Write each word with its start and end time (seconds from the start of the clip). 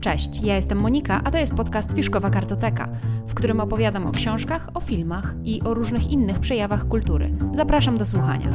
Cześć, 0.00 0.42
ja 0.42 0.56
jestem 0.56 0.80
Monika, 0.80 1.20
a 1.24 1.30
to 1.30 1.38
jest 1.38 1.54
podcast 1.54 1.92
Fiszkowa 1.92 2.30
Kartoteka, 2.30 2.88
w 3.26 3.34
którym 3.34 3.60
opowiadam 3.60 4.06
o 4.06 4.12
książkach, 4.12 4.68
o 4.74 4.80
filmach 4.80 5.34
i 5.44 5.62
o 5.62 5.74
różnych 5.74 6.10
innych 6.10 6.38
przejawach 6.38 6.88
kultury. 6.88 7.30
Zapraszam 7.54 7.98
do 7.98 8.06
słuchania. 8.06 8.50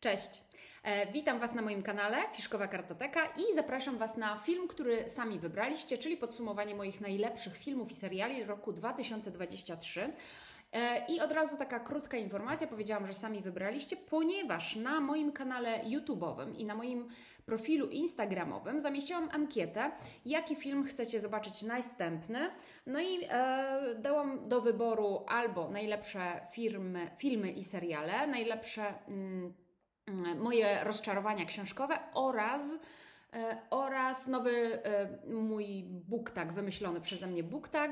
Cześć. 0.00 0.49
E, 0.90 1.12
witam 1.12 1.38
Was 1.38 1.54
na 1.54 1.62
moim 1.62 1.82
kanale 1.82 2.16
Fiszkowa 2.32 2.68
Kartoteka 2.68 3.26
i 3.26 3.54
zapraszam 3.54 3.98
Was 3.98 4.16
na 4.16 4.36
film, 4.36 4.68
który 4.68 5.08
sami 5.08 5.38
wybraliście, 5.38 5.98
czyli 5.98 6.16
podsumowanie 6.16 6.74
moich 6.74 7.00
najlepszych 7.00 7.56
filmów 7.56 7.90
i 7.90 7.94
seriali 7.94 8.44
roku 8.44 8.72
2023. 8.72 10.12
E, 10.72 11.06
I 11.08 11.20
od 11.20 11.32
razu 11.32 11.56
taka 11.56 11.80
krótka 11.80 12.16
informacja, 12.16 12.66
powiedziałam, 12.66 13.06
że 13.06 13.14
sami 13.14 13.42
wybraliście, 13.42 13.96
ponieważ 13.96 14.76
na 14.76 15.00
moim 15.00 15.32
kanale 15.32 15.84
YouTube'owym 15.84 16.54
i 16.58 16.64
na 16.64 16.74
moim 16.74 17.08
profilu 17.46 17.86
Instagramowym 17.86 18.80
zamieściłam 18.80 19.28
ankietę, 19.32 19.90
jaki 20.24 20.56
film 20.56 20.84
chcecie 20.84 21.20
zobaczyć 21.20 21.62
następny. 21.62 22.50
No 22.86 23.00
i 23.00 23.24
e, 23.28 23.94
dałam 23.98 24.48
do 24.48 24.60
wyboru 24.60 25.24
albo 25.28 25.70
najlepsze 25.70 26.40
firmy, 26.52 27.10
filmy 27.18 27.52
i 27.52 27.64
seriale, 27.64 28.26
najlepsze 28.26 28.94
mm, 29.08 29.54
moje 30.38 30.84
rozczarowania 30.84 31.44
książkowe 31.44 31.98
oraz 32.14 32.62
e, 33.32 33.58
oraz 33.70 34.26
nowy 34.26 34.84
e, 34.84 35.18
mój 35.28 35.84
booktag, 35.84 36.52
wymyślony 36.52 37.00
przeze 37.00 37.26
mnie 37.26 37.42
booktag. 37.42 37.90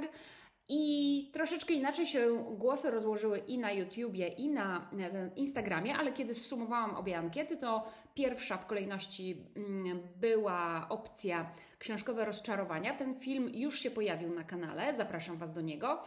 I 0.70 1.30
troszeczkę 1.32 1.74
inaczej 1.74 2.06
się 2.06 2.45
głosy 2.59 2.90
rozłożyły 2.90 3.38
i 3.38 3.59
na 3.59 3.73
YouTubie, 3.73 4.28
i 4.28 4.48
na 4.48 4.90
Instagramie, 5.36 5.96
ale 5.96 6.12
kiedy 6.12 6.34
zsumowałam 6.34 6.95
obie 6.95 7.18
ankiety, 7.18 7.56
to 7.56 7.87
pierwsza 8.15 8.56
w 8.56 8.66
kolejności 8.66 9.45
mm, 9.56 10.00
była 10.16 10.87
opcja 10.88 11.50
książkowe 11.78 12.24
rozczarowania. 12.24 12.95
Ten 12.95 13.15
film 13.15 13.50
już 13.54 13.80
się 13.80 13.90
pojawił 13.90 14.34
na 14.34 14.45
kanale, 14.45 14.95
zapraszam 14.95 15.37
Was 15.37 15.52
do 15.52 15.60
niego. 15.60 16.02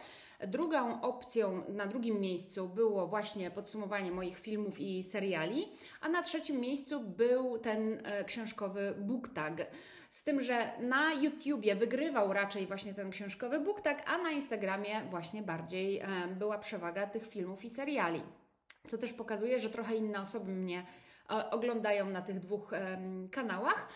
Drugą 0.46 1.00
opcją 1.00 1.64
na 1.68 1.86
drugim 1.86 2.20
miejscu 2.20 2.68
było 2.68 3.06
właśnie 3.06 3.50
podsumowanie 3.50 4.10
moich 4.10 4.38
filmów 4.38 4.80
i 4.80 5.04
seriali, 5.04 5.68
a 6.00 6.08
na 6.08 6.22
trzecim 6.22 6.60
miejscu 6.60 7.00
był 7.00 7.58
ten 7.58 8.00
e, 8.04 8.24
książkowy 8.24 8.94
booktag. 8.98 9.66
Z 10.10 10.24
tym, 10.24 10.40
że 10.40 10.72
na 10.80 11.12
YouTubie 11.12 11.76
wygrywał 11.76 12.32
raczej 12.32 12.66
właśnie 12.66 12.94
ten 12.94 13.10
książkowy 13.10 13.60
booktag, 13.60 14.10
a 14.10 14.18
na 14.18 14.30
Instagramie 14.30 15.02
właśnie 15.10 15.42
bardziej 15.42 15.98
e, 15.98 16.06
była 16.38 16.58
przewaga 16.58 17.06
tych 17.06 17.26
filmów 17.26 17.64
i 17.64 17.70
seriali. 17.70 18.22
Co 18.88 18.98
też 18.98 19.12
pokazuje, 19.12 19.58
że 19.58 19.70
trochę 19.70 19.96
inne 19.96 20.20
osoby 20.20 20.52
mnie 20.52 20.86
e, 21.30 21.50
oglądają 21.50 22.06
na 22.06 22.22
tych 22.22 22.38
dwóch 22.40 22.70
kanałach. 23.30 23.88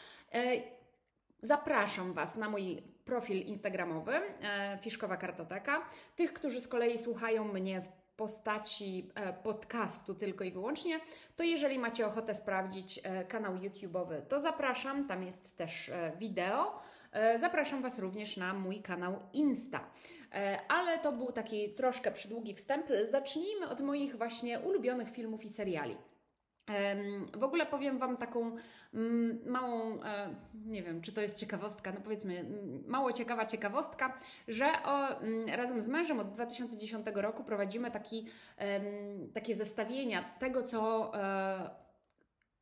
Zapraszam 1.42 2.12
Was 2.12 2.36
na 2.36 2.48
mój 2.50 2.82
profil 3.06 3.40
Instagramowy 3.42 4.12
e, 4.12 4.78
Fiszkowa 4.82 5.16
Kartoteka. 5.16 5.88
Tych, 6.16 6.32
którzy 6.32 6.60
z 6.60 6.68
kolei 6.68 6.98
słuchają 6.98 7.44
mnie 7.44 7.80
w 7.80 7.88
postaci 8.16 9.10
e, 9.14 9.32
podcastu 9.32 10.14
tylko 10.14 10.44
i 10.44 10.52
wyłącznie, 10.52 11.00
to 11.36 11.42
jeżeli 11.42 11.78
macie 11.78 12.06
ochotę 12.06 12.34
sprawdzić 12.34 13.00
e, 13.02 13.24
kanał 13.24 13.54
YouTube'owy, 13.54 14.22
to 14.28 14.40
zapraszam, 14.40 15.08
tam 15.08 15.22
jest 15.22 15.56
też 15.56 15.90
wideo. 16.18 16.78
Zapraszam 17.36 17.82
Was 17.82 17.98
również 17.98 18.36
na 18.36 18.54
mój 18.54 18.82
kanał 18.82 19.20
Insta. 19.32 19.90
Ale 20.68 20.98
to 20.98 21.12
był 21.12 21.32
taki 21.32 21.74
troszkę 21.74 22.12
przydługi 22.12 22.54
wstęp. 22.54 22.86
Zacznijmy 23.04 23.68
od 23.68 23.80
moich 23.80 24.16
właśnie 24.16 24.60
ulubionych 24.60 25.10
filmów 25.10 25.44
i 25.44 25.50
seriali. 25.50 25.96
W 27.36 27.44
ogóle 27.44 27.66
powiem 27.66 27.98
Wam 27.98 28.16
taką 28.16 28.56
mm, 28.94 29.40
małą, 29.46 30.02
e, 30.02 30.34
nie 30.64 30.82
wiem, 30.82 31.00
czy 31.00 31.12
to 31.12 31.20
jest 31.20 31.40
ciekawostka, 31.40 31.92
no 31.92 32.00
powiedzmy, 32.00 32.44
mało 32.86 33.12
ciekawa 33.12 33.46
ciekawostka, 33.46 34.18
że 34.48 34.66
o, 34.84 35.20
mm, 35.20 35.48
razem 35.48 35.80
z 35.80 35.88
mężem 35.88 36.20
od 36.20 36.30
2010 36.30 37.06
roku 37.14 37.44
prowadzimy 37.44 37.90
taki, 37.90 38.26
takie 39.34 39.54
zestawienia 39.54 40.24
tego, 40.38 40.62
co 40.62 41.12
e, 41.14 41.86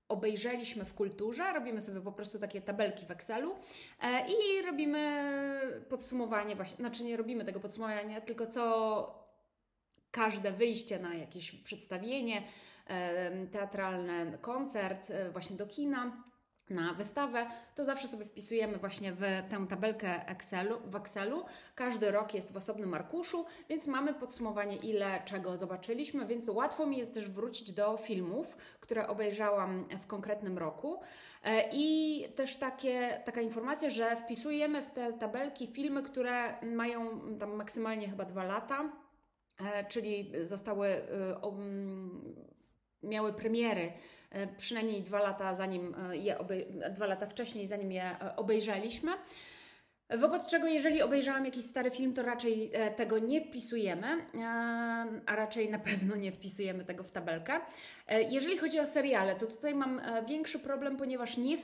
obejrzeliśmy 0.09 0.85
w 0.85 0.95
kulturze, 0.95 1.53
robimy 1.53 1.81
sobie 1.81 2.01
po 2.01 2.13
prostu 2.13 2.39
takie 2.39 2.61
tabelki 2.61 3.07
w 3.07 3.11
Excelu 3.11 3.55
e, 4.01 4.27
i 4.29 4.67
robimy 4.67 5.25
podsumowanie, 5.89 6.57
właśnie, 6.57 6.77
znaczy 6.77 7.05
nie 7.05 7.17
robimy 7.17 7.45
tego 7.45 7.61
podsumowania, 7.61 8.21
tylko 8.21 8.47
co 8.47 9.25
każde 10.11 10.53
wyjście 10.53 10.99
na 10.99 11.15
jakieś 11.15 11.51
przedstawienie, 11.51 12.43
teatralny 13.53 14.39
koncert, 14.41 15.11
e, 15.11 15.31
właśnie 15.31 15.57
do 15.57 15.67
kina 15.67 16.25
na 16.71 16.95
wystawę, 16.95 17.47
to 17.75 17.85
zawsze 17.85 18.09
sobie 18.09 18.25
wpisujemy 18.25 18.79
właśnie 18.79 19.13
w 19.13 19.21
tę 19.21 19.67
tabelkę 19.71 20.29
Excelu, 20.29 20.81
w 20.85 20.97
Excelu. 20.97 21.45
Każdy 21.75 22.11
rok 22.11 22.35
jest 22.35 22.53
w 22.53 22.57
osobnym 22.57 22.95
arkuszu, 22.95 23.45
więc 23.69 23.87
mamy 23.87 24.15
podsumowanie, 24.15 24.77
ile 24.77 25.23
czego 25.25 25.59
zobaczyliśmy, 25.59 26.27
więc 26.27 26.49
łatwo 26.49 26.87
mi 26.87 26.97
jest 26.97 27.15
też 27.15 27.31
wrócić 27.31 27.73
do 27.73 27.97
filmów, 27.97 28.57
które 28.81 29.09
obejrzałam 29.09 29.89
w 30.01 30.07
konkretnym 30.07 30.59
roku. 30.59 31.01
E, 31.45 31.69
I 31.73 32.25
też 32.37 32.57
takie, 32.57 33.23
taka 33.25 33.41
informacja, 33.41 33.91
że 33.91 34.17
wpisujemy 34.17 34.83
w 34.83 34.91
te 34.91 35.13
tabelki 35.13 35.67
filmy, 35.67 36.03
które 36.03 36.63
mają 36.63 37.21
tam 37.39 37.55
maksymalnie 37.55 38.09
chyba 38.09 38.25
dwa 38.25 38.45
lata, 38.45 38.93
e, 39.61 39.85
czyli 39.85 40.33
zostały 40.45 40.87
miały 43.05 43.33
premiery 43.33 43.93
e, 44.31 44.47
przynajmniej 44.47 45.03
dwa 45.03 45.19
lata, 45.19 45.55
zanim 45.55 45.95
e, 46.11 46.17
je 46.17 46.39
dwa 46.91 47.07
lata 47.07 47.27
wcześniej, 47.27 47.69
zanim 47.69 47.93
je 47.93 48.03
e, 48.03 48.37
obejrzeliśmy. 48.37 49.13
Wobec 50.19 50.47
czego, 50.47 50.67
jeżeli 50.67 51.03
obejrzałam 51.03 51.45
jakiś 51.45 51.65
stary 51.65 51.91
film, 51.91 52.15
to 52.15 52.23
raczej 52.23 52.73
tego 52.97 53.19
nie 53.19 53.41
wpisujemy, 53.41 54.07
a 55.27 55.37
raczej 55.37 55.71
na 55.71 55.79
pewno 55.79 56.17
nie 56.17 56.33
wpisujemy 56.33 56.85
tego 56.85 57.05
w 57.05 57.11
tabelkę. 57.11 57.61
Jeżeli 58.31 58.59
chodzi 58.59 58.81
o 58.81 58.87
seriale, 58.87 59.35
to 59.35 59.47
tutaj 59.47 59.75
mam 59.75 60.01
większy 60.29 60.59
problem, 60.59 60.97
ponieważ 60.97 61.37
nie, 61.37 61.59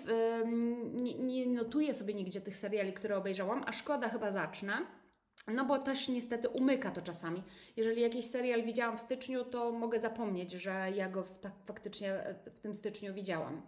nie, 0.93 1.15
nie 1.15 1.47
notuję 1.47 1.95
sobie 1.95 2.15
nigdzie 2.15 2.41
tych 2.41 2.56
seriali, 2.56 2.93
które 2.93 3.17
obejrzałam, 3.17 3.65
a 3.67 3.73
szkoda, 3.73 4.09
chyba 4.09 4.31
zacznę. 4.31 4.73
No 5.47 5.65
bo 5.65 5.78
też 5.78 6.09
niestety 6.09 6.49
umyka 6.49 6.91
to 6.91 7.01
czasami. 7.01 7.43
Jeżeli 7.77 8.03
jakiś 8.03 8.27
serial 8.27 8.62
widziałam 8.62 8.99
w 8.99 9.01
styczniu, 9.01 9.45
to 9.45 9.73
mogę 9.73 10.01
zapomnieć, 10.01 10.53
że 10.53 10.91
ja 10.95 11.09
go 11.09 11.25
tak 11.41 11.53
faktycznie 11.67 12.12
e, 12.12 12.34
w 12.34 12.61
tym 12.61 12.77
styczniu 12.77 13.15
widziałam. 13.15 13.62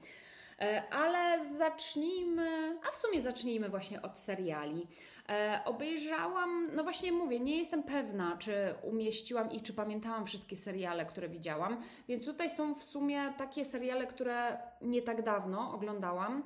E, 0.61 0.83
ale 0.91 1.45
zacznijmy, 1.45 2.79
a 2.89 2.93
w 2.93 2.97
sumie 2.97 3.23
zacznijmy 3.23 3.69
właśnie 3.69 4.03
od 4.03 4.19
seriali. 4.19 4.87
E, 5.29 5.61
obejrzałam, 5.65 6.71
no 6.75 6.83
właśnie 6.83 7.13
mówię, 7.13 7.41
nie 7.41 7.59
jestem 7.59 7.83
pewna, 7.83 8.37
czy 8.37 8.75
umieściłam 8.83 9.53
i 9.53 9.61
czy 9.61 9.73
pamiętałam 9.73 10.27
wszystkie 10.27 10.57
seriale, 10.57 11.07
które 11.07 11.29
widziałam, 11.29 11.83
więc 12.09 12.25
tutaj 12.25 12.51
są 12.51 12.75
w 12.75 12.85
sumie 12.85 13.33
takie 13.39 13.65
seriale, 13.65 14.07
które 14.07 14.59
nie 14.83 15.03
tak 15.03 15.23
dawno 15.23 15.73
oglądałam 15.73 16.43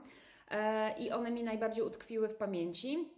i 0.98 1.10
one 1.10 1.30
mi 1.30 1.42
najbardziej 1.42 1.84
utkwiły 1.84 2.28
w 2.28 2.36
pamięci. 2.36 3.15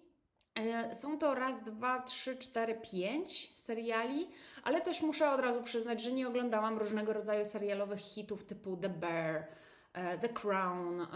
E, 0.59 0.95
są 0.95 1.19
to 1.19 1.35
raz, 1.35 1.63
dwa, 1.63 2.03
trzy, 2.03 2.37
cztery, 2.37 2.75
pięć 2.75 3.53
seriali, 3.57 4.29
ale 4.65 4.81
też 4.81 5.03
muszę 5.03 5.31
od 5.31 5.41
razu 5.41 5.63
przyznać, 5.63 6.03
że 6.03 6.13
nie 6.13 6.29
oglądałam 6.29 6.79
różnego 6.79 7.13
rodzaju 7.13 7.45
serialowych 7.45 7.99
hitów 7.99 8.45
typu 8.45 8.77
The 8.77 8.89
Bear, 8.89 9.47
e, 9.93 10.19
The 10.19 10.29
Crown, 10.29 11.07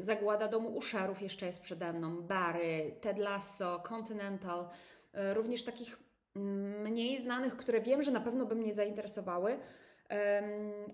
Zagłada 0.00 0.48
Domu 0.48 0.68
Uszerów 0.68 1.22
jeszcze 1.22 1.46
jest 1.46 1.60
przede 1.60 1.92
mną, 1.92 2.22
Barry, 2.22 2.96
Ted 3.00 3.18
Lasso, 3.18 3.80
Continental, 3.80 4.68
e, 5.12 5.34
również 5.34 5.64
takich 5.64 5.98
mniej 6.84 7.18
znanych, 7.18 7.56
które 7.56 7.80
wiem, 7.80 8.02
że 8.02 8.10
na 8.10 8.20
pewno 8.20 8.46
by 8.46 8.54
mnie 8.54 8.74
zainteresowały. 8.74 9.58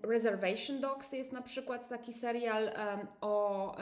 Reservation 0.03 0.81
Dogs 0.81 1.11
jest 1.11 1.31
na 1.31 1.41
przykład 1.41 1.89
taki 1.89 2.13
serial 2.13 2.69
o 3.21 3.75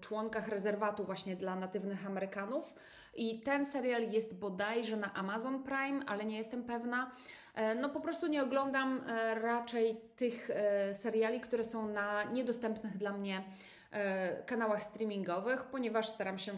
członkach 0.00 0.48
rezerwatu 0.48 1.04
właśnie 1.04 1.36
dla 1.36 1.56
natywnych 1.56 2.06
Amerykanów. 2.06 2.74
I 3.16 3.40
ten 3.40 3.66
serial 3.66 4.10
jest 4.10 4.38
bodajże 4.38 4.96
na 4.96 5.14
Amazon 5.14 5.62
Prime, 5.62 6.00
ale 6.06 6.24
nie 6.24 6.38
jestem 6.38 6.64
pewna. 6.64 7.10
E, 7.56 7.74
no 7.74 7.88
po 7.88 8.00
prostu 8.00 8.26
nie 8.26 8.42
oglądam 8.42 9.00
e, 9.06 9.34
raczej 9.34 10.00
tych 10.16 10.50
e, 10.50 10.94
seriali, 10.94 11.40
które 11.40 11.64
są 11.64 11.88
na 11.88 12.24
niedostępnych 12.24 12.96
dla 12.98 13.12
mnie 13.12 13.44
kanałach 14.46 14.82
streamingowych, 14.82 15.64
ponieważ 15.64 16.08
staram 16.08 16.38
się 16.38 16.52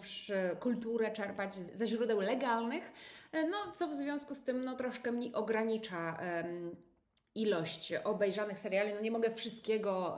kulturę 0.60 1.10
czerpać 1.10 1.54
ze 1.54 1.86
źródeł 1.86 2.20
legalnych, 2.20 2.92
no 3.32 3.72
co 3.74 3.88
w 3.88 3.94
związku 3.94 4.34
z 4.34 4.42
tym 4.42 4.64
no, 4.64 4.76
troszkę 4.76 5.12
mi 5.12 5.34
ogranicza 5.34 6.18
ilość 7.34 7.94
obejrzanych 7.94 8.58
seriali. 8.58 8.94
No 8.94 9.00
nie 9.00 9.10
mogę 9.10 9.30
wszystkiego 9.30 10.16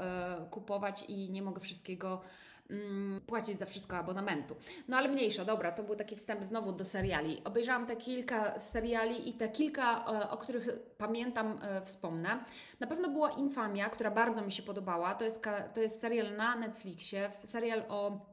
kupować 0.51 1.05
i 1.09 1.31
nie 1.31 1.43
mogę 1.43 1.61
wszystkiego 1.61 2.21
mm, 2.71 3.21
płacić 3.21 3.59
za 3.59 3.67
wszystko 3.67 3.97
abonamentu. 3.97 4.57
No 4.89 4.97
ale 4.97 5.09
mniejsza, 5.09 5.45
dobra, 5.45 5.73
to 5.73 5.83
był 5.83 5.97
taki 5.97 6.17
wstęp 6.17 6.45
znowu 6.45 6.73
do 6.73 6.85
seriali. 6.85 7.45
Obejrzałam 7.45 7.87
te 7.87 7.97
kilka 7.97 8.59
seriali 8.59 9.29
i 9.29 9.33
te 9.33 9.49
kilka, 9.49 10.05
e, 10.05 10.31
o 10.31 10.37
których 10.37 10.69
pamiętam, 10.99 11.59
e, 11.63 11.81
wspomnę. 11.81 12.45
Na 12.81 12.87
pewno 12.87 13.09
była 13.09 13.31
Infamia, 13.31 13.91
która 13.91 14.11
bardzo 14.11 14.43
mi 14.43 14.53
się 14.53 14.63
podobała. 14.63 15.15
To 15.15 15.25
jest, 15.25 15.45
to 15.75 15.81
jest 15.81 16.01
serial 16.01 16.37
na 16.37 16.57
Netflixie, 16.57 17.31
serial 17.45 17.83
o 17.89 18.27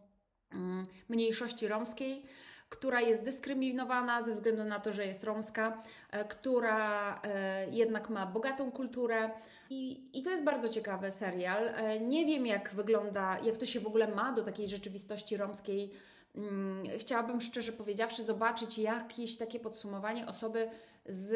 mm, 0.52 0.84
mniejszości 1.10 1.68
romskiej 1.68 2.24
która 2.70 3.02
jest 3.02 3.24
dyskryminowana 3.24 4.22
ze 4.22 4.32
względu 4.32 4.64
na 4.64 4.80
to, 4.80 4.94
że 4.94 5.06
jest 5.06 5.24
romska, 5.24 5.84
e, 6.12 6.26
która 6.26 7.22
e, 7.24 7.70
jednak 7.70 8.10
ma 8.10 8.26
bogatą 8.26 8.72
kulturę. 8.72 9.30
I, 9.70 10.10
I 10.20 10.24
to 10.24 10.30
jest 10.30 10.44
bardzo 10.44 10.70
ciekawy 10.70 11.12
serial. 11.12 11.68
E, 11.68 12.00
nie 12.00 12.26
wiem, 12.26 12.46
jak 12.46 12.74
wygląda, 12.74 13.40
jak 13.40 13.58
to 13.58 13.66
się 13.66 13.80
w 13.80 13.88
ogóle 13.88 14.08
ma 14.08 14.32
do 14.32 14.44
takiej 14.44 14.68
rzeczywistości 14.68 15.38
romskiej. 15.38 15.92
Mm, 16.36 16.84
chciałabym 16.98 17.42
szczerze 17.42 17.72
powiedziawszy 17.72 18.24
zobaczyć 18.24 18.78
jakieś 18.78 19.38
takie 19.38 19.60
podsumowanie 19.60 20.28
osoby 20.28 20.70
z 21.06 21.36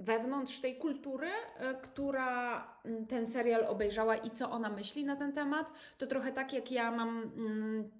wewnątrz 0.00 0.60
tej 0.60 0.76
kultury, 0.76 1.28
która 1.82 2.64
mm, 2.84 3.06
ten 3.06 3.26
serial 3.26 3.64
obejrzała 3.64 4.16
i 4.16 4.30
co 4.30 4.50
ona 4.50 4.68
myśli 4.68 5.04
na 5.04 5.16
ten 5.16 5.32
temat. 5.32 5.72
To 5.98 6.06
trochę 6.06 6.32
tak 6.32 6.52
jak 6.52 6.72
ja 6.72 6.90
mam 6.90 7.32
mm, 7.36 7.90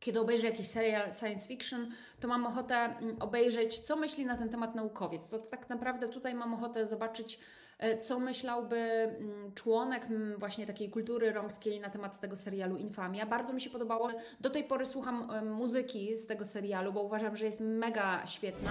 kiedy 0.00 0.20
obejrzę 0.20 0.46
jakiś 0.46 0.68
serial 0.68 1.12
science 1.12 1.48
fiction, 1.48 1.90
to 2.20 2.28
mam 2.28 2.46
ochotę 2.46 2.74
mm, 2.74 3.16
obejrzeć, 3.20 3.78
co 3.78 3.96
myśli 3.96 4.26
na 4.26 4.36
ten 4.36 4.48
temat 4.48 4.74
naukowiec. 4.74 5.28
To 5.28 5.38
tak 5.38 5.68
naprawdę 5.68 6.08
tutaj 6.08 6.34
mam 6.34 6.54
ochotę 6.54 6.86
zobaczyć, 6.86 7.40
e, 7.78 7.98
co 7.98 8.18
myślałby 8.18 8.76
mm, 8.76 9.52
członek 9.54 10.04
mm, 10.04 10.38
właśnie 10.38 10.66
takiej 10.66 10.90
kultury 10.90 11.32
romskiej 11.32 11.80
na 11.80 11.90
temat 11.90 12.20
tego 12.20 12.36
serialu 12.36 12.76
Infamia. 12.76 13.26
Bardzo 13.26 13.52
mi 13.52 13.60
się 13.60 13.70
podobało. 13.70 14.10
Do 14.40 14.50
tej 14.50 14.64
pory 14.64 14.86
słucham 14.86 15.30
e, 15.30 15.42
muzyki 15.42 16.16
z 16.16 16.26
tego 16.26 16.46
serialu, 16.46 16.92
bo 16.92 17.02
uważam, 17.02 17.36
że 17.36 17.44
jest 17.44 17.60
mega 17.60 18.26
świetna. 18.26 18.70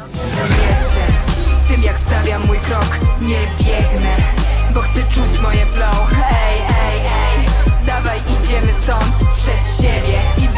Jestem 0.70 1.38
tym, 1.68 1.84
jak 1.84 2.00
stawiam 2.00 2.46
mój 2.46 2.58
krok, 2.60 3.00
nie 3.22 3.66
biegnę, 3.66 4.16
bo 4.74 4.80
chcę 4.80 5.04
czuć 5.04 5.40
moje 5.42 5.66
flow. 5.66 6.12
Ej, 6.32 6.60
ej, 6.60 7.00
ej, 7.00 7.46
dawaj 7.86 8.20
idziemy 8.20 8.72
stąd 8.72 9.16
przed 9.38 9.86
siebie 9.86 10.20
i. 10.38 10.57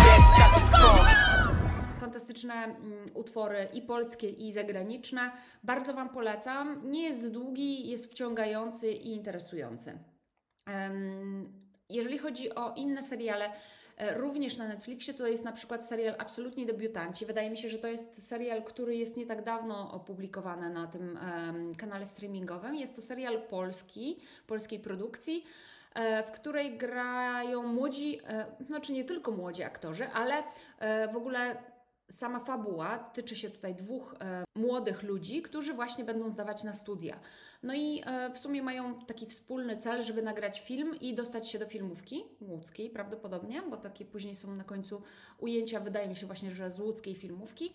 Fantastyczne 1.99 2.53
mm, 2.53 3.05
utwory 3.13 3.67
i 3.73 3.81
polskie, 3.81 4.29
i 4.29 4.51
zagraniczne. 4.51 5.31
Bardzo 5.63 5.93
Wam 5.93 6.09
polecam. 6.09 6.91
Nie 6.91 7.03
jest 7.03 7.31
długi, 7.31 7.89
jest 7.89 8.11
wciągający 8.11 8.91
i 8.91 9.11
interesujący. 9.15 9.99
Jeżeli 11.89 12.17
chodzi 12.17 12.55
o 12.55 12.73
inne 12.73 13.03
seriale, 13.03 13.51
e, 13.97 14.17
Również 14.17 14.57
na 14.57 14.67
Netflixie 14.67 15.13
to 15.13 15.27
jest 15.27 15.45
na 15.45 15.51
przykład 15.51 15.85
serial 15.85 16.15
Absolutnie 16.17 16.65
Debiutanci. 16.65 17.25
Wydaje 17.25 17.49
mi 17.49 17.57
się, 17.57 17.69
że 17.69 17.77
to 17.77 17.87
jest 17.87 18.27
serial, 18.27 18.63
który 18.63 18.95
jest 18.95 19.17
nie 19.17 19.25
tak 19.25 19.43
dawno 19.43 19.91
opublikowany 19.91 20.69
na 20.69 20.87
tym 20.87 21.19
kanale 21.77 22.05
streamingowym. 22.05 22.75
Jest 22.75 22.95
to 22.95 23.01
serial 23.01 23.41
polski, 23.41 24.19
polskiej 24.47 24.79
produkcji. 24.79 25.45
E, 25.95 26.24
w 26.24 26.31
której 26.31 26.77
grają 26.77 27.63
młodzi, 27.63 28.19
e, 28.27 28.45
znaczy 28.65 28.94
nie 28.94 29.03
tylko 29.03 29.31
młodzi 29.31 29.63
aktorzy, 29.63 30.07
ale 30.07 30.44
e, 30.80 31.07
w 31.13 31.18
ogóle 31.18 31.63
sama 32.12 32.39
fabuła 32.39 32.97
tyczy 32.97 33.36
się 33.36 33.50
tutaj 33.50 33.75
dwóch 33.75 34.15
młodych 34.56 35.03
ludzi, 35.03 35.41
którzy 35.41 35.74
właśnie 35.74 36.03
będą 36.03 36.31
zdawać 36.31 36.63
na 36.63 36.74
studia. 36.74 37.19
No 37.63 37.74
i 37.74 38.03
w 38.33 38.38
sumie 38.38 38.63
mają 38.63 39.00
taki 39.00 39.25
wspólny 39.25 39.77
cel, 39.77 40.01
żeby 40.01 40.21
nagrać 40.21 40.62
film 40.62 41.00
i 41.01 41.15
dostać 41.15 41.50
się 41.50 41.59
do 41.59 41.65
filmówki 41.65 42.24
łódzkiej 42.41 42.89
prawdopodobnie, 42.89 43.62
bo 43.69 43.77
takie 43.77 44.06
później 44.06 44.36
są 44.36 44.56
na 44.56 44.63
końcu 44.63 45.01
ujęcia, 45.39 45.80
wydaje 45.80 46.07
mi 46.07 46.15
się 46.15 46.25
właśnie, 46.25 46.51
że 46.51 46.71
z 46.71 46.80
łódzkiej 46.80 47.15
filmówki. 47.15 47.74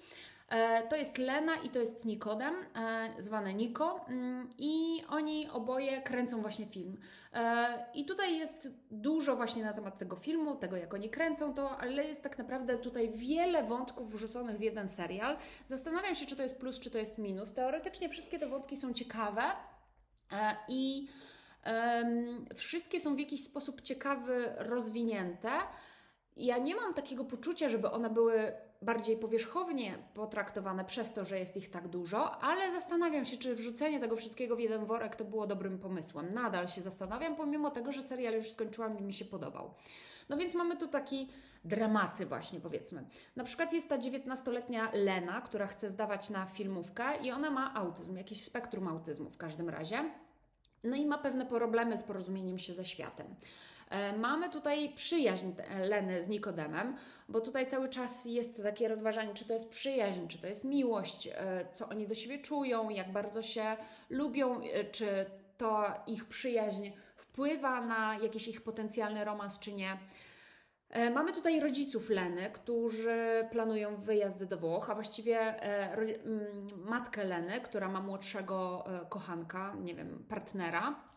E, 0.49 0.89
to 0.89 0.97
jest 0.97 1.19
Lena 1.19 1.57
i 1.57 1.71
to 1.71 1.79
jest 1.79 2.05
Nikodem, 2.05 2.55
e, 2.77 3.15
zwany 3.19 3.55
Niko, 3.55 4.07
mm, 4.09 4.51
i 4.59 5.05
oni 5.09 5.49
oboje 5.51 6.03
kręcą 6.03 6.41
właśnie 6.41 6.67
film. 6.67 6.97
E, 7.33 7.87
I 7.95 8.05
tutaj 8.05 8.39
jest 8.39 8.69
dużo 8.91 9.37
właśnie 9.37 9.65
na 9.65 9.73
temat 9.73 9.99
tego 9.99 10.17
filmu, 10.17 10.57
tego 10.57 10.77
jak 10.77 10.95
oni 10.95 11.11
kręcą 11.11 11.55
to, 11.55 11.79
ale 11.79 12.05
jest 12.05 12.23
tak 12.23 12.39
naprawdę 12.39 12.79
tutaj 12.79 13.11
wiele 13.11 13.65
wątków 13.65 14.13
wrzuconych 14.13 14.59
w 14.59 14.63
jeden 14.63 14.89
serial. 14.89 15.37
Zastanawiam 15.67 16.15
się, 16.15 16.27
czy 16.27 16.37
to 16.37 16.43
jest 16.43 16.59
plus, 16.59 16.81
czy 16.81 16.91
to 16.91 16.99
jest 16.99 17.19
minus. 17.19 17.55
Teoretycznie 17.55 18.09
wszystkie 18.09 18.39
te 18.39 18.49
wątki 18.49 18.77
są 18.77 18.93
ciekawe 18.93 19.43
i 20.69 21.09
wszystkie 22.55 23.01
są 23.01 23.17
w 23.17 23.19
jakiś 23.19 23.45
sposób 23.45 23.81
ciekawy 23.81 24.53
rozwinięte. 24.59 25.51
Ja 26.37 26.59
nie 26.59 26.77
mam 26.77 26.95
takiego 26.95 27.25
poczucia, 27.25 27.69
żeby 27.69 27.91
one 27.91 28.11
były 28.11 28.53
bardziej 28.85 29.17
powierzchownie 29.17 29.99
potraktowane 30.15 30.85
przez 30.85 31.13
to, 31.13 31.25
że 31.25 31.39
jest 31.39 31.57
ich 31.57 31.71
tak 31.71 31.89
dużo, 31.89 32.41
ale 32.43 32.73
zastanawiam 32.73 33.25
się, 33.25 33.37
czy 33.37 33.55
wrzucenie 33.55 34.01
tego 34.01 34.17
wszystkiego 34.17 34.57
w 34.57 34.61
jeden 34.61 34.85
worek 34.85 35.17
to 35.17 35.25
było 35.25 35.47
dobrym 35.47 35.79
pomysłem. 35.79 36.35
Nadal 36.35 36.69
się 36.69 36.83
zastanawiam, 36.83 37.37
pomimo 37.37 37.71
tego, 37.71 37.93
że 37.93 38.03
serial 38.03 38.35
już 38.35 38.51
skończyłam 38.51 38.99
i 38.99 39.03
mi 39.03 39.13
się 39.13 39.25
podobał. 39.25 39.75
No 40.29 40.37
więc 40.37 40.55
mamy 40.55 40.77
tu 40.77 40.89
taki 40.89 41.29
dramaty 41.65 42.27
właśnie 42.27 42.61
powiedzmy. 42.61 43.05
Na 43.37 43.45
przykład 43.45 43.73
jest 43.73 43.89
ta 43.89 43.99
19-letnia 43.99 44.91
Lena, 44.93 45.41
która 45.41 45.67
chce 45.67 45.91
zdawać 45.91 46.31
na 46.31 46.47
filmówkę 46.47 47.17
i 47.23 47.31
ona 47.31 47.51
ma 47.51 47.75
autyzm, 47.75 48.17
jakiś 48.17 48.45
spektrum 48.45 48.89
autyzmu 48.89 49.31
w 49.31 49.37
każdym 49.37 49.69
razie. 49.69 50.11
No 50.85 50.97
i 50.97 51.07
ma 51.07 51.19
pewne 51.19 51.47
problemy 51.47 51.97
z 51.97 52.03
porozumieniem 52.03 52.59
się 52.59 52.75
ze 52.75 52.85
światem. 52.85 53.27
E, 53.91 54.17
mamy 54.19 54.51
tutaj 54.51 54.93
przyjaźń 54.95 55.47
Leny 55.89 56.23
z 56.23 56.29
Nikodemem, 56.29 56.97
bo 57.29 57.41
tutaj 57.41 57.67
cały 57.67 57.89
czas 57.89 58.25
jest 58.25 58.63
takie 58.63 58.89
rozważanie, 58.89 59.35
czy 59.35 59.45
to 59.45 59.53
jest 59.53 59.69
przyjaźń, 59.69 60.27
czy 60.27 60.39
to 60.39 60.47
jest 60.47 60.65
miłość, 60.65 61.27
e, 61.27 61.67
co 61.73 61.89
oni 61.89 62.07
do 62.07 62.15
siebie 62.15 62.39
czują, 62.39 62.91
jak 62.91 63.13
bardzo 63.13 63.43
się 63.43 63.77
lubią, 64.11 64.61
e, 64.61 64.85
czy 64.85 65.27
to 65.57 65.85
ich 66.07 66.25
przyjaźń 66.25 66.91
wpływa 67.17 67.81
na 67.81 68.19
jakiś 68.23 68.49
ich 68.49 68.63
potencjalny 68.63 69.25
romans, 69.25 69.59
czy 69.59 69.73
nie. 69.73 69.99
Mamy 71.15 71.33
tutaj 71.33 71.61
rodziców 71.61 72.11
Leny, 72.11 72.51
którzy 72.51 73.49
planują 73.51 73.97
wyjazd 73.97 74.45
do 74.45 74.59
Włoch, 74.59 74.91
a 74.91 74.95
właściwie 74.95 75.55
matkę 76.77 77.25
Leny, 77.25 77.61
która 77.61 77.89
ma 77.89 78.01
młodszego 78.01 78.85
kochanka, 79.09 79.75
nie 79.81 79.95
wiem, 79.95 80.25
partnera. 80.29 81.15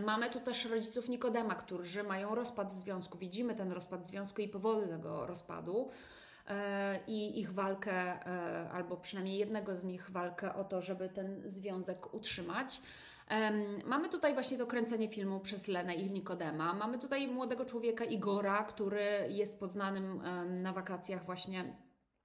Mamy 0.00 0.30
tu 0.30 0.40
też 0.40 0.64
rodziców 0.64 1.08
Nikodema, 1.08 1.54
którzy 1.54 2.02
mają 2.02 2.34
rozpad 2.34 2.74
związku. 2.74 3.18
Widzimy 3.18 3.54
ten 3.54 3.72
rozpad 3.72 4.06
związku 4.06 4.42
i 4.42 4.48
powody 4.48 4.86
tego 4.86 5.26
rozpadu 5.26 5.90
e, 6.48 7.00
i 7.06 7.40
ich 7.40 7.52
walkę, 7.52 7.92
e, 7.92 8.70
albo 8.70 8.96
przynajmniej 8.96 9.38
jednego 9.38 9.76
z 9.76 9.84
nich 9.84 10.10
walkę 10.10 10.54
o 10.54 10.64
to, 10.64 10.82
żeby 10.82 11.08
ten 11.08 11.42
związek 11.50 12.14
utrzymać. 12.14 12.80
Mamy 13.84 14.08
tutaj 14.08 14.34
właśnie 14.34 14.58
to 14.58 14.66
kręcenie 14.66 15.08
filmu 15.08 15.40
przez 15.40 15.68
Lenę 15.68 15.94
i 15.94 16.12
Nikodema. 16.12 16.74
Mamy 16.74 16.98
tutaj 16.98 17.28
młodego 17.28 17.64
człowieka 17.64 18.04
Igora, 18.04 18.64
który 18.64 19.26
jest 19.28 19.60
poznanym 19.60 20.22
na 20.62 20.72
wakacjach 20.72 21.26
właśnie 21.26 21.76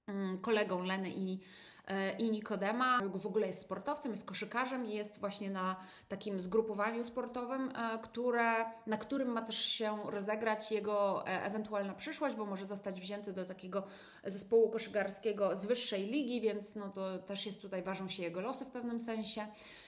mm, 0.06 0.38
kolegą 0.38 0.82
Leny 0.82 1.10
i 1.10 1.40
E, 1.86 2.12
i 2.12 2.30
Nikodema. 2.30 3.00
W 3.14 3.26
ogóle 3.26 3.46
jest 3.46 3.60
sportowcem, 3.60 4.12
jest 4.12 4.24
koszykarzem 4.24 4.86
i 4.86 4.94
jest 4.94 5.20
właśnie 5.20 5.50
na 5.50 5.76
takim 6.08 6.40
zgrupowaniu 6.40 7.04
sportowym, 7.04 7.72
e, 7.76 7.98
które, 7.98 8.64
na 8.86 8.96
którym 8.96 9.28
ma 9.28 9.42
też 9.42 9.58
się 9.58 9.98
rozegrać 10.10 10.72
jego 10.72 11.26
e, 11.26 11.42
ewentualna 11.44 11.94
przyszłość, 11.94 12.36
bo 12.36 12.46
może 12.46 12.66
zostać 12.66 13.00
wzięty 13.00 13.32
do 13.32 13.44
takiego 13.44 13.82
zespołu 14.24 14.70
koszykarskiego 14.70 15.56
z 15.56 15.66
wyższej 15.66 16.06
ligi, 16.06 16.40
więc 16.40 16.74
no 16.74 16.88
to 16.88 17.18
też 17.18 17.46
jest 17.46 17.62
tutaj, 17.62 17.82
ważą 17.82 18.08
się 18.08 18.22
jego 18.22 18.40
losy 18.40 18.64
w 18.64 18.70
pewnym 18.70 19.00
sensie. 19.00 19.46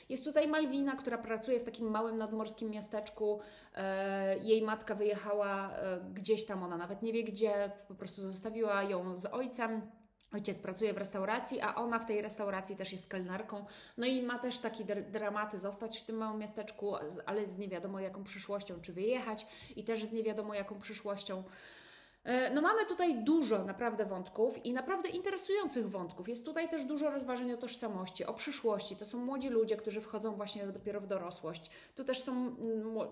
Jest 0.09 0.25
tutaj 0.25 0.49
Malwina, 0.49 0.97
która 0.97 1.19
pracuje 1.19 1.61
w 1.61 1.65
takim 1.65 1.91
małym 1.91 2.17
nadmorskim 2.17 2.71
miasteczku. 2.71 3.41
Jej 4.41 4.63
matka 4.63 4.95
wyjechała 4.95 5.71
gdzieś 6.15 6.47
tam, 6.47 6.63
ona 6.63 6.77
nawet 6.77 7.03
nie 7.03 7.13
wie 7.13 7.25
gdzie, 7.25 7.73
po 7.89 7.95
prostu 7.95 8.23
zostawiła 8.23 8.83
ją 8.83 9.17
z 9.17 9.27
ojcem 9.27 9.83
Ojciec 10.35 10.59
pracuje 10.59 10.95
w 10.95 10.99
restauracji, 10.99 11.61
a 11.61 11.75
ona 11.75 11.99
w 11.99 12.07
tej 12.07 12.23
restauracji 12.23 12.77
też 12.77 12.93
jest 12.93 13.09
kelnerką. 13.09 13.65
No 13.97 14.07
i 14.07 14.23
ma 14.23 14.39
też 14.39 14.59
takie 14.59 14.85
dramaty 14.85 15.59
zostać 15.59 15.99
w 15.99 16.05
tym 16.05 16.17
małym 16.17 16.41
miasteczku, 16.41 16.95
ale 17.27 17.47
z 17.47 17.59
nie 17.59 17.69
wiadomo 17.69 18.01
jaką 18.01 18.25
przyszłością, 18.25 18.81
czy 18.81 18.93
wyjechać 18.93 19.47
i 19.77 19.85
też 19.85 20.05
z 20.05 20.13
nie 20.13 20.23
wiadomo 20.23 20.55
jaką 20.55 20.81
przyszłością. 20.81 21.43
E, 22.25 22.51
no 22.51 22.63
mamy 22.63 22.87
tutaj 22.87 23.25
dużo 23.25 23.65
naprawdę 23.65 24.05
wątków 24.05 24.67
i 24.67 24.73
naprawdę 24.73 25.09
interesujących 25.09 25.91
wątków. 25.91 26.29
Jest 26.29 26.45
tutaj 26.45 26.69
też 26.69 26.85
dużo 26.85 27.11
rozważań 27.11 27.53
o 27.53 27.57
tożsamości, 27.57 28.25
o 28.25 28.35
przyszłości. 28.35 28.97
To 28.97 29.07
są 29.07 29.19
młodzi 29.19 29.49
ludzie, 29.49 29.77
którzy 29.77 30.01
wchodzą 30.01 30.35
właśnie 30.35 30.67
dopiero 30.67 31.01
w 31.01 31.07
dorosłość. 31.07 31.71
Tu 31.95 32.05
też 32.05 32.23
są 32.23 32.33
mm, 32.33 32.57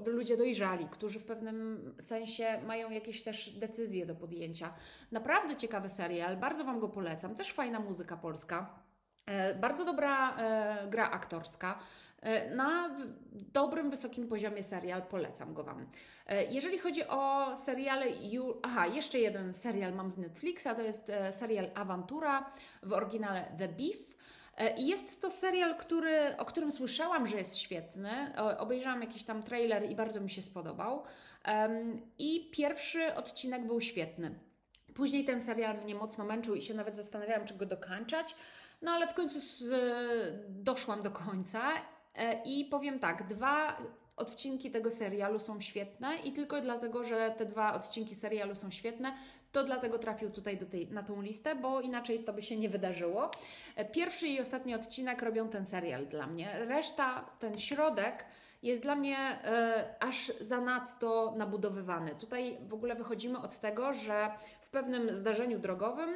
ludzie 0.07 0.37
dojrzali, 0.37 0.87
którzy 0.91 1.21
w 1.21 1.25
pewnym 1.25 1.95
sensie 2.01 2.61
mają 2.67 2.91
jakieś 2.91 3.23
też 3.23 3.51
decyzje 3.51 4.07
do 4.07 4.15
podjęcia. 4.15 4.75
Naprawdę 5.11 5.57
ciekawy 5.57 5.89
serial, 5.89 6.37
bardzo 6.37 6.65
Wam 6.65 6.81
go 6.81 6.89
polecam. 6.89 7.35
Też 7.35 7.53
fajna 7.53 7.81
muzyka 7.81 8.17
polska. 8.17 8.83
E, 9.27 9.55
bardzo 9.55 9.85
dobra 9.85 10.37
e, 10.37 10.89
gra 10.89 11.11
aktorska. 11.11 11.79
E, 12.23 12.55
na 12.55 12.91
dobrym, 13.33 13.91
wysokim 13.91 14.29
poziomie 14.29 14.63
serial, 14.63 15.03
polecam 15.03 15.55
go 15.55 15.65
Wam. 15.65 15.87
E, 16.27 16.45
jeżeli 16.45 16.79
chodzi 16.79 17.09
o 17.09 17.53
seriale, 17.57 18.07
aha, 18.63 18.87
jeszcze 18.87 19.19
jeden 19.19 19.55
serial 19.55 19.95
mam 19.95 20.11
z 20.11 20.19
Netflixa, 20.19 20.67
to 20.77 20.83
jest 20.83 21.11
e, 21.11 21.33
serial 21.33 21.71
Awantura, 21.75 22.53
w 22.83 22.93
oryginale 22.93 23.53
The 23.59 23.69
Beef. 23.69 24.13
I 24.77 24.87
jest 24.87 25.23
to 25.23 25.31
serial, 25.31 25.77
który, 25.77 26.37
o 26.37 26.45
którym 26.45 26.73
słyszałam, 26.73 27.27
że 27.27 27.37
jest 27.37 27.57
świetny. 27.59 28.33
Obejrzałam 28.59 29.01
jakiś 29.01 29.23
tam 29.23 29.43
trailer 29.43 29.91
i 29.91 29.95
bardzo 29.95 30.21
mi 30.21 30.31
się 30.31 30.43
spodobał. 30.43 31.03
I 32.19 32.51
pierwszy 32.51 33.15
odcinek 33.15 33.67
był 33.67 33.81
świetny. 33.81 34.39
Później 34.95 35.25
ten 35.25 35.41
serial 35.41 35.77
mnie 35.77 35.95
mocno 35.95 36.25
męczył 36.25 36.55
i 36.55 36.63
się 36.63 36.75
nawet 36.75 36.97
zastanawiałam, 36.97 37.47
czy 37.47 37.55
go 37.55 37.67
dokończać. 37.67 38.37
No 38.83 38.93
ale 38.93 39.07
w 39.07 39.15
końcu 39.15 39.41
z, 39.41 39.75
doszłam 40.49 41.03
do 41.03 41.11
końca 41.11 41.73
I 42.45 42.65
powiem 42.65 42.99
tak, 42.99 43.27
dwa 43.29 43.77
odcinki 44.17 44.71
tego 44.71 44.91
serialu 44.91 45.39
są 45.39 45.61
świetne 45.61 46.17
i 46.17 46.33
tylko 46.33 46.61
dlatego, 46.61 47.05
że 47.05 47.35
te 47.39 47.45
dwa 47.45 47.75
odcinki 47.75 48.15
serialu 48.15 48.55
są 48.55 48.71
świetne, 48.71 49.15
to 49.53 49.65
dlatego 49.65 49.99
trafił 49.99 50.31
tutaj 50.31 50.59
tej, 50.59 50.89
na 50.89 51.03
tą 51.03 51.23
listę, 51.23 51.55
bo 51.55 51.81
inaczej 51.81 52.25
to 52.25 52.33
by 52.33 52.43
się 52.43 52.57
nie 52.57 52.69
wydarzyło. 52.69 53.31
E, 53.77 53.85
pierwszy 53.85 54.29
i 54.29 54.41
ostatni 54.41 54.75
odcinek 54.75 55.23
robią 55.23 55.49
ten 55.49 55.67
serial 55.67 56.07
dla 56.07 56.27
mnie. 56.27 56.59
Reszta, 56.59 57.25
ten 57.39 57.59
środek 57.59 58.25
jest 58.63 58.83
dla 58.83 58.97
mnie 58.97 59.19
e, 59.19 59.95
aż 60.01 60.33
zanadto 60.41 61.35
nabudowywany. 61.37 62.15
Tutaj 62.15 62.59
w 62.69 62.75
ogóle 62.75 62.95
wychodzimy 62.95 63.39
od 63.39 63.59
tego, 63.61 63.93
że 63.93 64.31
w 64.61 64.69
pewnym 64.69 65.17
zdarzeniu 65.17 65.59
drogowym 65.59 66.15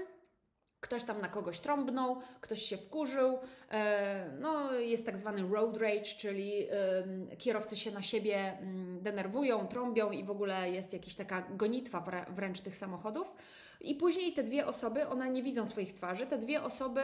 Ktoś 0.86 1.04
tam 1.04 1.20
na 1.20 1.28
kogoś 1.28 1.60
trąbnął, 1.60 2.20
ktoś 2.40 2.62
się 2.62 2.76
wkurzył. 2.76 3.38
E, 3.70 4.30
no, 4.40 4.72
jest 4.72 5.06
tak 5.06 5.16
zwany 5.16 5.48
road 5.48 5.76
rage, 5.76 6.04
czyli 6.18 6.66
kierowcy 7.38 7.76
się 7.76 7.90
na 7.90 8.02
siebie 8.02 8.58
mm, 8.58 9.02
denerwują, 9.02 9.66
trąbią 9.66 10.10
i 10.10 10.24
w 10.24 10.30
ogóle 10.30 10.70
jest 10.70 10.92
jakaś 10.92 11.14
taka 11.14 11.40
gonitwa 11.50 12.04
wręcz 12.30 12.60
tych 12.60 12.76
samochodów. 12.76 13.32
I 13.80 13.94
później 13.94 14.32
te 14.32 14.42
dwie 14.42 14.66
osoby, 14.66 15.08
one 15.08 15.30
nie 15.30 15.42
widzą 15.42 15.66
swoich 15.66 15.94
twarzy, 15.94 16.26
te 16.26 16.38
dwie 16.38 16.62
osoby 16.62 17.00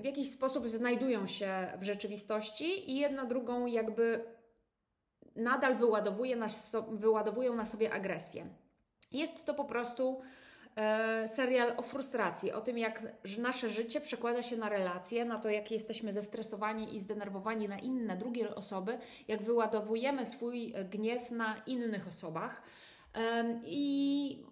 w 0.00 0.04
jakiś 0.04 0.30
sposób 0.30 0.68
znajdują 0.68 1.26
się 1.26 1.72
w 1.78 1.82
rzeczywistości 1.82 2.90
i 2.90 2.96
jedna 2.96 3.24
drugą 3.24 3.66
jakby 3.66 4.24
nadal 5.36 5.76
wyładowuje 5.76 6.36
na, 6.36 6.46
wyładowują 6.90 7.54
na 7.54 7.64
sobie 7.64 7.92
agresję. 7.92 8.46
Jest 9.12 9.44
to 9.44 9.54
po 9.54 9.64
prostu 9.64 10.20
serial 11.26 11.74
o 11.76 11.82
frustracji, 11.82 12.52
o 12.52 12.60
tym, 12.60 12.78
jak 12.78 13.02
nasze 13.38 13.70
życie 13.70 14.00
przekłada 14.00 14.42
się 14.42 14.56
na 14.56 14.68
relacje, 14.68 15.24
na 15.24 15.38
to, 15.38 15.48
jak 15.48 15.70
jesteśmy 15.70 16.12
zestresowani 16.12 16.96
i 16.96 17.00
zdenerwowani 17.00 17.68
na 17.68 17.78
inne, 17.78 18.16
drugie 18.16 18.54
osoby, 18.54 18.98
jak 19.28 19.42
wyładowujemy 19.42 20.26
swój 20.26 20.74
gniew 20.90 21.30
na 21.30 21.56
innych 21.66 22.08
osobach. 22.08 22.62
I 23.64 24.44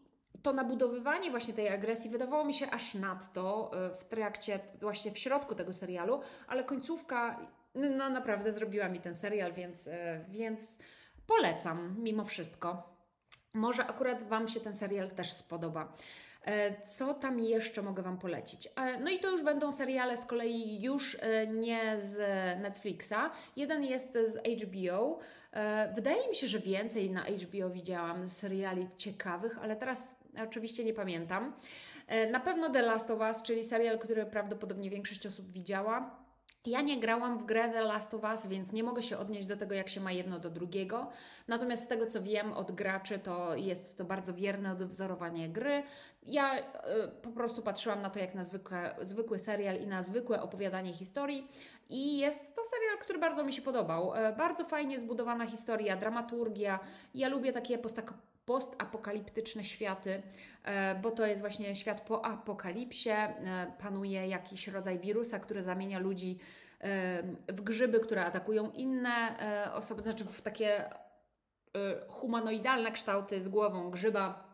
to 0.43 0.53
nabudowywanie 0.53 1.31
właśnie 1.31 1.55
tej 1.55 1.69
agresji 1.69 2.11
wydawało 2.11 2.45
mi 2.45 2.55
się 2.55 2.71
aż 2.71 2.95
nadto 2.95 3.71
e, 3.75 3.95
w 3.95 4.05
trakcie, 4.05 4.61
właśnie 4.81 5.11
w 5.11 5.19
środku 5.19 5.55
tego 5.55 5.73
serialu, 5.73 6.21
ale 6.49 6.65
końcówka, 6.65 7.41
no 7.75 8.11
naprawdę 8.11 8.53
zrobiła 8.53 8.89
mi 8.89 9.01
ten 9.01 9.15
serial, 9.15 9.53
więc, 9.53 9.89
e, 9.89 10.25
więc 10.29 10.79
polecam 11.27 11.97
mimo 11.99 12.25
wszystko. 12.25 13.00
Może 13.55 13.87
akurat 13.87 14.23
Wam 14.23 14.49
się 14.49 14.61
ten 14.61 14.75
serial 14.75 15.11
też 15.11 15.33
spodoba. 15.33 15.93
E, 16.45 16.83
co 16.87 17.15
tam 17.15 17.41
jeszcze 17.41 17.83
mogę 17.83 18.03
Wam 18.03 18.19
polecić? 18.19 18.69
E, 18.77 19.01
no 19.01 19.11
i 19.11 19.19
to 19.19 19.31
już 19.31 19.43
będą 19.43 19.73
seriale 19.73 20.17
z 20.17 20.27
kolei 20.27 20.83
już 20.83 21.17
e, 21.21 21.47
nie 21.47 22.01
z 22.01 22.19
Netflixa. 22.63 23.31
Jeden 23.57 23.85
jest 23.85 24.13
z 24.13 24.63
HBO. 24.63 25.19
Wydaje 25.95 26.29
mi 26.29 26.37
się, 26.37 26.49
że 26.49 26.59
więcej 26.59 27.11
na 27.11 27.25
HBO 27.25 27.71
widziałam 27.71 28.29
seriali 28.29 28.89
ciekawych, 28.97 29.59
ale 29.63 29.77
teraz 29.77 30.17
oczywiście 30.45 30.85
nie 30.85 30.95
pamiętam. 30.95 31.53
Na 32.31 32.41
pewno 32.41 32.71
The 32.71 32.83
Last 32.83 33.11
of 33.11 33.21
Us, 33.21 33.43
czyli 33.43 33.65
serial, 33.65 33.99
który 33.99 34.27
prawdopodobnie 34.27 34.91
większość 34.91 35.27
osób 35.27 35.53
widziała. 35.53 36.17
Ja 36.67 36.81
nie 36.81 37.01
grałam 37.01 37.39
w 37.39 37.45
grę 37.45 37.69
The 37.69 37.83
Last 37.83 38.15
of 38.15 38.23
Us, 38.23 38.47
więc 38.47 38.73
nie 38.73 38.83
mogę 38.83 39.03
się 39.03 39.19
odnieść 39.19 39.47
do 39.47 39.57
tego, 39.57 39.75
jak 39.75 39.89
się 39.89 40.01
ma 40.01 40.13
jedno 40.13 40.39
do 40.39 40.51
drugiego. 40.51 41.11
Natomiast 41.49 41.85
z 41.85 41.89
tego, 41.89 42.07
co 42.07 42.23
wiem 42.23 42.53
od 42.53 42.73
graczy, 42.73 43.19
to 43.19 43.57
jest 43.57 43.97
to 43.97 44.05
bardzo 44.05 44.35
wierne 44.35 44.73
odwzorowanie 44.73 45.49
gry. 45.49 45.83
Ja 46.23 46.59
y, 46.59 46.63
po 47.23 47.31
prostu 47.31 47.63
patrzyłam 47.63 48.03
na 48.03 48.11
to 48.11 48.19
jak 48.19 48.35
na 48.35 48.45
zwykłe, 48.45 48.95
zwykły 49.03 49.39
serial 49.39 49.77
i 49.77 49.87
na 49.87 50.03
zwykłe 50.03 50.43
opowiadanie 50.43 50.93
historii. 50.93 51.49
I 51.89 52.19
jest 52.19 52.57
to 52.57 52.63
serial, 52.65 52.99
który 52.99 53.19
bardzo 53.19 53.45
mi 53.45 53.53
się 53.53 53.63
podobał. 53.63 54.15
Y, 54.15 54.37
bardzo 54.37 54.65
fajnie 54.65 55.01
zbudowana 55.01 55.47
historia, 55.47 55.97
dramaturgia. 55.97 56.81
Ja 57.15 57.29
lubię 57.29 57.53
takie 57.53 57.79
postapokaliptyczne 58.51 59.65
światy, 59.65 60.23
e, 60.65 60.95
bo 60.95 61.11
to 61.11 61.27
jest 61.27 61.41
właśnie 61.41 61.77
świat 61.77 62.01
po 62.01 62.25
apokalipsie. 62.25 63.11
E, 63.11 63.73
panuje 63.79 64.29
jakiś 64.29 64.69
rodzaj 64.69 64.99
wirusa, 64.99 65.39
który 65.39 65.63
zamienia 65.63 65.99
ludzi 65.99 66.39
e, 66.81 67.23
w 67.49 67.61
grzyby, 67.61 68.01
które 68.01 68.25
atakują 68.25 68.71
inne 68.71 69.37
osoby, 69.75 70.03
znaczy 70.03 70.25
w 70.25 70.41
takie 70.43 70.91
humanoidalne 72.09 72.93
kształty 72.93 73.43
z 73.43 73.49
głową 73.49 73.91
grzyba, 73.91 74.45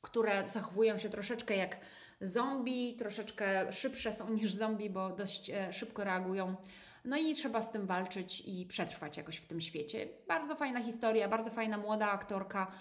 które 0.00 0.48
zachowują 0.48 0.98
się 0.98 1.08
troszeczkę 1.10 1.56
jak 1.56 1.76
zombie, 2.20 2.96
troszeczkę 2.98 3.72
szybsze 3.72 4.12
są 4.12 4.30
niż 4.30 4.54
zombie, 4.54 4.90
bo 4.90 5.10
dość 5.10 5.50
szybko 5.70 6.04
reagują 6.04 6.56
no 7.04 7.16
i 7.16 7.32
trzeba 7.32 7.62
z 7.62 7.72
tym 7.72 7.86
walczyć 7.86 8.42
i 8.46 8.66
przetrwać 8.66 9.16
jakoś 9.16 9.36
w 9.36 9.46
tym 9.46 9.60
świecie. 9.60 10.08
Bardzo 10.28 10.54
fajna 10.54 10.80
historia, 10.80 11.28
bardzo 11.28 11.50
fajna 11.50 11.78
młoda 11.78 12.10
aktorka 12.10 12.72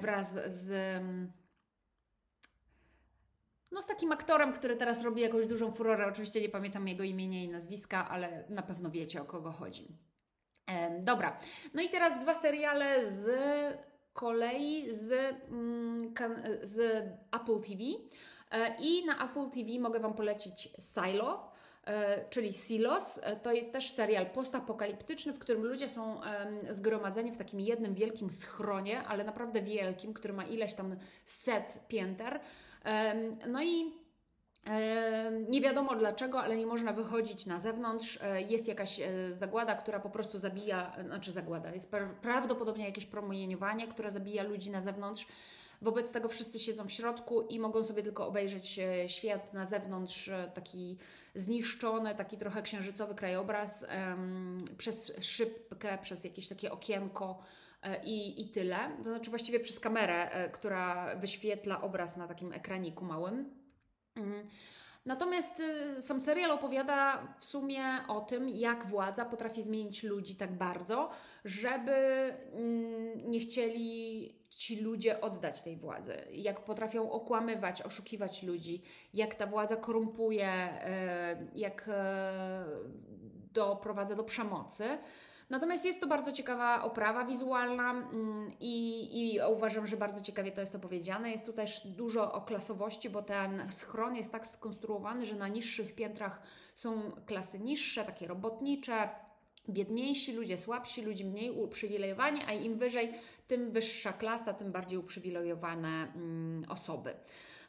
wraz 0.00 0.38
z. 0.46 0.70
Mm, 1.02 1.32
no, 3.72 3.82
z 3.82 3.86
takim 3.86 4.12
aktorem, 4.12 4.52
który 4.52 4.76
teraz 4.76 5.02
robi 5.02 5.22
jakąś 5.22 5.46
dużą 5.46 5.72
furorę. 5.72 6.06
Oczywiście 6.06 6.40
nie 6.40 6.48
pamiętam 6.48 6.88
jego 6.88 7.04
imienia 7.04 7.44
i 7.44 7.48
nazwiska, 7.48 8.08
ale 8.08 8.44
na 8.48 8.62
pewno 8.62 8.90
wiecie 8.90 9.22
o 9.22 9.24
kogo 9.24 9.52
chodzi. 9.52 9.88
E, 10.66 11.00
dobra, 11.00 11.40
no 11.74 11.82
i 11.82 11.88
teraz 11.88 12.20
dwa 12.20 12.34
seriale 12.34 13.12
z 13.12 13.30
kolei 14.12 14.94
z, 14.94 15.12
mm, 15.48 16.14
z 16.62 17.04
Apple 17.32 17.60
TV. 17.60 17.82
E, 18.50 18.76
I 18.80 19.06
na 19.06 19.24
Apple 19.24 19.50
TV 19.50 19.80
mogę 19.80 20.00
Wam 20.00 20.14
polecić 20.14 20.68
Silo. 20.78 21.55
E, 21.86 22.24
czyli 22.30 22.52
Silos. 22.52 23.20
E, 23.22 23.36
to 23.36 23.52
jest 23.52 23.72
też 23.72 23.90
serial 23.90 24.26
postapokaliptyczny, 24.26 25.32
w 25.32 25.38
którym 25.38 25.62
ludzie 25.62 25.88
są 25.88 26.20
zgromadzeni 26.70 27.32
w 27.32 27.36
takim 27.36 27.60
jednym 27.60 27.94
wielkim 27.94 28.32
schronie, 28.32 29.02
ale 29.02 29.24
naprawdę 29.24 29.62
wielkim, 29.62 30.14
który 30.14 30.34
ma 30.34 30.44
ileś 30.44 30.74
tam 30.74 30.96
set 31.24 31.80
pięter. 31.88 32.40
No 33.48 33.62
i 33.62 33.92
nie 35.48 35.60
wiadomo 35.60 35.96
dlaczego, 35.96 36.40
ale 36.40 36.56
nie 36.56 36.66
można 36.66 36.92
wychodzić 36.92 37.46
na 37.46 37.60
zewnątrz. 37.60 38.18
E, 38.22 38.42
jest 38.42 38.68
jakaś 38.68 39.00
zagłada, 39.32 39.74
która 39.74 40.00
po 40.00 40.10
prostu 40.10 40.38
zabija, 40.38 40.96
znaczy 41.04 41.32
zagłada, 41.32 41.70
jest 41.70 41.92
prawdopodobnie 42.22 42.84
jakieś 42.84 43.06
promieniowanie, 43.06 43.88
które 43.88 44.10
zabija 44.10 44.42
ludzi 44.42 44.70
na 44.70 44.82
zewnątrz. 44.82 45.26
Wobec 45.82 46.12
tego 46.12 46.28
wszyscy 46.28 46.58
siedzą 46.58 46.86
w 46.86 46.92
środku 46.92 47.42
i 47.42 47.60
mogą 47.60 47.84
sobie 47.84 48.02
tylko 48.02 48.26
obejrzeć 48.26 48.80
świat 49.06 49.52
na 49.54 49.64
zewnątrz, 49.64 50.30
taki 50.54 50.98
zniszczony, 51.34 52.14
taki 52.14 52.38
trochę 52.38 52.62
księżycowy 52.62 53.14
krajobraz 53.14 53.86
przez 54.78 55.24
szybkę, 55.24 55.98
przez 56.02 56.24
jakieś 56.24 56.48
takie 56.48 56.72
okienko 56.72 57.42
e, 57.82 58.04
i, 58.04 58.42
i 58.42 58.48
tyle. 58.48 58.78
To 58.98 59.10
znaczy 59.10 59.30
właściwie 59.30 59.60
przez 59.60 59.80
kamerę, 59.80 60.30
e, 60.30 60.50
która 60.50 61.16
wyświetla 61.16 61.82
obraz 61.82 62.16
na 62.16 62.28
takim 62.28 62.52
ekraniku 62.52 63.04
małym. 63.04 63.50
Mm. 64.16 64.48
Natomiast 65.06 65.60
y, 65.60 66.00
sam 66.02 66.20
serial 66.20 66.50
opowiada 66.50 67.28
w 67.38 67.44
sumie 67.44 67.84
o 68.08 68.20
tym, 68.20 68.48
jak 68.48 68.86
władza 68.86 69.24
potrafi 69.24 69.62
zmienić 69.62 70.02
ludzi 70.02 70.36
tak 70.36 70.52
bardzo, 70.52 71.10
żeby 71.44 71.92
mm, 72.52 73.30
nie 73.30 73.40
chcieli 73.40 74.34
ci 74.50 74.80
ludzie 74.80 75.20
oddać 75.20 75.62
tej 75.62 75.76
władzy. 75.76 76.16
Jak 76.32 76.64
potrafią 76.64 77.10
okłamywać, 77.10 77.82
oszukiwać 77.82 78.42
ludzi, 78.42 78.82
jak 79.14 79.34
ta 79.34 79.46
władza 79.46 79.76
korumpuje, 79.76 80.50
y, 81.54 81.58
jak 81.58 81.88
y, 81.88 81.92
doprowadza 83.52 84.14
do 84.14 84.24
przemocy. 84.24 84.98
Natomiast 85.50 85.84
jest 85.84 86.00
to 86.00 86.06
bardzo 86.06 86.32
ciekawa 86.32 86.82
oprawa 86.82 87.24
wizualna 87.24 87.90
mm, 87.90 88.50
i, 88.60 89.34
i 89.34 89.40
uważam, 89.52 89.86
że 89.86 89.96
bardzo 89.96 90.20
ciekawie 90.20 90.52
to 90.52 90.60
jest 90.60 90.74
opowiedziane. 90.74 91.30
Jest 91.30 91.46
tu 91.46 91.52
też 91.52 91.86
dużo 91.86 92.32
o 92.32 92.40
klasowości, 92.40 93.10
bo 93.10 93.22
ten 93.22 93.70
schron 93.70 94.16
jest 94.16 94.32
tak 94.32 94.46
skonstruowany, 94.46 95.26
że 95.26 95.34
na 95.34 95.48
niższych 95.48 95.94
piętrach 95.94 96.42
są 96.74 97.12
klasy 97.26 97.58
niższe, 97.58 98.04
takie 98.04 98.26
robotnicze, 98.26 99.08
biedniejsi 99.68 100.32
ludzie, 100.32 100.58
słabsi, 100.58 101.02
ludzie 101.02 101.24
mniej 101.24 101.50
uprzywilejowani, 101.50 102.40
a 102.46 102.52
im 102.52 102.78
wyżej, 102.78 103.12
tym 103.46 103.70
wyższa 103.70 104.12
klasa, 104.12 104.54
tym 104.54 104.72
bardziej 104.72 104.98
uprzywilejowane 104.98 106.12
mm, 106.14 106.64
osoby. 106.68 107.14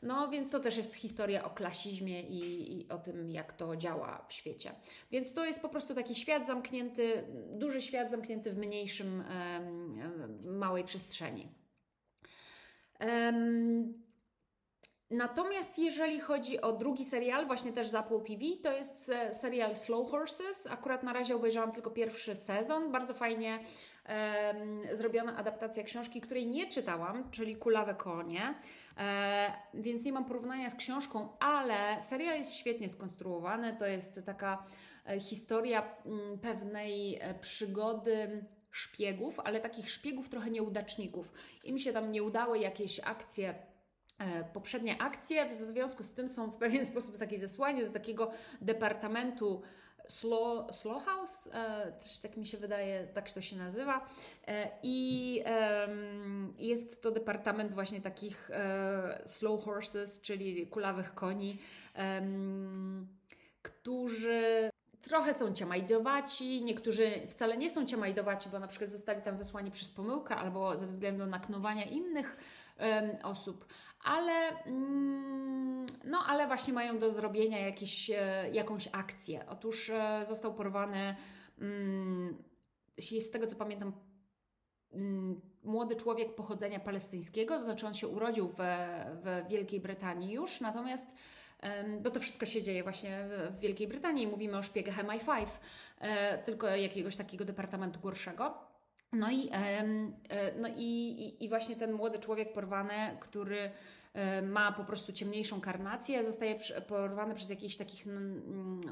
No 0.01 0.29
więc 0.29 0.51
to 0.51 0.59
też 0.59 0.77
jest 0.77 0.95
historia 0.95 1.43
o 1.43 1.49
klasizmie 1.49 2.21
i, 2.21 2.81
i, 2.81 2.89
o 2.89 2.97
tym, 2.97 3.29
jak 3.29 3.53
to 3.53 3.75
działa 3.75 4.25
w 4.27 4.33
świecie. 4.33 4.71
Więc 5.11 5.33
to 5.33 5.45
jest 5.45 5.61
po 5.61 5.69
prostu 5.69 5.95
taki 5.95 6.15
świat 6.15 6.47
zamknięty, 6.47 7.23
duży 7.49 7.81
świat 7.81 8.11
zamknięty 8.11 8.51
w 8.51 8.59
mniejszym, 8.59 9.23
małej 10.45 10.83
przestrzeni. 10.83 11.47
Natomiast 15.09 15.79
jeżeli 15.79 16.19
chodzi 16.19 16.61
o 16.61 16.73
drugi 16.73 17.05
serial, 17.05 17.47
właśnie 17.47 17.73
też 17.73 17.87
z 17.87 17.95
Apple 17.95 18.21
TV, 18.21 18.45
to 18.63 18.71
jest 18.71 19.11
serial 19.31 19.75
Slow 19.75 20.11
Horses. 20.11 20.67
Akurat 20.67 21.03
na 21.03 21.13
razie 21.13 21.35
obejrzałam 21.35 21.71
tylko 21.71 21.91
pierwszy 21.91 22.35
sezon. 22.35 22.91
Bardzo 22.91 23.13
fajnie 23.13 23.59
um, 23.59 24.81
zrobiona 24.97 25.37
adaptacja 25.37 25.83
książki, 25.83 26.21
której 26.21 26.47
nie 26.47 26.67
czytałam, 26.67 27.31
czyli 27.31 27.55
Kulawe 27.55 27.95
konie. 27.95 28.55
E, 28.97 29.53
więc 29.73 30.03
nie 30.03 30.13
mam 30.13 30.25
porównania 30.25 30.69
z 30.69 30.75
książką, 30.75 31.37
ale 31.39 32.01
serial 32.01 32.37
jest 32.37 32.55
świetnie 32.55 32.89
skonstruowany. 32.89 33.75
To 33.79 33.85
jest 33.85 34.19
taka 34.25 34.65
e, 35.05 35.19
historia 35.19 35.95
mm, 36.05 36.39
pewnej 36.39 37.15
e, 37.21 37.33
przygody 37.33 38.45
szpiegów, 38.71 39.39
ale 39.39 39.59
takich 39.59 39.89
szpiegów 39.89 40.29
trochę 40.29 40.51
nieudaczników. 40.51 41.33
Im 41.63 41.79
się 41.79 41.93
tam 41.93 42.11
nie 42.11 42.23
udały 42.23 42.59
jakieś 42.59 42.99
akcje 42.99 43.55
poprzednie 44.53 45.01
akcje, 45.01 45.55
w 45.55 45.61
związku 45.61 46.03
z 46.03 46.13
tym 46.13 46.29
są 46.29 46.49
w 46.49 46.57
pewien 46.57 46.85
sposób 46.91 47.17
takie 47.17 47.39
zesłanie 47.39 47.87
z 47.87 47.93
takiego 47.93 48.31
departamentu 48.61 49.61
Slow, 50.07 50.75
slow 50.75 51.05
House, 51.05 51.49
e, 51.53 51.91
też 51.91 52.17
tak 52.19 52.37
mi 52.37 52.47
się 52.47 52.57
wydaje, 52.57 53.07
tak 53.13 53.31
to 53.31 53.41
się 53.41 53.55
nazywa. 53.55 54.09
E, 54.47 54.69
I 54.83 55.43
jest 56.57 57.01
to 57.01 57.11
departament 57.11 57.73
właśnie 57.73 58.01
takich 58.01 58.51
slow 59.25 59.63
horses, 59.63 60.21
czyli 60.21 60.67
kulawych 60.67 61.13
koni, 61.13 61.59
którzy 63.61 64.69
trochę 65.01 65.33
są 65.33 65.53
ciamajdowaci, 65.53 66.63
niektórzy 66.63 67.11
wcale 67.27 67.57
nie 67.57 67.69
są 67.69 67.85
ciamajdowaci, 67.85 68.49
bo 68.49 68.59
na 68.59 68.67
przykład 68.67 68.91
zostali 68.91 69.21
tam 69.21 69.37
zesłani 69.37 69.71
przez 69.71 69.91
pomyłkę 69.91 70.35
albo 70.35 70.77
ze 70.77 70.87
względu 70.87 71.25
na 71.25 71.39
knowania 71.39 71.83
innych 71.85 72.37
osób 73.23 73.65
ale, 74.03 74.63
mm, 74.65 75.85
no, 76.05 76.19
ale 76.27 76.47
właśnie 76.47 76.73
mają 76.73 76.99
do 76.99 77.11
zrobienia 77.11 77.59
jakieś, 77.59 78.09
e, 78.09 78.49
jakąś 78.51 78.89
akcję. 78.91 79.45
Otóż 79.49 79.89
e, 79.89 80.25
został 80.27 80.53
porwany, 80.53 81.15
mm, 81.59 82.43
z 83.19 83.29
tego 83.31 83.47
co 83.47 83.55
pamiętam, 83.55 83.93
mm, 84.93 85.41
młody 85.63 85.95
człowiek 85.95 86.35
pochodzenia 86.35 86.79
palestyńskiego, 86.79 87.57
to 87.57 87.63
znaczy 87.63 87.87
on 87.87 87.93
się 87.93 88.07
urodził 88.07 88.49
w, 88.49 88.57
w 89.23 89.49
Wielkiej 89.49 89.79
Brytanii 89.79 90.31
już, 90.31 90.61
natomiast 90.61 91.07
bo 92.01 92.11
to 92.11 92.19
wszystko 92.19 92.45
się 92.45 92.63
dzieje 92.63 92.83
właśnie 92.83 93.27
w 93.51 93.59
Wielkiej 93.59 93.87
Brytanii. 93.87 94.27
Mówimy 94.27 94.57
o 94.57 94.63
szpiegach 94.63 94.95
MI5, 94.95 95.47
e, 95.99 96.37
tylko 96.37 96.67
jakiegoś 96.67 97.15
takiego 97.15 97.45
departamentu 97.45 97.99
gorszego. 97.99 98.66
No 99.13 99.31
i, 99.31 99.49
no 100.61 100.69
i, 100.75 101.37
i 101.39 101.49
właśnie 101.49 101.75
ten 101.75 101.93
młody 101.93 102.19
człowiek 102.19 102.53
porwany, 102.53 103.17
który 103.19 103.71
E, 104.17 104.41
ma 104.41 104.71
po 104.71 104.83
prostu 104.83 105.13
ciemniejszą 105.13 105.61
karnację, 105.61 106.23
zostaje 106.23 106.55
porwany 106.87 107.35
przez 107.35 107.49
jakichś 107.49 107.75
takich 107.75 108.05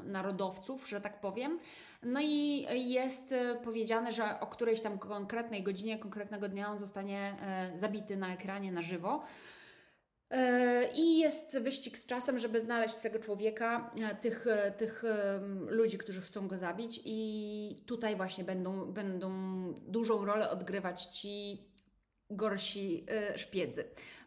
narodowców, 0.04 0.88
że 0.88 1.00
tak 1.00 1.20
powiem. 1.20 1.58
No 2.02 2.20
i 2.20 2.66
jest 2.92 3.32
e, 3.32 3.54
powiedziane, 3.64 4.12
że 4.12 4.40
o 4.40 4.46
którejś 4.46 4.80
tam 4.80 4.98
konkretnej 4.98 5.62
godzinie, 5.62 5.98
konkretnego 5.98 6.48
dnia 6.48 6.70
on 6.70 6.78
zostanie 6.78 7.36
e, 7.40 7.78
zabity 7.78 8.16
na 8.16 8.34
ekranie 8.34 8.72
na 8.72 8.82
żywo. 8.82 9.22
I 10.94 11.18
jest 11.18 11.58
wyścig 11.58 11.98
z 11.98 12.06
czasem, 12.06 12.38
żeby 12.38 12.60
znaleźć 12.60 12.94
tego 12.94 13.18
człowieka, 13.18 13.94
tych, 14.20 14.46
tych 14.78 15.04
ludzi, 15.68 15.98
którzy 15.98 16.20
chcą 16.20 16.48
go 16.48 16.58
zabić, 16.58 17.00
i 17.04 17.82
tutaj 17.86 18.16
właśnie 18.16 18.44
będą, 18.44 18.92
będą 18.92 19.30
dużą 19.72 20.24
rolę 20.24 20.50
odgrywać 20.50 21.04
ci 21.04 21.64
gorsi 22.30 23.06
szpiedzy. 23.36 23.84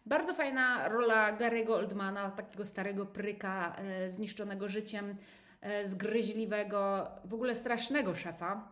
Bardzo 0.10 0.34
fajna 0.34 0.88
rola 0.88 1.38
Gary'ego 1.38 1.72
Oldmana, 1.72 2.32
takiego 2.32 2.66
starego 2.66 3.06
pryka, 3.06 3.76
e, 3.76 4.12
zniszczonego 4.12 4.68
życiem, 4.68 5.18
e, 5.62 5.88
zgryźliwego, 5.88 7.08
w 7.26 7.34
ogóle 7.34 7.56
strasznego 7.56 8.16
szefa, 8.16 8.72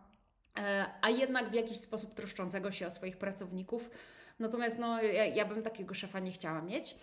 e, 0.58 0.86
a 1.02 1.10
jednak 1.10 1.50
w 1.50 1.54
jakiś 1.54 1.76
sposób 1.76 2.14
troszczącego 2.14 2.70
się 2.70 2.86
o 2.86 2.90
swoich 2.90 3.16
pracowników. 3.16 3.90
Natomiast 4.38 4.78
no, 4.78 5.02
ja, 5.02 5.24
ja 5.24 5.44
bym 5.44 5.62
takiego 5.62 5.94
szefa 5.94 6.18
nie 6.18 6.32
chciała 6.32 6.62
mieć. 6.62 6.96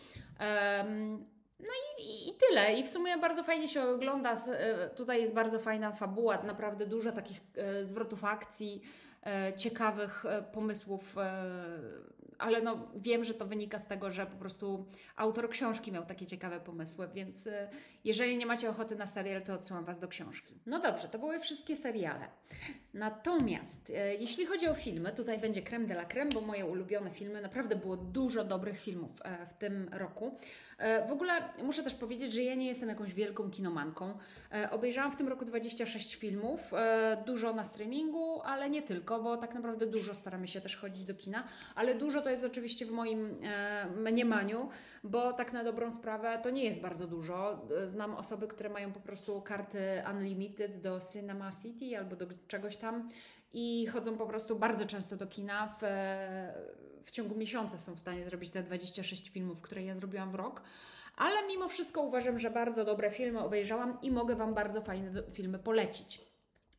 No 1.60 1.70
i, 1.98 2.30
i, 2.30 2.34
tyle. 2.50 2.74
I 2.74 2.84
w 2.84 2.90
sumie 2.90 3.18
bardzo 3.18 3.44
fajnie 3.44 3.68
się 3.68 3.84
ogląda. 3.84 4.34
Tutaj 4.96 5.22
jest 5.22 5.34
bardzo 5.34 5.60
fajna 5.60 5.92
fabuła, 5.92 6.44
naprawdę 6.44 6.86
dużo 6.86 7.12
takich 7.12 7.42
zwrotów 7.82 8.24
akcji, 8.24 8.82
ciekawych 9.56 10.24
pomysłów 10.52 11.16
ale 12.38 12.62
no, 12.62 12.88
wiem, 12.96 13.24
że 13.24 13.34
to 13.34 13.46
wynika 13.46 13.80
z 13.80 13.88
tego, 13.88 14.12
że 14.12 14.26
po 14.26 14.38
prostu 14.38 14.86
autor 15.16 15.50
książki 15.50 15.92
miał 15.92 16.06
takie 16.06 16.26
ciekawe 16.26 16.60
pomysły, 16.60 17.08
więc 17.14 17.48
y, 17.48 17.68
jeżeli 18.04 18.38
nie 18.38 18.46
macie 18.46 18.70
ochoty 18.70 18.96
na 18.96 19.08
serial, 19.08 19.42
to 19.42 19.54
odsyłam 19.54 19.86
Was 19.86 20.00
do 20.00 20.08
książki. 20.08 20.60
No 20.66 20.80
dobrze, 20.80 21.08
to 21.08 21.20
były 21.20 21.40
wszystkie 21.40 21.78
seriale. 21.78 22.28
Natomiast 22.94 23.90
y, 23.90 23.94
jeśli 24.20 24.46
chodzi 24.46 24.68
o 24.68 24.74
filmy, 24.74 25.12
tutaj 25.12 25.40
będzie 25.40 25.62
creme 25.62 25.88
de 25.88 25.94
la 25.94 26.06
creme, 26.06 26.32
bo 26.32 26.42
moje 26.42 26.66
ulubione 26.66 27.12
filmy, 27.12 27.42
naprawdę 27.42 27.76
było 27.76 27.98
dużo 27.98 28.44
dobrych 28.44 28.80
filmów 28.80 29.12
e, 29.22 29.46
w 29.46 29.54
tym 29.54 29.90
roku. 29.92 30.40
E, 30.78 31.08
w 31.08 31.12
ogóle 31.12 31.34
muszę 31.64 31.84
też 31.84 31.96
powiedzieć, 31.96 32.34
że 32.34 32.42
ja 32.42 32.56
nie 32.56 32.68
jestem 32.68 32.90
jakąś 32.90 33.14
wielką 33.14 33.52
kinomanką. 33.52 34.18
E, 34.52 34.72
obejrzałam 34.72 35.12
w 35.12 35.16
tym 35.16 35.28
roku 35.28 35.46
26 35.46 36.16
filmów, 36.16 36.72
dużo 37.26 37.54
na 37.54 37.66
streamingu, 37.66 38.42
ale 38.42 38.70
nie 38.70 38.82
tylko, 38.82 39.24
bo 39.24 39.38
tak 39.38 39.54
naprawdę 39.54 39.86
dużo 39.86 40.16
staramy 40.16 40.48
się 40.48 40.62
też 40.62 40.78
chodzić 40.78 41.04
do 41.04 41.16
kina, 41.16 41.44
ale 41.76 41.96
dużo 41.96 42.22
to 42.22 42.30
jest 42.30 42.44
oczywiście 42.44 42.86
w 42.86 42.92
moim 42.92 43.36
mniemaniu, 43.98 44.70
bo 45.04 45.34
tak 45.34 45.54
na 45.54 45.64
dobrą 45.64 45.92
sprawę 45.92 46.40
to 46.44 46.50
nie 46.50 46.64
jest 46.64 46.82
bardzo 46.82 47.08
dużo. 47.08 47.68
Znam 47.86 48.16
osoby, 48.16 48.48
które 48.48 48.70
mają 48.70 48.94
po 48.94 49.00
prostu 49.00 49.42
karty 49.42 49.80
unlimited 50.12 50.82
do 50.82 51.00
Cinema 51.14 51.52
City 51.64 51.98
albo 51.98 52.16
do 52.16 52.26
czegoś 52.48 52.78
tam 52.78 53.10
i 53.56 53.88
chodzą 53.88 54.18
po 54.18 54.26
prostu 54.26 54.56
bardzo 54.56 54.86
często 54.86 55.16
do 55.16 55.28
kina. 55.28 55.76
W, 55.82 55.84
w 57.04 57.12
ciągu 57.12 57.36
miesiąca 57.36 57.78
są 57.78 57.96
w 57.96 58.00
stanie 58.00 58.26
zrobić 58.26 58.50
te 58.50 58.64
26 58.64 59.30
filmów, 59.30 59.62
które 59.62 59.84
ja 59.84 59.96
zrobiłam 59.96 60.32
w 60.32 60.36
rok. 60.36 60.62
Ale 61.18 61.48
mimo 61.48 61.68
wszystko 61.68 62.02
uważam, 62.02 62.40
że 62.40 62.52
bardzo 62.52 62.86
dobre 62.86 63.12
filmy 63.12 63.40
obejrzałam 63.40 63.98
i 64.02 64.12
mogę 64.12 64.36
Wam 64.36 64.54
bardzo 64.54 64.82
fajne 64.82 65.24
filmy 65.32 65.60
polecić. 65.60 66.22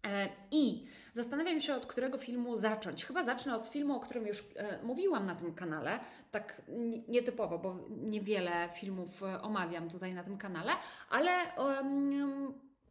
E, 0.06 0.28
I 0.50 0.86
zastanawiam 1.12 1.60
się, 1.60 1.74
od 1.74 1.86
którego 1.86 2.18
filmu 2.18 2.56
zacząć. 2.56 3.04
Chyba 3.04 3.22
zacznę 3.22 3.56
od 3.56 3.66
filmu, 3.66 3.96
o 3.96 4.00
którym 4.00 4.26
już 4.26 4.44
e, 4.56 4.82
mówiłam 4.82 5.26
na 5.26 5.34
tym 5.34 5.54
kanale, 5.54 6.00
tak 6.30 6.62
nietypowo, 7.08 7.58
bo 7.58 7.76
niewiele 7.88 8.68
filmów 8.80 9.22
e, 9.22 9.42
omawiam 9.42 9.90
tutaj 9.90 10.14
na 10.14 10.24
tym 10.24 10.38
kanale, 10.38 10.72
ale 11.10 11.30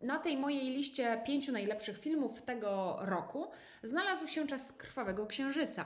na 0.05 0.19
tej 0.19 0.37
mojej 0.37 0.69
liście 0.69 1.21
pięciu 1.25 1.51
najlepszych 1.51 1.99
filmów 1.99 2.41
tego 2.41 2.97
roku 3.01 3.47
znalazł 3.83 4.27
się 4.27 4.47
Czas 4.47 4.71
Krwawego 4.71 5.27
Księżyca, 5.27 5.85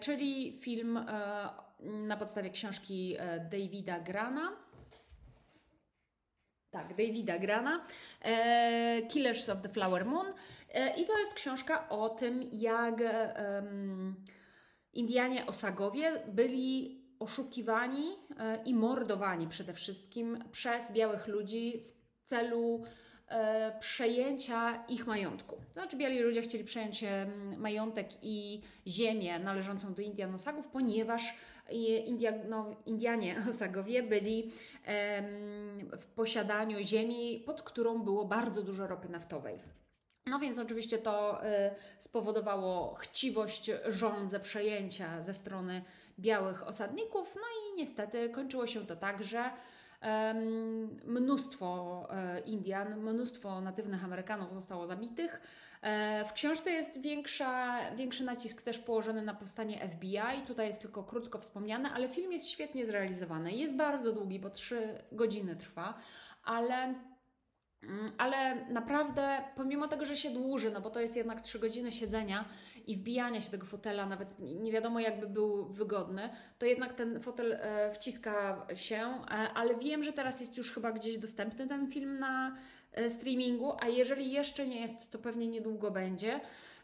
czyli 0.00 0.58
film 0.60 1.06
na 1.80 2.16
podstawie 2.16 2.50
książki 2.50 3.16
Davida 3.50 4.00
Grana 4.00 4.66
tak, 6.76 6.96
Davida 6.96 7.38
Grana, 7.38 7.86
e, 8.22 9.02
Killers 9.08 9.48
of 9.48 9.62
the 9.62 9.68
Flower 9.68 10.06
Moon. 10.06 10.26
E, 10.74 11.00
I 11.00 11.06
to 11.06 11.18
jest 11.18 11.34
książka 11.34 11.88
o 11.88 12.08
tym, 12.08 12.42
jak 12.52 13.00
e, 13.00 13.62
Indianie 14.92 15.46
Osagowie 15.46 16.22
byli 16.28 17.02
oszukiwani 17.18 18.08
e, 18.38 18.62
i 18.64 18.74
mordowani 18.74 19.48
przede 19.48 19.74
wszystkim 19.74 20.44
przez 20.52 20.92
białych 20.92 21.26
ludzi 21.26 21.80
w 21.80 22.28
celu 22.28 22.82
e, 22.84 23.05
przejęcia 23.80 24.84
ich 24.88 25.06
majątku. 25.06 25.56
To 25.56 25.80
znaczy, 25.80 25.96
biali 25.96 26.18
ludzie 26.18 26.42
chcieli 26.42 26.64
przejąć 26.64 27.04
majątek 27.56 28.08
i 28.22 28.62
ziemię 28.86 29.38
należącą 29.38 29.94
do 29.94 30.02
Indian 30.02 30.34
Osagów, 30.34 30.68
ponieważ 30.68 31.34
India, 32.06 32.32
no, 32.48 32.70
Indianie 32.86 33.42
Osagowie 33.50 34.02
byli 34.02 34.52
w 35.98 36.06
posiadaniu 36.14 36.78
ziemi, 36.82 37.42
pod 37.46 37.62
którą 37.62 37.98
było 37.98 38.24
bardzo 38.24 38.62
dużo 38.62 38.86
ropy 38.86 39.08
naftowej. 39.08 39.58
No 40.26 40.38
więc 40.38 40.58
oczywiście 40.58 40.98
to 40.98 41.40
spowodowało 41.98 42.94
chciwość 42.94 43.70
rządze 43.86 44.40
przejęcia 44.40 45.22
ze 45.22 45.34
strony 45.34 45.82
białych 46.18 46.66
osadników, 46.66 47.34
no 47.36 47.42
i 47.42 47.76
niestety 47.76 48.28
kończyło 48.28 48.66
się 48.66 48.86
to 48.86 48.96
tak, 48.96 49.24
że 49.24 49.50
Mnóstwo 51.04 52.08
e, 52.10 52.40
Indian, 52.40 53.00
mnóstwo 53.00 53.60
natywnych 53.60 54.04
Amerykanów 54.04 54.54
zostało 54.54 54.86
zabitych. 54.86 55.40
E, 55.82 56.24
w 56.24 56.32
książce 56.32 56.70
jest 56.70 57.00
większa, 57.00 57.80
większy 57.94 58.24
nacisk 58.24 58.62
też 58.62 58.78
położony 58.78 59.22
na 59.22 59.34
powstanie 59.34 59.88
FBI. 59.88 60.46
Tutaj 60.46 60.66
jest 60.66 60.80
tylko 60.80 61.04
krótko 61.04 61.38
wspomniane, 61.38 61.90
ale 61.90 62.08
film 62.08 62.32
jest 62.32 62.48
świetnie 62.48 62.86
zrealizowany. 62.86 63.52
Jest 63.52 63.74
bardzo 63.74 64.12
długi, 64.12 64.38
bo 64.38 64.50
trzy 64.50 64.98
godziny 65.12 65.56
trwa, 65.56 65.94
ale 66.44 66.94
ale 68.18 68.66
naprawdę, 68.70 69.42
pomimo 69.56 69.88
tego, 69.88 70.04
że 70.04 70.16
się 70.16 70.30
dłuży, 70.30 70.70
no 70.70 70.80
bo 70.80 70.90
to 70.90 71.00
jest 71.00 71.16
jednak 71.16 71.40
trzy 71.40 71.58
godziny 71.58 71.92
siedzenia 71.92 72.44
i 72.86 72.96
wbijania 72.96 73.40
się 73.40 73.50
tego 73.50 73.66
fotela, 73.66 74.06
nawet 74.06 74.38
nie 74.38 74.72
wiadomo 74.72 75.00
jakby 75.00 75.26
był 75.26 75.64
wygodny, 75.64 76.30
to 76.58 76.66
jednak 76.66 76.92
ten 76.92 77.20
fotel 77.20 77.52
e, 77.52 77.92
wciska 77.92 78.66
się, 78.74 78.96
e, 78.96 79.28
ale 79.30 79.74
wiem, 79.74 80.02
że 80.02 80.12
teraz 80.12 80.40
jest 80.40 80.56
już 80.56 80.72
chyba 80.72 80.92
gdzieś 80.92 81.18
dostępny 81.18 81.66
ten 81.66 81.90
film 81.90 82.18
na 82.18 82.56
e, 82.92 83.10
streamingu, 83.10 83.72
a 83.80 83.88
jeżeli 83.88 84.32
jeszcze 84.32 84.66
nie 84.66 84.80
jest, 84.80 85.10
to 85.10 85.18
pewnie 85.18 85.48
niedługo 85.48 85.90
będzie. 85.90 86.40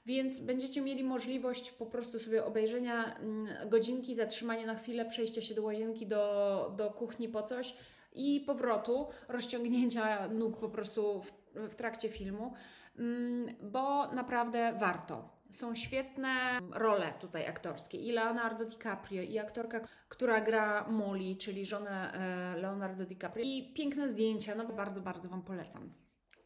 Więc 0.06 0.40
będziecie 0.40 0.80
mieli 0.80 1.04
możliwość 1.04 1.70
po 1.70 1.86
prostu 1.86 2.18
sobie 2.18 2.44
obejrzenia 2.44 3.14
mm, 3.14 3.68
godzinki, 3.68 4.14
zatrzymania 4.14 4.66
na 4.66 4.74
chwilę, 4.74 5.04
przejścia 5.04 5.42
się 5.42 5.54
do 5.54 5.62
łazienki, 5.62 6.06
do, 6.06 6.74
do 6.76 6.90
kuchni 6.90 7.28
po 7.28 7.42
coś 7.42 7.74
i 8.14 8.40
powrotu, 8.40 9.08
rozciągnięcia 9.28 10.28
nóg 10.28 10.58
po 10.58 10.68
prostu 10.68 11.22
w, 11.22 11.32
w 11.54 11.74
trakcie 11.74 12.08
filmu, 12.08 12.52
mm, 12.98 13.54
bo 13.62 14.12
naprawdę 14.12 14.72
warto. 14.80 15.28
Są 15.50 15.74
świetne 15.74 16.58
role 16.70 17.12
tutaj 17.20 17.46
aktorskie. 17.46 17.98
I 17.98 18.12
Leonardo 18.12 18.64
DiCaprio, 18.64 19.22
i 19.22 19.38
aktorka, 19.38 19.80
która 20.08 20.40
gra 20.40 20.86
Molly, 20.88 21.36
czyli 21.36 21.64
żonę 21.64 22.12
e, 22.12 22.60
Leonardo 22.60 23.04
DiCaprio. 23.04 23.44
I 23.44 23.72
piękne 23.74 24.08
zdjęcia, 24.08 24.54
no 24.54 24.64
bardzo, 24.64 25.00
bardzo 25.00 25.28
Wam 25.28 25.42
polecam. 25.42 25.92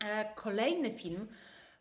E, 0.04 0.34
kolejny 0.34 0.90
film, 0.90 1.28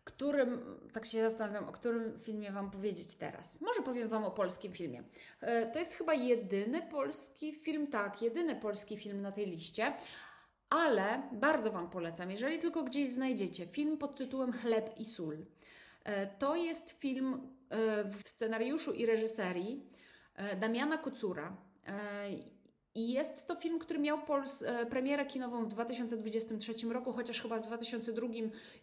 którym, 0.05 0.79
tak 0.93 1.05
się 1.05 1.21
zastanawiam, 1.21 1.69
o 1.69 1.71
którym 1.71 2.19
filmie 2.19 2.51
Wam 2.51 2.71
powiedzieć 2.71 3.15
teraz. 3.15 3.61
Może 3.61 3.81
powiem 3.81 4.07
Wam 4.07 4.23
o 4.23 4.31
polskim 4.31 4.73
filmie. 4.73 5.03
E, 5.41 5.71
to 5.71 5.79
jest 5.79 5.93
chyba 5.93 6.13
jedyny 6.13 6.81
polski 6.81 7.53
film, 7.53 7.87
tak, 7.87 8.21
jedyny 8.21 8.55
polski 8.55 8.97
film 8.97 9.21
na 9.21 9.31
tej 9.31 9.45
liście, 9.45 9.93
ale 10.69 11.29
bardzo 11.31 11.71
Wam 11.71 11.89
polecam, 11.89 12.31
jeżeli 12.31 12.59
tylko 12.59 12.83
gdzieś 12.83 13.09
znajdziecie, 13.09 13.67
film 13.67 13.97
pod 13.97 14.15
tytułem 14.15 14.53
Chleb 14.53 14.99
i 14.99 15.05
sól. 15.05 15.45
E, 16.03 16.27
to 16.27 16.55
jest 16.55 16.91
film 16.91 17.33
e, 17.69 18.03
w 18.03 18.29
scenariuszu 18.29 18.93
i 18.93 19.05
reżyserii 19.05 19.85
Damiana 20.59 20.97
Kocura. 20.97 21.57
I 22.95 23.11
jest 23.11 23.47
to 23.47 23.55
film, 23.55 23.79
który 23.79 23.99
miał 23.99 24.21
Pols 24.21 24.61
e, 24.61 24.85
premierę 24.85 25.25
kinową 25.25 25.65
w 25.65 25.67
2023 25.67 26.73
roku, 26.87 27.13
chociaż 27.13 27.41
chyba 27.41 27.59
w 27.59 27.61
2002 27.61 28.27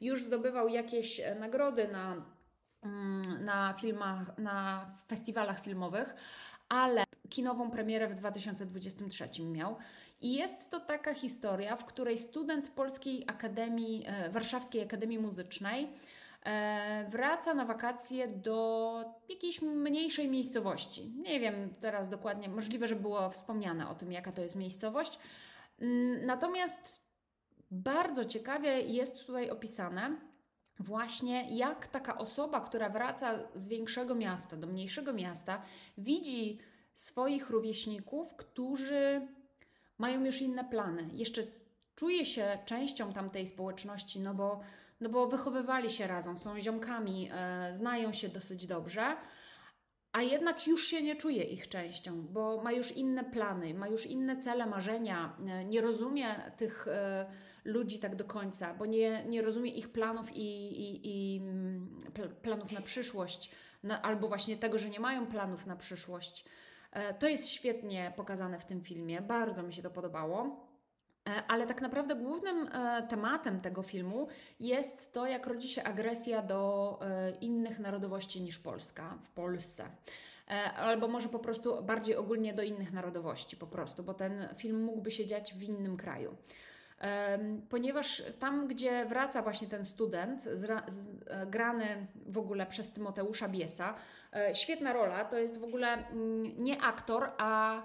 już 0.01 0.25
zdobywał 0.25 0.69
jakieś 0.69 1.21
e, 1.21 1.35
nagrody 1.35 1.89
na, 1.89 2.25
mm, 2.83 3.45
na 3.45 3.75
filmach, 3.81 4.39
na 4.39 4.87
festiwalach 5.09 5.61
filmowych, 5.61 6.15
ale 6.69 7.05
kinową 7.29 7.71
premierę 7.71 8.09
w 8.09 8.15
2023 8.15 9.29
miał. 9.45 9.77
I 10.21 10.35
jest 10.35 10.71
to 10.71 10.81
taka 10.81 11.15
historia, 11.15 11.77
w 11.77 11.85
której 11.85 12.19
student 12.19 12.71
Polskiej 12.71 13.25
Akademii, 13.27 14.05
e, 14.07 14.31
Warszawskiej 14.31 14.83
Akademii 14.83 15.19
Muzycznej 15.19 15.89
wraca 17.09 17.55
na 17.55 17.65
wakacje 17.65 18.29
do 18.29 19.05
jakiejś 19.29 19.63
mniejszej 19.63 20.29
miejscowości. 20.29 21.11
Nie 21.11 21.41
wiem 21.41 21.75
teraz 21.81 22.09
dokładnie, 22.09 22.49
możliwe, 22.49 22.89
że 22.89 22.97
było 22.97 23.31
wspomniane 23.31 23.89
o 23.89 23.95
tym, 23.95 24.13
jaka 24.13 24.33
to 24.33 24.43
jest 24.43 24.57
miejscowość. 24.57 25.19
Mm, 25.81 26.27
natomiast 26.27 27.07
bardzo 27.71 28.25
ciekawie 28.25 28.81
jest 28.81 29.27
tutaj 29.27 29.51
opisane, 29.51 30.17
właśnie 30.79 31.57
jak 31.57 31.87
taka 31.87 32.19
osoba, 32.19 32.61
która 32.61 32.89
wraca 32.89 33.39
z 33.55 33.69
większego 33.69 34.15
miasta 34.15 34.57
do 34.57 34.67
mniejszego 34.67 35.13
miasta, 35.13 35.63
widzi 35.99 36.59
swoich 36.95 37.51
rówieśników, 37.51 38.37
którzy 38.37 39.29
mają 39.99 40.25
już 40.25 40.43
inne 40.43 40.65
plany. 40.65 41.09
Jeszcze 41.13 41.43
czuje 41.95 42.27
się 42.27 42.59
częścią 42.65 43.13
tamtej 43.13 43.47
społeczności, 43.47 44.21
no 44.21 44.35
bo 44.35 44.61
no 45.03 45.09
bo 45.09 45.27
wychowywali 45.27 45.91
się 45.91 46.07
razem, 46.07 46.37
są 46.37 46.61
ziomkami, 46.61 47.31
e, 47.33 47.75
znają 47.75 48.13
się 48.13 48.29
dosyć 48.29 48.67
dobrze, 48.67 49.17
a 50.13 50.23
jednak 50.23 50.67
już 50.67 50.87
się 50.87 51.03
nie 51.03 51.17
czuje 51.17 51.43
ich 51.43 51.69
częścią, 51.69 52.27
bo 52.27 52.63
ma 52.63 52.73
już 52.73 52.93
inne 52.93 53.25
plany, 53.25 53.75
ma 53.75 53.89
już 53.89 54.07
inne 54.07 54.37
cele, 54.37 54.67
marzenia, 54.67 55.37
e, 55.47 55.65
nie 55.65 55.81
rozumie 55.81 56.35
tych 56.57 56.89
e, 56.89 57.27
ludzi 57.65 57.99
tak 57.99 58.17
do 58.17 58.25
końca, 58.25 58.75
bo 58.75 58.87
nie, 58.87 59.25
nie 59.25 59.43
rozumie 59.43 59.71
ich 59.71 59.93
planów 59.93 60.37
i, 60.37 60.41
i, 60.41 61.01
i 61.05 61.41
mm, 61.41 61.99
planów 62.43 62.73
na 62.73 62.81
przyszłość, 62.81 63.51
na, 63.83 64.03
albo 64.03 64.29
właśnie 64.29 64.57
tego, 64.57 64.79
że 64.79 64.91
nie 64.91 65.01
mają 65.01 65.27
planów 65.27 65.67
na 65.67 65.77
przyszłość. 65.77 66.45
To 67.19 67.29
jest 67.29 67.49
świetnie 67.49 68.13
pokazane 68.17 68.59
w 68.59 68.65
tym 68.65 68.83
filmie, 68.83 69.21
bardzo 69.21 69.63
mi 69.63 69.73
się 69.73 69.83
to 69.83 69.91
podobało. 69.91 70.67
E, 71.29 71.43
ale 71.49 71.67
tak 71.67 71.81
naprawdę 71.81 72.15
głównym 72.15 72.69
e, 72.73 73.07
tematem 73.09 73.61
tego 73.61 73.83
filmu 73.83 74.29
jest 74.61 75.13
to, 75.13 75.27
jak 75.27 75.47
rodzi 75.47 75.69
się 75.69 75.83
agresja 75.83 76.43
do 76.43 76.99
e, 77.03 77.31
innych 77.31 77.79
narodowości 77.79 78.43
niż 78.43 78.59
Polska 78.59 79.19
w 79.23 79.31
Polsce. 79.31 79.85
Albo 80.77 81.09
może 81.09 81.29
po 81.29 81.39
prostu 81.39 81.83
bardziej 81.83 82.17
ogólnie 82.17 82.55
do 82.55 82.63
innych 82.63 82.93
narodowości, 82.93 83.57
po 83.57 83.67
prostu, 83.67 84.03
bo 84.03 84.15
ten 84.15 84.49
film 84.57 84.85
mógłby 84.85 85.11
się 85.11 85.27
dziać 85.27 85.55
w 85.55 85.63
innym 85.63 85.97
kraju. 85.97 86.37
Ponieważ 87.71 88.23
tam, 88.39 88.69
gdzie 88.69 89.05
wraca 89.05 89.43
właśnie 89.43 89.69
ten 89.69 89.85
student, 89.85 90.49
grany 91.47 92.07
w 92.27 92.39
ogóle 92.39 92.67
przez 92.67 92.93
Tymoteusza 92.93 93.49
Biesa, 93.49 93.95
świetna 94.53 94.93
rola, 94.93 95.25
to 95.25 95.39
jest 95.39 95.61
w 95.61 95.65
ogóle 95.65 95.93
mm, 95.93 96.65
nie 96.65 96.83
aktor, 96.83 97.31
a 97.39 97.83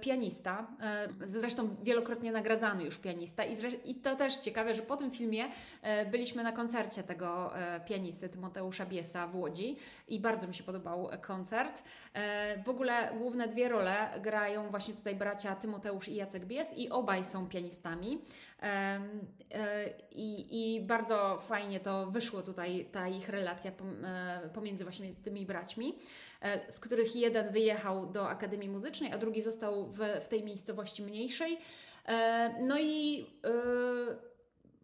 pianista, 0.00 0.66
e, 0.80 1.08
zresztą 1.24 1.76
wielokrotnie 1.82 2.32
nagradzany 2.32 2.84
już 2.84 2.98
pianista 2.98 3.44
i, 3.44 3.56
i 3.84 3.94
to 3.94 4.16
też 4.16 4.38
ciekawe, 4.38 4.74
że 4.74 4.82
po 4.82 4.96
tym 4.96 5.10
filmie 5.10 5.48
e, 5.82 6.06
byliśmy 6.06 6.42
na 6.42 6.52
koncercie 6.52 7.02
tego 7.02 7.52
pianisty 7.86 8.28
Tymoteusza 8.28 8.86
Biesa 8.86 9.26
w 9.26 9.36
Łodzi 9.36 9.76
i 10.08 10.20
bardzo 10.20 10.48
mi 10.48 10.54
się 10.54 10.64
podobał 10.64 11.10
koncert. 11.20 11.82
W 12.64 12.68
ogóle 12.68 13.12
główne 13.18 13.48
dwie 13.48 13.68
role 13.68 14.08
grają 14.22 14.70
właśnie 14.70 14.94
tutaj 14.94 15.14
bracia 15.14 15.54
Tymoteusz 15.54 16.08
i 16.08 16.14
Jacek 16.14 16.46
Bies 16.46 16.74
i 16.76 16.90
obaj 16.90 17.24
są 17.24 17.48
pianistami 17.48 18.18
i, 20.12 20.46
i 20.76 20.80
bardzo 20.80 21.38
fajnie 21.38 21.80
to 21.80 22.06
wyszło 22.06 22.42
tutaj, 22.42 22.88
ta 22.92 23.08
ich 23.08 23.28
relacja 23.28 23.72
pomiędzy 24.54 24.84
właśnie 24.84 25.14
tymi 25.24 25.46
braćmi. 25.46 25.98
E, 26.42 26.72
z 26.72 26.80
których 26.80 27.16
jeden 27.16 27.52
wyjechał 27.52 28.06
do 28.06 28.28
Akademii 28.28 28.68
Muzycznej, 28.68 29.12
a 29.12 29.18
drugi 29.18 29.42
został 29.42 29.86
w, 29.86 29.98
w 30.22 30.28
tej 30.28 30.44
miejscowości 30.44 31.02
mniejszej. 31.02 31.58
E, 32.08 32.54
no 32.62 32.78
i 32.80 33.26
e, 33.44 33.52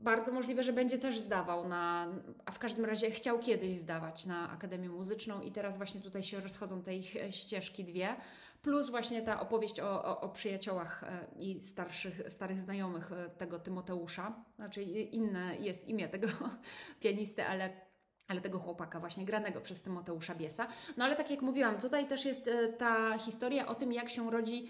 bardzo 0.00 0.32
możliwe, 0.32 0.62
że 0.62 0.72
będzie 0.72 0.98
też 0.98 1.18
zdawał 1.18 1.68
na, 1.68 2.06
a 2.44 2.50
w 2.50 2.58
każdym 2.58 2.84
razie 2.84 3.10
chciał 3.10 3.38
kiedyś 3.38 3.72
zdawać 3.72 4.26
na 4.26 4.50
Akademię 4.50 4.88
Muzyczną 4.88 5.40
i 5.40 5.52
teraz 5.52 5.76
właśnie 5.76 6.00
tutaj 6.00 6.22
się 6.22 6.40
rozchodzą 6.40 6.82
te 6.82 6.96
ich 6.96 7.16
ścieżki 7.30 7.84
dwie, 7.84 8.16
plus 8.62 8.90
właśnie 8.90 9.22
ta 9.22 9.40
opowieść 9.40 9.80
o, 9.80 10.04
o, 10.04 10.20
o 10.20 10.28
przyjaciołach 10.28 11.04
i 11.38 11.62
starszych, 11.62 12.22
starych 12.28 12.60
znajomych 12.60 13.10
tego 13.38 13.58
Tymoteusza, 13.58 14.44
znaczy 14.56 14.82
inne 14.82 15.56
jest 15.56 15.88
imię 15.88 16.08
tego 16.08 16.28
pianisty, 17.00 17.44
ale 17.44 17.88
ale 18.28 18.40
tego 18.40 18.58
chłopaka 18.58 19.00
właśnie 19.00 19.24
granego 19.24 19.60
przez 19.60 19.82
Tymoteusza 19.82 20.34
Biesa. 20.34 20.66
No 20.96 21.04
ale 21.04 21.16
tak 21.16 21.30
jak 21.30 21.42
mówiłam, 21.42 21.80
tutaj 21.80 22.08
też 22.08 22.24
jest 22.24 22.48
e, 22.48 22.68
ta 22.68 23.18
historia 23.18 23.66
o 23.66 23.74
tym, 23.74 23.92
jak 23.92 24.08
się 24.08 24.30
rodzi 24.30 24.68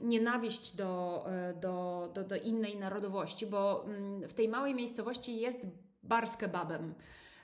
nienawiść 0.00 0.76
do, 0.76 1.24
e, 1.30 1.54
do, 1.54 2.08
do, 2.14 2.24
do, 2.24 2.36
innej 2.36 2.78
narodowości, 2.78 3.46
bo 3.46 3.84
um, 3.86 4.28
w 4.28 4.34
tej 4.34 4.48
małej 4.48 4.74
miejscowości 4.74 5.40
jest 5.40 5.66
bar 6.02 6.28
z 6.28 6.36
kebabem. 6.36 6.94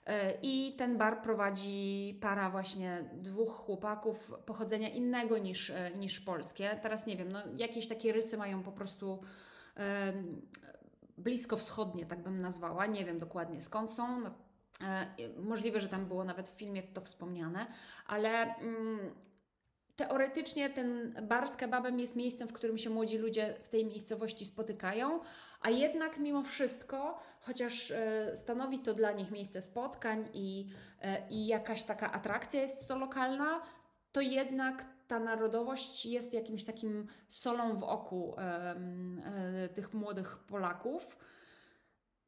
E, 0.07 0.35
I 0.43 0.75
ten 0.79 0.99
bar 0.99 1.23
prowadzi 1.23 2.19
para 2.21 2.51
właśnie 2.51 3.05
dwóch 3.13 3.51
chłopaków 3.51 4.33
pochodzenia 4.47 4.89
innego 4.89 5.39
niż, 5.39 5.73
niż 5.99 6.21
polskie. 6.21 6.79
Teraz 6.83 7.07
nie 7.07 7.17
wiem, 7.17 7.33
no 7.33 7.39
jakieś 7.57 7.89
takie 7.89 8.13
rysy 8.13 8.37
mają 8.37 8.63
po 8.63 8.73
prostu 8.73 9.23
blisko 11.19 11.57
wschodnie, 11.57 12.07
tak 12.07 12.23
bym 12.23 12.41
nazwała. 12.41 12.87
Nie 12.87 13.05
wiem 13.05 13.19
dokładnie 13.19 13.61
skąd 13.61 13.93
są. 13.93 14.21
No, 14.21 14.31
E, 14.83 15.07
możliwe, 15.39 15.81
że 15.81 15.89
tam 15.89 16.07
było 16.07 16.25
nawet 16.25 16.49
w 16.49 16.57
filmie 16.57 16.83
to 16.83 17.01
wspomniane, 17.01 17.67
ale 18.07 18.57
mm, 18.57 18.99
teoretycznie 19.97 20.71
ten 20.71 21.15
bar 21.23 21.49
z 21.49 21.57
kebabem 21.57 22.01
jest 22.01 22.17
miejscem, 22.17 22.49
w 22.49 22.53
którym 22.53 22.79
się 22.79 22.91
młodzi 22.91 23.19
ludzie 23.19 23.55
w 23.63 23.69
tej 23.69 23.87
miejscowości 23.87 24.45
spotykają, 24.45 25.21
a 25.61 25.71
jednak 25.71 26.19
mimo 26.19 26.43
wszystko, 26.43 27.19
chociaż 27.41 27.91
e, 27.91 28.37
stanowi 28.37 28.79
to 28.79 28.95
dla 28.95 29.13
nich 29.13 29.31
miejsce 29.31 29.63
spotkań 29.63 30.29
i, 30.35 30.69
e, 31.01 31.29
i 31.31 31.47
jakaś 31.47 31.83
taka 31.83 32.13
atrakcja 32.13 32.63
jest 32.63 32.89
to 32.89 32.99
lokalna, 32.99 33.63
to 34.13 34.21
jednak 34.21 34.85
ta 35.09 35.19
narodowość 35.19 36.07
jest 36.07 36.33
jakimś 36.33 36.65
takim 36.65 37.07
solą 37.29 37.77
w 37.77 37.83
oku 37.83 38.37
tych 39.75 39.95
młodych 39.95 40.39
Polaków. 40.39 41.17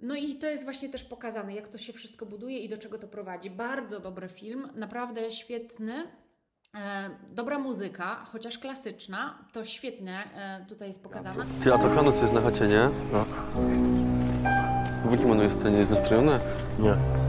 No 0.01 0.15
i 0.15 0.35
to 0.35 0.47
jest 0.47 0.65
właśnie 0.65 0.89
też 0.89 1.05
pokazane, 1.05 1.55
jak 1.55 1.69
to 1.69 1.79
się 1.79 1.93
wszystko 1.93 2.27
buduje 2.27 2.59
i 2.59 2.69
do 2.69 2.77
czego 2.77 2.99
to 2.99 3.09
prowadzi. 3.09 3.51
Bardzo 3.51 4.01
dobry 4.01 4.29
film, 4.29 4.69
naprawdę 4.75 5.33
świetny. 5.33 6.24
Dobra 7.35 7.59
muzyka, 7.59 8.25
chociaż 8.33 8.59
klasyczna, 8.59 9.39
to 9.53 9.65
świetnie 9.65 10.19
e, 10.37 10.67
tutaj 10.69 10.89
jest 10.89 11.03
pokazana. 11.03 11.47
Ty, 11.63 11.75
a 11.75 11.79
to 11.79 11.91
Hano, 11.91 12.13
co 12.13 12.21
jest 12.21 12.33
na 12.33 12.41
chacie, 12.41 12.69
nie? 12.69 12.89
No. 13.13 13.25
Manu 15.29 15.43
jest, 15.43 15.65
nie 15.65 15.79
jest 15.79 15.91
nastrojony? 15.91 16.39
Nie. 16.79 17.24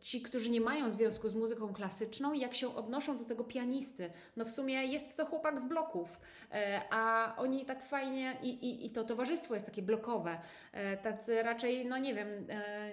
Ci, 0.00 0.22
którzy 0.22 0.50
nie 0.50 0.60
mają 0.60 0.90
związku 0.90 1.28
z 1.28 1.34
muzyką 1.34 1.72
klasyczną, 1.72 2.32
jak 2.32 2.54
się 2.54 2.76
odnoszą 2.76 3.18
do 3.18 3.24
tego 3.24 3.44
pianisty. 3.44 4.10
No 4.36 4.44
w 4.44 4.50
sumie 4.50 4.86
jest 4.86 5.16
to 5.16 5.26
chłopak 5.26 5.60
z 5.60 5.64
bloków, 5.64 6.20
e, 6.52 6.82
a 6.90 7.34
oni 7.36 7.64
tak 7.64 7.84
fajnie 7.84 8.36
i, 8.42 8.48
i, 8.48 8.86
i 8.86 8.90
to 8.90 9.04
towarzystwo 9.04 9.54
jest 9.54 9.66
takie 9.66 9.82
blokowe. 9.82 10.40
E, 10.72 10.96
Tacy 10.96 11.42
raczej, 11.42 11.86
no 11.86 11.98
nie 11.98 12.14
wiem, 12.14 12.28
e, 12.48 12.92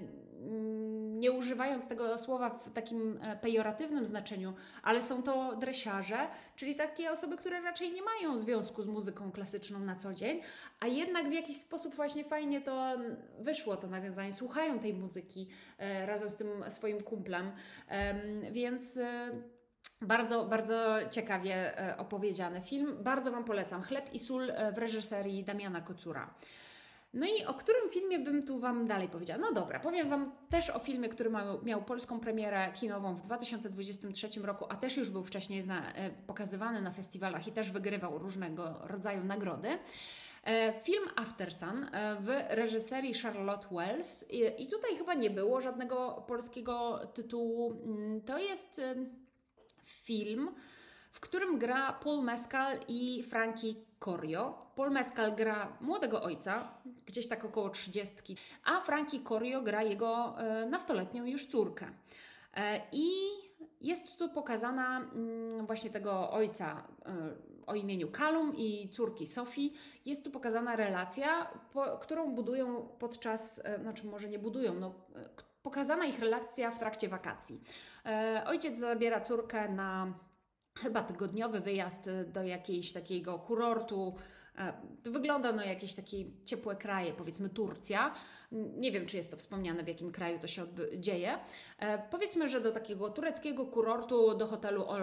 nie 1.20 1.32
używając 1.32 1.88
tego 1.88 2.18
słowa 2.18 2.50
w 2.50 2.74
takim 2.74 3.20
e, 3.22 3.38
pejoratywnym 3.38 4.06
znaczeniu, 4.06 4.54
ale 4.84 5.02
są 5.02 5.24
to 5.24 5.56
dresiarze, 5.56 6.18
czyli 6.56 6.76
takie 6.76 7.12
osoby, 7.12 7.38
które 7.38 7.62
raczej 7.62 7.94
nie 7.94 8.02
mają 8.02 8.38
związku 8.38 8.82
z 8.84 8.88
muzyką 8.88 9.32
klasyczną 9.32 9.80
na 9.80 9.96
co 9.96 10.14
dzień, 10.14 10.42
a 10.80 10.88
jednak 10.88 11.30
w 11.30 11.34
jakiś 11.34 11.58
sposób 11.58 11.96
właśnie 11.96 12.24
fajnie 12.24 12.62
to 12.62 12.94
wyszło, 13.40 13.78
to 13.78 13.88
nawiązanie, 13.88 14.34
słuchają 14.34 14.80
tej 14.80 14.94
muzyki 14.94 15.48
e, 15.78 16.06
razem 16.06 16.32
z 16.32 16.36
tym 16.36 16.48
swoim 16.70 17.02
kumplem, 17.02 17.52
Em, 17.88 18.18
więc... 18.52 18.98
e, 18.98 19.32
Bardzo, 20.02 20.46
bardzo 20.46 20.96
ciekawie 21.12 21.74
opowiedziany 21.98 22.62
film. 22.62 22.98
Bardzo 23.04 23.32
Wam 23.32 23.44
polecam. 23.44 23.82
Chleb 23.82 24.14
i 24.14 24.20
sól 24.20 24.52
w 24.74 24.78
reżyserii 24.78 25.44
Damiana 25.44 25.82
Kocura. 25.82 26.34
No 27.14 27.26
i 27.28 27.46
o 27.46 27.54
którym 27.54 27.90
filmie 27.90 28.20
bym 28.20 28.44
tu 28.44 28.60
Wam 28.60 28.88
dalej 28.88 29.10
powiedziała? 29.10 29.40
No 29.42 29.52
dobra, 29.54 29.80
powiem 29.80 30.10
Wam 30.10 30.32
też 30.50 30.70
o 30.70 30.80
filmie, 30.80 31.10
który 31.10 31.30
miał, 31.30 31.64
miał 31.64 31.84
polską 31.84 32.20
premierę 32.20 32.72
kinową 32.80 33.16
w 33.16 33.22
2023 33.22 34.42
roku, 34.42 34.66
a 34.70 34.76
też 34.76 34.98
już 34.98 35.10
był 35.10 35.24
wcześniej 35.24 35.62
zna, 35.62 35.94
e, 35.94 36.10
pokazywany 36.10 36.82
na 36.82 36.92
festiwalach 36.92 37.48
i 37.48 37.52
też 37.52 37.72
wygrywał 37.72 38.18
różnego 38.18 38.76
rodzaju 38.84 39.24
nagrody. 39.24 39.68
E, 40.44 40.74
Film 40.84 41.04
After 41.16 41.54
Sun 41.54 41.84
e, 41.92 42.16
w 42.20 42.28
reżyserii 42.50 43.14
Charlotte 43.14 43.68
Wells 43.72 44.26
I- 44.58 44.68
tutaj 44.68 44.98
chyba 44.98 45.14
nie 45.14 45.30
było 45.30 45.62
żadnego 45.62 46.24
polskiego 46.28 47.00
tytułu. 47.14 47.82
Mm, 47.86 48.22
To 48.22 48.38
jest 48.38 48.82
film, 49.84 50.50
w 51.18 51.20
którym 51.20 51.60
gra 51.60 51.94
Paul 51.94 52.24
Mescal 52.24 52.80
i 52.88 53.24
Frankie 53.24 53.74
Corio. 54.00 54.54
Paul 54.76 54.92
Mescal 54.92 55.36
gra 55.36 55.78
młodego 55.82 56.22
ojca, 56.22 56.72
gdzieś 57.06 57.28
tak 57.28 57.46
około 57.46 57.70
trzydziestki, 57.70 58.38
a 58.64 58.82
Frankie 58.82 59.20
Corio 59.20 59.62
gra 59.62 59.84
jego 59.84 60.36
e, 60.40 60.66
nastoletnią 60.66 61.26
już 61.26 61.46
córkę. 61.46 61.86
E, 62.58 62.82
I 62.92 63.10
jest 63.82 64.18
tu 64.18 64.30
pokazana 64.30 64.98
mm, 64.98 65.66
właśnie 65.66 65.90
tego 65.90 66.32
ojca 66.32 66.84
e, 67.06 67.14
o 67.68 67.76
imieniu 67.76 68.12
Kalum 68.12 68.56
i 68.56 68.90
córki 68.90 69.28
Sofii. 69.28 69.74
Jest 70.06 70.24
tu 70.24 70.32
pokazana 70.32 70.76
relacja, 70.76 71.52
którą 72.02 72.36
budują 72.36 72.88
podczas, 73.00 73.62
znaczy 73.82 74.08
może 74.08 74.30
nie 74.30 74.40
budują, 74.40 74.74
no, 74.74 74.94
pokazana 75.64 76.06
ich 76.06 76.20
relacja 76.20 76.72
w 76.72 76.80
trakcie 76.80 77.10
wakacji. 77.10 77.62
Ojciec 78.46 78.78
zabiera 78.78 79.22
córkę 79.22 79.70
na 79.70 80.14
chyba 80.84 81.04
tygodniowy 81.04 81.60
wyjazd 81.60 82.10
do 82.34 82.44
jakiejś 82.44 82.94
takiego 82.94 83.40
kurortu. 83.40 84.16
E, 84.58 84.74
To 85.04 85.12
wygląda 85.12 85.52
na 85.52 85.66
jakieś 85.66 85.94
takie 85.94 86.18
ciepłe 86.46 86.76
kraje, 86.76 87.14
powiedzmy 87.14 87.50
Turcja. 87.50 88.14
Nie 88.52 88.92
wiem, 88.92 89.06
czy 89.06 89.18
jest 89.18 89.32
to 89.32 89.38
wspomniane, 89.38 89.84
w 89.84 89.88
jakim 89.88 90.12
kraju 90.12 90.40
to 90.40 90.48
się 90.48 90.66
dzieje. 90.98 91.38
E, 91.80 92.00
powiedzmy, 92.12 92.48
że 92.48 92.62
do 92.62 92.72
takiego 92.72 93.10
tureckiego 93.10 93.66
kurortu, 93.66 94.38
do 94.38 94.48
hotelu, 94.48 94.82
e, 94.82 94.96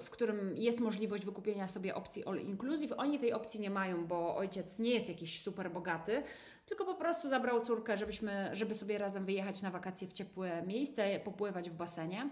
w 0.00 0.10
którym 0.10 0.56
jest 0.56 0.80
możliwość 0.80 1.24
wykupienia 1.24 1.68
sobie 1.68 1.94
opcji 1.94 2.24
all 2.24 2.40
inclusive. 2.40 2.92
Oni 2.96 3.18
tej 3.18 3.32
opcji 3.32 3.60
nie 3.60 3.70
mają, 3.70 4.06
bo 4.06 4.36
ojciec 4.36 4.78
nie 4.78 4.90
jest 4.90 5.08
jakiś 5.08 5.42
super 5.42 5.70
bogaty, 5.70 6.22
tylko 6.66 6.84
po 6.84 6.94
prostu 6.94 7.28
zabrał 7.28 7.64
córkę, 7.64 7.96
żebyśmy, 7.96 8.50
żeby 8.52 8.74
sobie 8.74 8.98
razem 8.98 9.24
wyjechać 9.24 9.62
na 9.62 9.70
wakacje 9.70 10.08
w 10.08 10.12
ciepłe 10.12 10.62
miejsce, 10.66 11.20
popływać 11.20 11.70
w 11.70 11.74
basenie. 11.74 12.30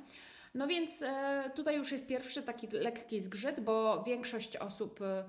No 0.56 0.66
więc 0.66 1.02
e, 1.02 1.50
tutaj 1.54 1.76
już 1.76 1.92
jest 1.92 2.06
pierwszy 2.06 2.42
taki 2.42 2.68
lekki 2.72 3.20
zgrzyt, 3.20 3.60
bo 3.60 4.02
większość 4.02 4.56
osób, 4.56 5.00
e, 5.02 5.24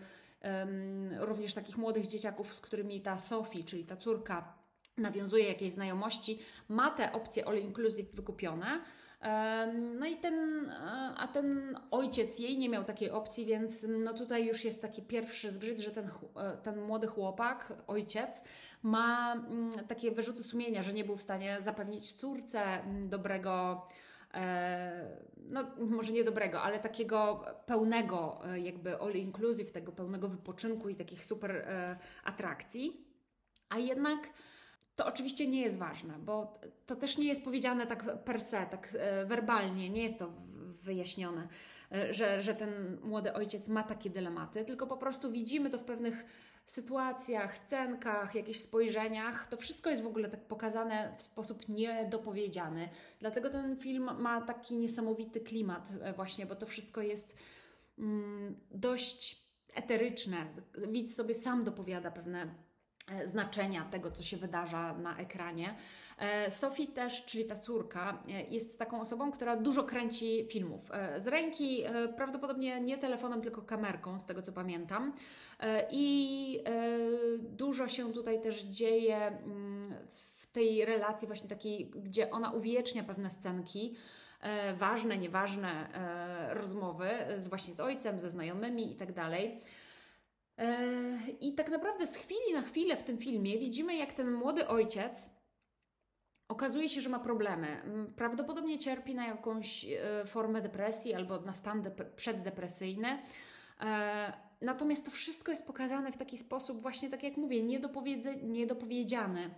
również 1.19 1.53
takich 1.53 1.77
młodych 1.77 2.07
dzieciaków, 2.07 2.55
z 2.55 2.61
którymi 2.61 3.01
ta 3.01 3.17
Sophie, 3.17 3.63
czyli 3.63 3.85
ta 3.85 3.97
córka, 3.97 4.53
nawiązuje 4.97 5.47
jakieś 5.47 5.71
znajomości, 5.71 6.39
ma 6.69 6.91
te 6.91 7.11
opcje 7.11 7.47
all 7.47 7.57
inclusive 7.57 8.11
wykupione. 8.13 8.81
No 9.99 10.05
i 10.05 10.17
ten, 10.17 10.69
e, 10.69 11.13
a 11.17 11.27
ten 11.27 11.77
ojciec 11.91 12.39
jej 12.39 12.57
nie 12.57 12.69
miał 12.69 12.83
takiej 12.83 13.11
opcji, 13.11 13.45
więc 13.45 13.85
no 13.89 14.13
tutaj 14.13 14.45
już 14.45 14.65
jest 14.65 14.81
taki 14.81 15.01
pierwszy 15.01 15.51
zgrzyt, 15.51 15.79
że 15.79 15.91
ten, 15.91 16.09
ten 16.63 16.81
młody 16.81 17.07
chłopak, 17.07 17.73
ojciec, 17.87 18.43
ma 18.83 19.33
mm, 19.33 19.71
takie 19.87 20.11
wyrzuty 20.11 20.43
sumienia, 20.43 20.83
że 20.83 20.93
nie 20.93 21.03
był 21.03 21.15
w 21.15 21.21
stanie 21.21 21.57
zapewnić 21.61 22.13
córce 22.13 22.61
mm, 22.63 23.09
dobrego, 23.09 23.87
no 25.49 25.65
może 25.77 26.11
nie 26.11 26.23
dobrego, 26.23 26.61
ale 26.61 26.79
takiego 26.79 27.45
pełnego 27.65 28.41
e, 28.45 28.59
jakby 28.59 28.99
all 28.99 29.13
inclusive, 29.13 29.71
tego 29.71 29.91
pełnego 29.91 30.29
wypoczynku 30.29 30.89
i 30.89 30.95
takich 30.95 31.25
super 31.25 31.51
e, 31.51 31.97
atrakcji. 32.23 33.07
A 33.69 33.77
jednak 33.77 34.19
to 34.95 35.05
oczywiście 35.05 35.47
nie 35.47 35.61
jest 35.61 35.77
ważne, 35.77 36.13
bo 36.19 36.61
to 36.85 36.95
też 36.95 37.17
nie 37.17 37.27
jest 37.27 37.43
powiedziane 37.43 37.87
tak 37.87 38.23
per 38.23 38.41
se, 38.41 38.65
tak 38.71 38.89
e, 38.99 39.25
werbalnie, 39.25 39.89
nie 39.89 40.03
jest 40.03 40.19
to 40.19 40.31
wyjaśnione, 40.83 41.47
e, 41.91 42.13
że, 42.13 42.41
że 42.41 42.55
ten 42.55 42.97
młody 43.03 43.33
ojciec 43.33 43.67
ma 43.67 43.83
takie 43.83 44.09
dylematy, 44.09 44.65
tylko 44.65 44.87
po 44.87 44.97
prostu 44.97 45.31
widzimy 45.31 45.69
to 45.69 45.77
w 45.77 45.83
pewnych 45.83 46.25
sytuacjach, 46.71 47.57
scenkach, 47.57 48.35
jakichś 48.35 48.59
spojrzeniach. 48.59 49.47
To 49.47 49.57
wszystko 49.57 49.89
jest 49.89 50.03
w 50.03 50.07
ogóle 50.07 50.29
tak 50.29 50.47
pokazane 50.47 51.13
w 51.17 51.21
sposób 51.21 51.69
niedopowiedziany. 51.69 52.89
Dlatego 53.19 53.49
ten 53.49 53.77
film 53.77 54.21
ma 54.21 54.41
taki 54.41 54.77
niesamowity 54.77 55.39
klimat, 55.41 55.91
e, 56.01 56.13
właśnie, 56.13 56.45
bo 56.45 56.55
to 56.55 56.65
wszystko 56.65 57.01
jest 57.01 57.35
mm, 57.99 58.59
dość 58.71 59.47
eteryczne. 59.73 60.47
Widz 60.91 61.15
sobie 61.15 61.35
sam 61.35 61.63
dopowiada 61.63 62.11
pewne 62.11 62.47
znaczenia 63.25 63.85
tego, 63.85 64.11
co 64.11 64.23
się 64.23 64.37
wydarza 64.37 64.93
na 64.93 65.17
ekranie. 65.17 65.75
E, 66.17 66.51
Sophie 66.51 66.87
też, 66.87 67.25
czyli 67.25 67.45
ta 67.45 67.55
córka, 67.55 68.23
e, 68.27 68.43
jest 68.43 68.79
taką 68.79 69.01
osobą, 69.01 69.31
która 69.31 69.55
dużo 69.55 69.83
kręci 69.83 70.45
filmów. 70.49 70.91
E, 70.91 71.21
Z 71.21 71.27
ręki, 71.27 71.83
prawdopodobnie 72.17 72.81
nie 72.81 72.97
telefonem, 72.97 73.41
tylko 73.41 73.61
kamerką, 73.61 74.19
z 74.19 74.25
tego 74.25 74.41
co 74.41 74.51
pamiętam. 74.51 75.13
I 75.91 76.63
dużo 77.39 77.87
się 77.87 78.13
tutaj 78.13 78.41
też 78.41 78.63
dzieje 78.63 79.17
mm, 79.17 79.83
w 80.09 80.47
tej 80.47 80.85
relacji 80.85 81.27
właśnie 81.27 81.49
takiej, 81.49 81.91
gdzie 81.95 82.31
ona 82.31 82.51
uwiecznia 82.51 83.03
pewne 83.03 83.29
scenki, 83.29 83.95
ważne, 84.75 85.17
nieważne 85.17 85.87
rozmowy 86.53 87.09
z, 87.37 87.47
właśnie 87.47 87.73
z 87.73 87.79
ojcem, 87.79 88.19
ze 88.19 88.29
znajomymi 88.29 88.91
i 88.91 88.95
tak 88.95 89.13
dalej. 89.13 89.61
E, 90.57 91.17
I 91.39 91.53
tak 91.55 91.69
naprawdę 91.71 92.07
z 92.07 92.15
chwili 92.15 92.53
na 92.53 92.61
chwilę 92.61 92.97
w 92.97 93.03
tym 93.03 93.17
filmie 93.17 93.57
widzimy, 93.59 93.95
jak 93.95 94.13
ten 94.13 94.31
młody 94.31 94.67
ojciec 94.67 95.29
okazuje 96.47 96.89
się, 96.89 97.01
że 97.01 97.09
ma 97.09 97.19
problemy. 97.19 97.67
Mm, 97.67 98.13
Prawdopodobnie 98.13 98.77
cierpi 98.77 99.15
na 99.15 99.27
jakąś 99.27 99.85
e, 99.85 100.25
formę 100.27 100.61
depresji 100.61 101.13
albo 101.13 101.39
na 101.41 101.53
stan 101.53 101.81
dep- 101.83 102.05
przeddepresyjny. 102.15 103.07
E, 103.81 104.47
Natomiast 104.61 105.05
to 105.05 105.11
wszystko 105.11 105.51
jest 105.51 105.65
pokazane 105.67 106.11
w 106.11 106.17
taki 106.17 106.37
sposób, 106.37 106.81
właśnie 106.81 107.09
tak 107.09 107.23
jak 107.23 107.37
mówię, 107.37 107.63
niedopowiedze- 107.63 108.43
niedopowiedziany. 108.43 109.49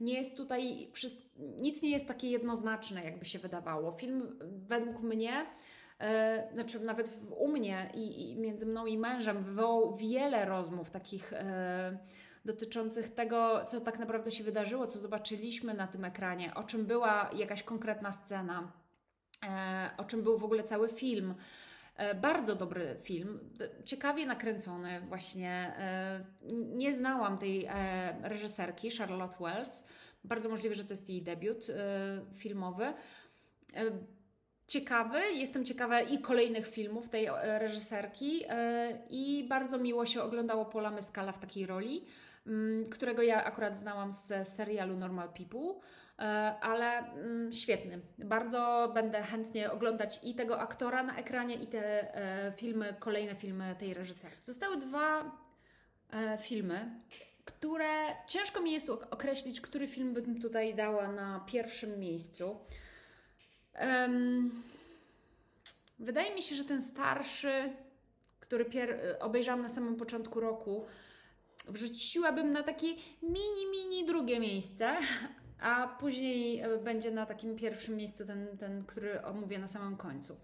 Nie 0.00 0.14
jest 0.14 0.36
tutaj, 0.36 0.90
wszyst- 0.92 1.30
nic 1.38 1.82
nie 1.82 1.90
jest 1.90 2.06
takie 2.08 2.30
jednoznaczne, 2.30 3.04
jakby 3.04 3.24
się 3.24 3.38
wydawało. 3.38 3.92
Film 3.92 4.38
według 4.68 5.00
mnie 5.00 5.46
e, 6.00 6.48
znaczy 6.52 6.80
nawet 6.80 7.12
u 7.36 7.48
mnie 7.48 7.90
i, 7.94 8.30
i 8.30 8.36
między 8.36 8.66
mną 8.66 8.86
i 8.86 8.98
mężem 8.98 9.42
wywołał 9.42 9.96
wiele 9.96 10.44
rozmów 10.44 10.90
takich 10.90 11.32
e, 11.32 11.98
dotyczących 12.44 13.14
tego, 13.14 13.64
co 13.64 13.80
tak 13.80 13.98
naprawdę 13.98 14.30
się 14.30 14.44
wydarzyło, 14.44 14.86
co 14.86 14.98
zobaczyliśmy 14.98 15.74
na 15.74 15.86
tym 15.86 16.04
ekranie, 16.04 16.54
o 16.54 16.62
czym 16.62 16.86
była 16.86 17.30
jakaś 17.34 17.62
konkretna 17.62 18.12
scena, 18.12 18.72
e, 19.46 19.90
o 19.96 20.04
czym 20.04 20.22
był 20.22 20.38
w 20.38 20.44
ogóle 20.44 20.64
cały 20.64 20.88
film. 20.88 21.34
E, 21.96 22.14
bardzo 22.14 22.56
dobry 22.56 22.96
film, 23.02 23.40
ciekawie 23.84 24.26
nakręcony 24.26 25.00
właśnie. 25.00 25.74
E, 25.78 26.24
nie 26.52 26.94
znałam 26.94 27.38
tej 27.38 27.68
reżyserki, 28.22 28.90
Charlotte 28.90 29.36
Wells. 29.40 29.86
Bardzo 30.24 30.48
możliwe, 30.48 30.74
że 30.74 30.84
to 30.84 30.92
jest 30.92 31.08
jej 31.08 31.22
debiut 31.22 31.66
filmowy. 32.34 32.92
Ciekawy, 34.70 35.20
jestem 35.32 35.64
ciekawa 35.64 36.00
i 36.00 36.18
kolejnych 36.18 36.66
filmów 36.66 37.08
tej 37.08 37.28
reżyserki 37.42 38.44
i 39.08 39.46
bardzo 39.48 39.78
miło 39.78 40.06
się 40.06 40.22
oglądało 40.22 40.64
Pola 40.64 40.90
Mescala 40.90 41.32
w 41.32 41.38
takiej 41.38 41.66
roli. 41.66 42.06
Mm, 42.46 42.86
którego 42.86 43.22
ja 43.22 43.44
akurat 43.44 43.78
znałam 43.78 44.12
z 44.12 44.48
serialu 44.48 44.96
Normal 44.96 45.28
People, 45.28 45.74
e, 46.18 46.22
ale 46.60 46.98
mm, 46.98 47.52
świetny. 47.52 48.00
Bardzo 48.18 48.90
będę 48.94 49.22
chętnie 49.22 49.70
oglądać 49.70 50.20
i 50.22 50.34
tego 50.34 50.60
aktora 50.60 51.02
na 51.02 51.16
ekranie, 51.16 51.54
i 51.54 51.66
te 51.66 52.14
e, 52.14 52.52
filmy, 52.52 52.94
kolejne 52.98 53.34
filmy 53.34 53.76
tej 53.78 53.94
reżyserki. 53.94 54.38
Zostały 54.44 54.76
dwa 54.76 55.38
e, 56.12 56.38
filmy, 56.38 56.90
które 57.44 57.88
ciężko 58.26 58.60
mi 58.60 58.72
jest 58.72 58.90
określić, 58.90 59.60
który 59.60 59.88
film 59.88 60.14
bym 60.14 60.40
tutaj 60.40 60.74
dała 60.74 61.08
na 61.08 61.44
pierwszym 61.46 61.98
miejscu. 61.98 62.56
Um, 63.74 64.62
wydaje 65.98 66.34
mi 66.34 66.42
się, 66.42 66.56
że 66.56 66.64
ten 66.64 66.82
starszy, 66.82 67.72
który 68.40 68.66
obejrzałam 69.20 69.62
na 69.62 69.68
samym 69.68 69.96
początku 69.96 70.40
roku, 70.40 70.84
wrzuciłabym 71.68 72.52
na 72.52 72.62
takie 72.62 72.86
mini, 73.22 73.66
mini 73.70 74.06
drugie 74.06 74.40
miejsce, 74.40 74.96
a 75.60 75.88
później 75.88 76.60
e, 76.60 76.78
będzie 76.78 77.10
na 77.10 77.26
takim 77.26 77.56
pierwszym 77.56 77.96
miejscu 77.96 78.26
ten, 78.26 78.58
ten 78.58 78.84
który 78.84 79.22
omówię 79.22 79.58
na 79.58 79.68
samym 79.68 79.96
końcu. 79.96 80.36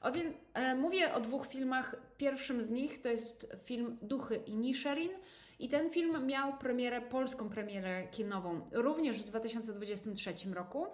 O 0.00 0.12
więc, 0.12 0.34
e, 0.54 0.74
mówię 0.74 1.14
o 1.14 1.20
dwóch 1.20 1.46
filmach. 1.46 1.96
Pierwszym 2.16 2.62
z 2.62 2.70
nich 2.70 3.02
to 3.02 3.08
jest 3.08 3.46
film 3.64 3.98
Duchy 4.02 4.36
i 4.36 4.56
Nisherin. 4.56 5.10
I 5.58 5.68
ten 5.68 5.90
film 5.90 6.26
miał 6.26 6.58
premierę, 6.58 7.00
polską 7.00 7.48
premierę 7.48 8.08
kinową 8.08 8.60
również 8.72 9.16
w 9.16 9.24
2023 9.24 10.54
roku. 10.54 10.86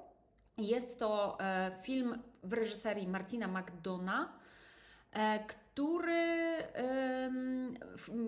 Jest 0.61 0.99
to 0.99 1.39
e, 1.41 1.71
film 1.83 2.19
w 2.43 2.53
reżyserii 2.53 3.09
Martina 3.09 3.49
McDona, 3.49 4.33
e, 5.13 5.45
który, 5.45 6.41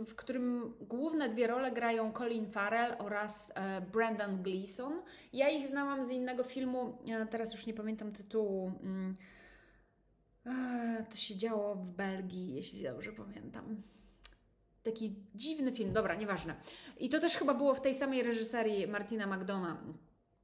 w, 0.07 0.15
którym 0.15 0.75
główne 0.81 1.29
dwie 1.29 1.47
role 1.47 1.73
grają 1.73 2.13
Colin 2.13 2.51
Farrell 2.51 2.97
oraz 2.99 3.53
e, 3.55 3.81
Brandon 3.81 4.43
Gleeson. 4.43 5.03
Ja 5.33 5.49
ich 5.49 5.67
znałam 5.67 6.05
z 6.05 6.11
innego 6.11 6.45
filmu, 6.45 6.99
teraz 7.31 7.53
już 7.53 7.67
nie 7.67 7.75
pamiętam 7.75 8.13
tytułu. 8.13 8.73
Mm, 8.83 9.17
to 11.11 11.17
się 11.17 11.37
działo 11.37 11.75
w 11.75 11.91
Belgii, 11.91 12.55
jeśli 12.55 12.83
dobrze 12.83 13.13
pamiętam. 13.13 13.83
Taki 14.83 15.17
dziwny 15.35 15.73
film, 15.73 15.93
dobra, 15.93 16.15
nieważne. 16.15 16.55
I 17.01 17.09
to 17.09 17.21
też 17.21 17.37
chyba 17.37 17.55
było 17.55 17.75
w 17.75 17.81
tej 17.81 17.95
samej 17.95 18.23
reżyserii 18.23 18.87
Martina 18.87 19.27
McDona. 19.27 19.77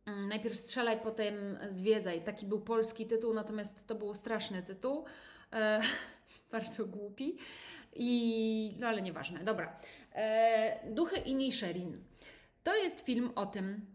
Mm, 0.09 0.29
najpierw 0.29 0.59
strzelaj, 0.59 1.01
potem 1.01 1.59
zwiedzaj. 1.69 2.23
Taki 2.25 2.47
był 2.47 2.61
polski 2.61 3.07
tytuł, 3.07 3.35
natomiast 3.35 3.87
to 3.87 3.95
był 3.95 4.15
straszny 4.15 4.63
tytuł. 4.63 5.05
E, 5.53 5.81
bardzo 6.53 6.87
głupi. 6.87 7.37
I, 7.95 8.77
no 8.79 8.89
ale 8.89 9.03
nieważne, 9.03 9.45
dobra. 9.45 9.79
E, 10.15 10.91
Duchy 10.95 11.17
i 11.17 11.35
Nisherin. 11.35 12.05
To 12.63 12.77
jest 12.77 13.01
film 13.01 13.33
o 13.35 13.47
tym, 13.47 13.87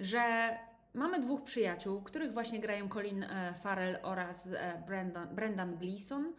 że 0.00 0.56
mamy 0.94 1.20
dwóch 1.20 1.44
przyjaciół, 1.44 2.02
których 2.02 2.32
właśnie 2.32 2.60
grają 2.60 2.88
Colin 2.88 3.22
e, 3.22 3.54
Farrell 3.62 3.98
oraz 4.02 4.46
e, 4.46 4.82
Brendan, 4.86 5.34
Brendan 5.34 5.76
Gleeson. 5.76 6.32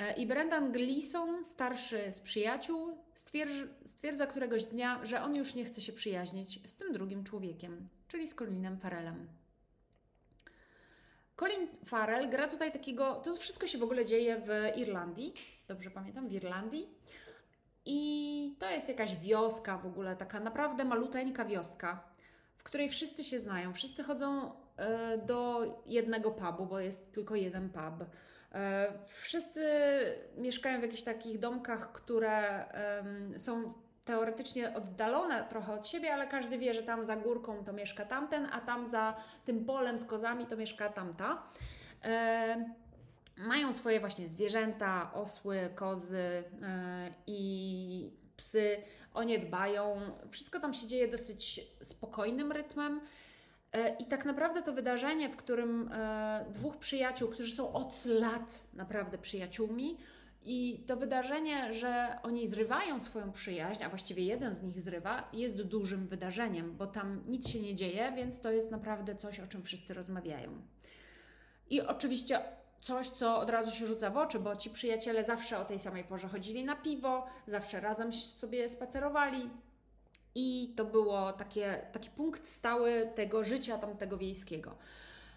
E, 0.00 0.12
I 0.12 0.26
Brendan 0.26 0.72
Gleeson, 0.72 1.44
starszy 1.44 2.12
z 2.12 2.20
przyjaciół, 2.20 2.98
stwierdza, 3.84 4.26
któregoś 4.26 4.64
dnia, 4.64 5.00
że 5.04 5.22
on 5.22 5.36
już 5.36 5.54
nie 5.54 5.64
chce 5.64 5.80
się 5.80 5.92
przyjaźnić 5.92 6.70
z 6.70 6.76
tym 6.76 6.92
drugim 6.92 7.24
człowiekiem, 7.24 7.88
czyli 8.08 8.28
z 8.28 8.34
Colinem 8.34 8.78
Farrellem. 8.78 9.28
Colin 11.36 11.68
Farrell 11.84 12.30
gra 12.30 12.48
tutaj 12.48 12.72
takiego. 12.72 13.14
To 13.14 13.32
wszystko 13.36 13.66
się 13.66 13.78
w 13.78 13.82
ogóle 13.82 14.04
dzieje 14.04 14.42
w 14.46 14.78
Irlandii. 14.78 15.34
Dobrze 15.68 15.90
pamiętam, 15.90 16.28
w 16.28 16.32
Irlandii. 16.32 16.88
I 17.84 18.54
to 18.58 18.70
jest 18.70 18.88
jakaś 18.88 19.16
wioska 19.16 19.78
w 19.78 19.86
ogóle, 19.86 20.16
taka 20.16 20.40
naprawdę 20.40 20.84
maluteńka 20.84 21.44
wioska, 21.44 22.04
w 22.56 22.62
której 22.62 22.88
wszyscy 22.88 23.24
się 23.24 23.38
znają. 23.38 23.72
Wszyscy 23.72 24.02
chodzą 24.02 24.52
e, 24.76 25.18
do 25.18 25.64
jednego 25.86 26.30
pubu, 26.30 26.66
bo 26.66 26.80
jest 26.80 27.12
tylko 27.12 27.34
jeden 27.34 27.70
pub. 27.70 28.06
E, 28.54 28.92
wszyscy 29.06 29.64
mieszkają 30.36 30.80
w 30.80 30.82
jakichś 30.82 31.02
takich 31.02 31.38
domkach, 31.38 31.92
które 31.92 32.64
są 33.38 33.74
teoretycznie 34.04 34.74
oddalone 34.74 35.44
trochę 35.48 35.72
od 35.72 35.86
siebie, 35.86 36.14
ale 36.14 36.26
każdy 36.26 36.58
wie, 36.58 36.74
że 36.74 36.82
tam 36.82 37.04
za 37.04 37.16
górką 37.16 37.64
to 37.64 37.72
mieszka 37.72 38.04
tamten, 38.04 38.48
a 38.52 38.60
tam 38.60 38.88
za 38.88 39.16
tym 39.44 39.64
polem 39.64 39.98
z 39.98 40.04
kozami 40.04 40.46
to 40.46 40.56
mieszka 40.56 40.88
tamta. 40.88 41.42
E, 42.04 42.74
mają 43.36 43.72
swoje 43.72 44.00
właśnie 44.00 44.28
zwierzęta, 44.28 45.10
osły, 45.14 45.70
kozy 45.74 46.18
e, 46.18 46.44
i 47.26 48.12
psy. 48.36 48.82
O 49.14 49.22
nie 49.22 49.38
dbają. 49.38 50.00
Wszystko 50.30 50.60
tam 50.60 50.74
się 50.74 50.86
dzieje 50.86 51.08
dosyć 51.08 51.60
spokojnym 51.82 52.52
rytmem. 52.52 53.00
E, 53.72 53.96
I 53.96 54.04
tak 54.06 54.24
naprawdę 54.24 54.62
to 54.62 54.72
wydarzenie, 54.72 55.28
w 55.28 55.36
którym 55.36 55.90
e, 55.92 56.46
dwóch 56.50 56.76
przyjaciół, 56.76 57.28
którzy 57.28 57.54
są 57.54 57.72
od 57.72 58.04
lat 58.04 58.66
naprawdę 58.74 59.18
przyjaciółmi, 59.18 59.96
i 60.44 60.84
to 60.86 60.96
wydarzenie, 60.96 61.72
że 61.72 62.18
oni 62.22 62.48
zrywają 62.48 63.00
swoją 63.00 63.32
przyjaźń, 63.32 63.82
a 63.84 63.88
właściwie 63.88 64.24
jeden 64.24 64.54
z 64.54 64.62
nich 64.62 64.80
zrywa, 64.80 65.28
jest 65.32 65.62
dużym 65.62 66.06
wydarzeniem, 66.06 66.76
bo 66.76 66.86
tam 66.86 67.22
nic 67.26 67.48
się 67.48 67.60
nie 67.60 67.74
dzieje, 67.74 68.12
więc 68.16 68.40
to 68.40 68.50
jest 68.50 68.70
naprawdę 68.70 69.16
coś, 69.16 69.40
o 69.40 69.46
czym 69.46 69.62
wszyscy 69.62 69.94
rozmawiają. 69.94 70.62
I 71.70 71.80
oczywiście 71.80 72.40
coś, 72.80 73.08
co 73.08 73.38
od 73.38 73.50
razu 73.50 73.70
się 73.70 73.86
rzuca 73.86 74.10
w 74.10 74.16
oczy, 74.16 74.38
bo 74.38 74.56
ci 74.56 74.70
przyjaciele 74.70 75.24
zawsze 75.24 75.58
o 75.58 75.64
tej 75.64 75.78
samej 75.78 76.04
porze 76.04 76.28
chodzili 76.28 76.64
na 76.64 76.76
piwo, 76.76 77.26
zawsze 77.46 77.80
razem 77.80 78.12
sobie 78.12 78.68
spacerowali. 78.68 79.50
I 80.34 80.72
to 80.76 80.84
było 80.84 81.32
takie, 81.32 81.86
taki 81.92 82.10
punkt 82.10 82.48
stały 82.48 83.10
tego 83.14 83.44
życia 83.44 83.78
tamtego 83.78 84.18
wiejskiego. 84.18 84.76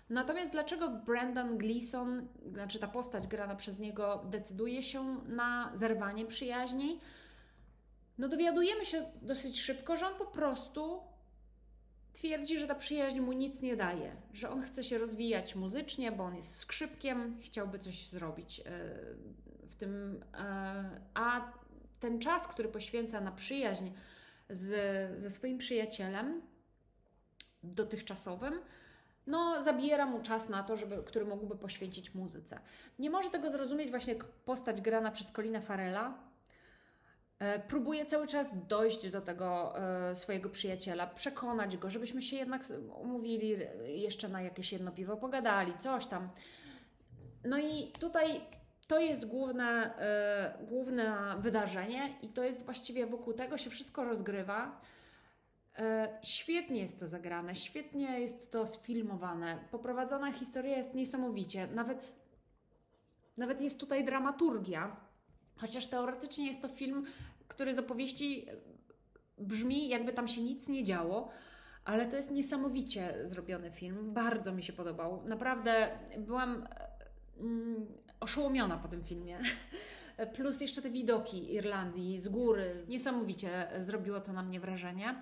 Natomiast 0.10 0.52
dlaczego 0.52 0.90
Brandon 0.90 1.58
Gleeson, 1.58 2.28
znaczy 2.54 2.80
ta 2.80 2.88
postać 2.88 3.28
grana 3.28 3.56
przez 3.56 3.80
niego, 3.80 4.26
decyduje 4.30 4.84
się 4.84 5.18
na 5.28 5.72
zerwanie 5.76 6.26
przyjaźni? 6.26 7.00
No 8.18 8.28
dowiadujemy 8.28 8.86
się 8.86 9.12
dosyć 9.22 9.62
szybko, 9.62 9.96
że 9.96 10.08
on 10.08 10.16
po 10.16 10.26
prostu 10.26 11.02
twierdzi, 12.14 12.60
że 12.60 12.68
ta 12.68 12.76
przyjaźń 12.76 13.20
mu 13.20 13.32
nic 13.32 13.62
nie 13.62 13.76
daje, 13.76 14.16
że 14.34 14.50
on 14.50 14.62
chce 14.62 14.84
się 14.84 14.98
rozwijać 14.98 15.56
muzycznie, 15.56 16.12
bo 16.12 16.24
on 16.24 16.36
jest 16.36 16.56
skrzypkiem, 16.56 17.38
chciałby 17.42 17.80
coś 17.80 18.08
zrobić 18.08 18.60
e, 18.60 18.64
w 19.68 19.76
tym, 19.76 20.24
e, 20.34 21.02
a 21.14 21.52
ten 22.00 22.20
czas, 22.20 22.48
który 22.48 22.70
poświęca 22.70 23.22
na 23.22 23.32
przyjaźń 23.32 23.88
z, 24.56 25.22
ze 25.22 25.30
swoim 25.30 25.58
przyjacielem 25.58 26.42
dotychczasowym, 27.64 28.54
no, 29.28 29.64
zabiera 29.64 30.06
mu 30.06 30.22
czas 30.22 30.50
na 30.50 30.64
to, 30.64 30.78
żeby, 30.78 31.04
który 31.04 31.26
mógłby 31.26 31.56
poświęcić 31.56 32.16
muzyce. 32.16 32.60
Nie 33.00 33.10
może 33.10 33.30
tego 33.30 33.52
zrozumieć 33.52 33.90
właśnie 33.90 34.16
postać 34.46 34.82
grana 34.82 35.12
przez 35.12 35.32
Colina 35.32 35.62
Farella. 35.62 36.18
E, 37.40 37.60
próbuje 37.60 38.06
cały 38.06 38.28
czas 38.28 38.68
dojść 38.68 39.10
do 39.10 39.22
tego 39.22 39.80
e, 40.10 40.16
swojego 40.16 40.50
przyjaciela, 40.50 41.08
przekonać 41.08 41.78
go, 41.78 41.90
żebyśmy 41.90 42.22
się 42.22 42.36
jednak 42.36 42.62
umówili 43.02 43.58
jeszcze 43.86 44.30
na 44.30 44.42
jakieś 44.42 44.72
jedno 44.72 44.92
piwo, 44.92 45.18
pogadali, 45.18 45.78
coś 45.78 46.06
tam. 46.06 46.30
No 47.44 47.58
i 47.58 47.92
tutaj 48.00 48.42
to 48.88 49.00
jest 49.00 49.28
główne, 49.28 49.98
e, 49.98 50.66
główne 50.66 51.36
wydarzenie 51.40 52.16
i 52.22 52.30
to 52.30 52.44
jest 52.44 52.66
właściwie 52.66 53.08
wokół 53.08 53.34
tego 53.34 53.58
się 53.58 53.70
wszystko 53.70 54.04
rozgrywa. 54.04 54.82
E, 55.78 56.20
świetnie 56.24 56.82
jest 56.82 57.00
to 57.00 57.08
zagrane, 57.08 57.56
świetnie 57.56 58.20
jest 58.20 58.52
to 58.52 58.68
sfilmowane. 58.68 59.58
Poprowadzona 59.72 60.32
historia 60.32 60.78
jest 60.78 60.94
niesamowicie. 60.96 61.68
Nawet, 61.68 62.16
nawet 63.38 63.62
jest 63.62 63.80
tutaj 63.80 64.06
dramaturgia, 64.06 64.96
chociaż 65.58 65.88
teoretycznie 65.88 66.48
jest 66.48 66.62
to 66.62 66.68
film, 66.68 67.06
który 67.48 67.74
z 67.74 67.80
opowieści 67.80 68.48
brzmi, 69.38 69.90
jakby 69.90 70.14
tam 70.14 70.28
się 70.28 70.42
nic 70.42 70.68
nie 70.68 70.84
działo. 70.84 71.30
Ale 71.86 72.06
to 72.06 72.16
jest 72.16 72.32
niesamowicie 72.32 73.14
zrobiony 73.24 73.72
film. 73.72 74.14
Bardzo 74.14 74.52
mi 74.52 74.64
się 74.64 74.74
podobał. 74.74 75.24
Naprawdę 75.26 76.00
byłam 76.18 76.52
mm, 76.52 76.68
oszołomiona 78.20 78.78
po 78.78 78.88
tym 78.88 79.04
filmie. 79.04 79.40
plus 80.36 80.62
jeszcze 80.62 80.82
te 80.82 80.90
widoki 80.90 81.54
Irlandii 81.54 82.20
z 82.20 82.30
góry. 82.30 82.80
Niesamowicie 82.88 83.68
zrobiło 83.80 84.20
to 84.20 84.34
na 84.34 84.44
mnie 84.44 84.60
wrażenie. 84.60 85.22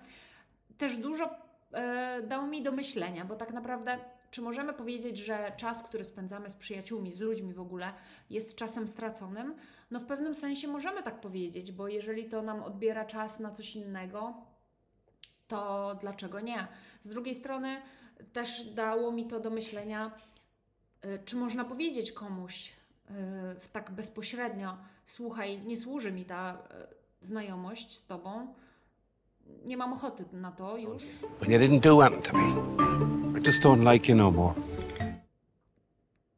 Też 0.78 0.97
dużo 0.97 1.30
e, 1.74 2.22
dało 2.28 2.47
mi 2.47 2.64
do 2.64 2.72
myślenia, 2.72 3.26
bo 3.26 3.36
tak 3.36 3.53
naprawdę 3.53 3.99
czy 4.32 4.41
możemy 4.41 4.74
powiedzieć, 4.74 5.18
że 5.18 5.51
czas, 5.57 5.84
który 5.84 6.03
spędzamy 6.03 6.49
z 6.49 6.55
przyjaciółmi, 6.55 7.12
z 7.12 7.20
ludźmi 7.20 7.53
w 7.53 7.59
ogóle, 7.59 7.93
jest 8.30 8.55
czasem 8.55 8.88
straconym? 8.88 9.55
No, 9.91 9.99
w 9.99 10.05
pewnym 10.05 10.36
sensie 10.36 10.68
możemy 10.68 11.03
tak 11.03 11.22
powiedzieć, 11.22 11.72
bo 11.72 11.88
jeżeli 11.88 12.30
to 12.30 12.41
nam 12.41 12.64
odbiera 12.64 13.05
czas 13.05 13.39
na 13.39 13.51
coś 13.51 13.76
innego, 13.76 14.34
to 15.47 15.95
dlaczego 16.01 16.39
nie? 16.39 16.68
Z 17.01 17.09
drugiej 17.09 17.36
strony, 17.36 17.82
też 18.34 18.64
dało 18.64 19.12
mi 19.12 19.28
to 19.28 19.39
do 19.39 19.49
myślenia, 19.49 20.12
czy 21.26 21.36
można 21.36 21.66
powiedzieć 21.66 22.12
komuś 22.12 22.74
y, 23.10 23.14
tak 23.74 23.91
bezpośrednio: 23.91 24.78
Słuchaj, 25.06 25.62
nie 25.62 25.78
służy 25.78 26.12
mi 26.12 26.26
ta 26.26 26.54
y, 26.54 27.26
znajomość 27.26 27.97
z 27.97 28.06
tobą, 28.06 28.54
nie 29.66 29.78
mam 29.78 29.93
ochoty 29.93 30.26
na 30.34 30.52
to 30.52 30.78
już. 30.78 31.04
You 31.41 31.60
didn't 31.60 31.80
do 31.80 32.22
to 32.22 32.38
me. 32.38 33.39
I 33.39 33.47
just 33.47 33.62
don't 33.62 33.93
like 33.93 34.12
you 34.12 34.18
no 34.18 34.32
more. 34.32 34.54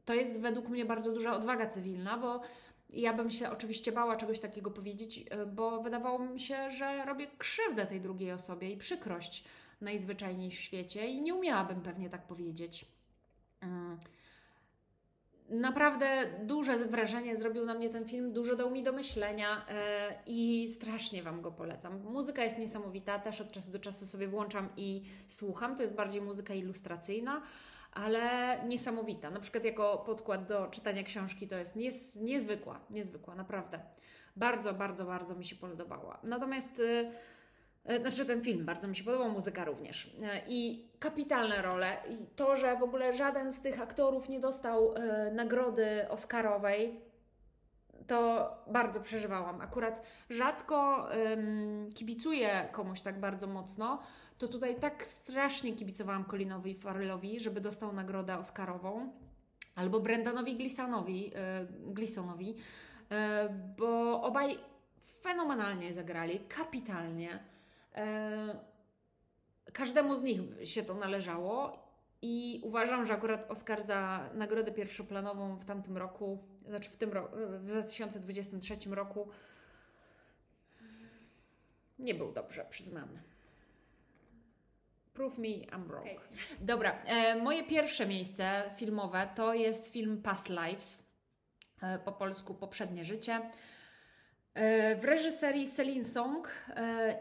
To 0.05 0.14
jest 0.14 0.39
według 0.39 0.70
mnie 0.70 0.86
bardzo 0.86 1.11
duża 1.11 1.34
odwaga 1.34 1.68
cywilna, 1.68 2.18
bo 2.18 2.41
ja 2.89 3.14
bym 3.14 3.32
się 3.32 3.49
oczywiście 3.49 3.91
bała 3.91 4.16
czegoś 4.16 4.39
takiego 4.39 4.72
powiedzieć, 4.72 5.26
e, 5.30 5.45
bo 5.45 5.82
wydawało 5.82 6.20
mi 6.20 6.39
się, 6.39 6.72
że 6.72 7.05
robię 7.05 7.28
krzywdę 7.38 7.86
tej 7.86 8.01
drugiej 8.01 8.32
osobie 8.32 8.72
i 8.72 8.78
przykrość 8.78 9.43
najzwyczajniej 9.82 10.51
w 10.51 10.59
świecie 10.59 11.07
i 11.07 11.22
nie 11.22 11.36
umiałabym 11.36 11.82
pewnie 11.82 12.09
tak 12.09 12.28
powiedzieć. 12.28 12.86
Mm. 13.61 13.97
Naprawdę 15.50 16.26
duże 16.44 16.78
wrażenie 16.78 17.38
zrobił 17.38 17.66
na 17.66 17.74
mnie 17.74 17.89
ten 17.89 18.06
film, 18.06 18.34
dużo 18.34 18.56
dał 18.56 18.72
mi 18.72 18.84
do 18.84 18.91
myślenia 18.91 19.66
e, 19.70 20.16
i 20.26 20.70
strasznie 20.70 21.24
Wam 21.24 21.41
go 21.41 21.52
polecam. 21.52 22.00
Muzyka 22.00 22.44
jest 22.44 22.58
niesamowita, 22.58 23.20
też 23.20 23.41
od 23.41 23.52
czasu 23.52 23.72
do 23.72 23.80
czasu 23.80 24.06
sobie 24.06 24.28
włączam 24.28 24.70
i 24.78 25.04
słucham. 25.28 25.76
To 25.76 25.82
jest 25.82 25.96
bardziej 25.96 26.22
muzyka 26.22 26.54
ilustracyjna, 26.54 27.41
ale 27.91 28.58
niesamowita. 28.68 29.30
Na 29.30 29.39
przykład 29.39 29.66
jako 29.66 30.04
podkład 30.06 30.48
do 30.48 30.68
czytania 30.68 31.04
książki 31.04 31.48
to 31.48 31.56
jest 31.56 31.76
niez, 31.76 32.16
niezwykła, 32.16 32.80
niezwykła, 32.89 33.36
naprawdę. 33.36 33.80
Bardzo, 34.36 34.74
bardzo, 34.74 35.06
bardzo 35.06 35.36
mi 35.36 35.46
się 35.46 35.56
podobała. 35.56 36.20
Natomiast 36.24 36.80
y, 36.80 37.12
znaczy 38.01 38.25
ten 38.25 38.41
film 38.41 38.65
bardzo 38.65 38.88
mi 38.88 38.95
się 38.95 39.03
podobał, 39.03 39.29
muzyka 39.29 39.65
również. 39.65 40.15
E, 40.23 40.41
I 40.47 40.88
kapitalne 40.99 41.61
role. 41.61 41.97
I 42.09 42.17
to, 42.36 42.55
że 42.55 42.77
w 42.77 42.84
ogóle 42.84 43.13
żaden 43.13 43.51
z 43.51 43.61
tych 43.61 43.81
aktorów 43.81 44.29
nie 44.29 44.39
dostał 44.39 44.93
e, 44.95 45.31
nagrody 45.31 46.09
Oscarowej, 46.09 47.01
to 48.07 48.49
bardzo 48.67 48.99
przeżywałam. 49.01 49.61
Akurat 49.61 50.01
rzadko 50.29 51.07
ym, 51.15 51.89
kibicuję 51.95 52.69
komuś 52.71 53.01
tak 53.01 53.19
bardzo 53.19 53.47
mocno, 53.47 53.99
to 54.38 54.47
tutaj 54.47 54.75
tak 54.79 55.05
strasznie 55.05 55.73
kibicowałam 55.73 56.25
Colinowi 56.25 56.75
Farrellowi, 56.75 57.39
żeby 57.39 57.61
dostał 57.61 57.93
nagrodę 57.93 58.38
Oscarową, 58.38 59.11
albo 59.75 59.99
Brendanowi 59.99 60.55
Glisonowi, 60.55 61.23
yy, 61.23 61.93
Glisonowi 61.93 62.47
yy, 62.47 62.55
bo 63.77 64.21
obaj 64.21 64.57
fenomenalnie 65.21 65.93
zagrali, 65.93 66.39
kapitalnie. 66.39 67.53
E, 67.96 68.60
każdemu 69.74 70.16
z 70.16 70.24
nich 70.24 70.41
się 70.64 70.84
to 70.84 70.94
należało 70.94 71.84
i 72.22 72.62
uważam, 72.64 73.06
że 73.06 73.14
akurat 73.14 73.52
Oscar 73.52 73.84
za 73.84 74.30
nagrodę 74.34 74.72
pierwszoplanową 74.72 75.56
w 75.56 75.66
tamtym 75.66 75.98
roku, 75.98 76.44
znaczy 76.68 76.89
w 76.89 76.98
tym 76.98 77.12
w 77.60 77.64
2023 77.64 78.89
roku 78.89 79.30
nie 82.00 82.16
był 82.16 82.32
dobrze 82.32 82.66
przyznany. 82.70 83.22
Prove 85.14 85.38
me 85.38 85.48
I'm 85.48 85.88
wrong. 85.88 86.06
Okay. 86.06 86.18
Dobra, 86.62 87.04
e, 87.06 87.36
moje 87.36 87.64
pierwsze 87.64 88.06
miejsce 88.06 88.72
filmowe 88.76 89.30
to 89.36 89.54
jest 89.54 89.88
film 89.88 90.22
Past 90.22 90.50
Lives, 90.50 91.04
e, 91.82 92.00
po 92.00 92.12
polsku 92.12 92.56
Poprzednie 92.56 93.06
Życie. 93.06 93.50
E, 94.54 94.95
w 94.95 95.04
reżyserii 95.04 95.68
Celine 95.68 96.06
Song, 96.06 96.47
e, 96.70 96.74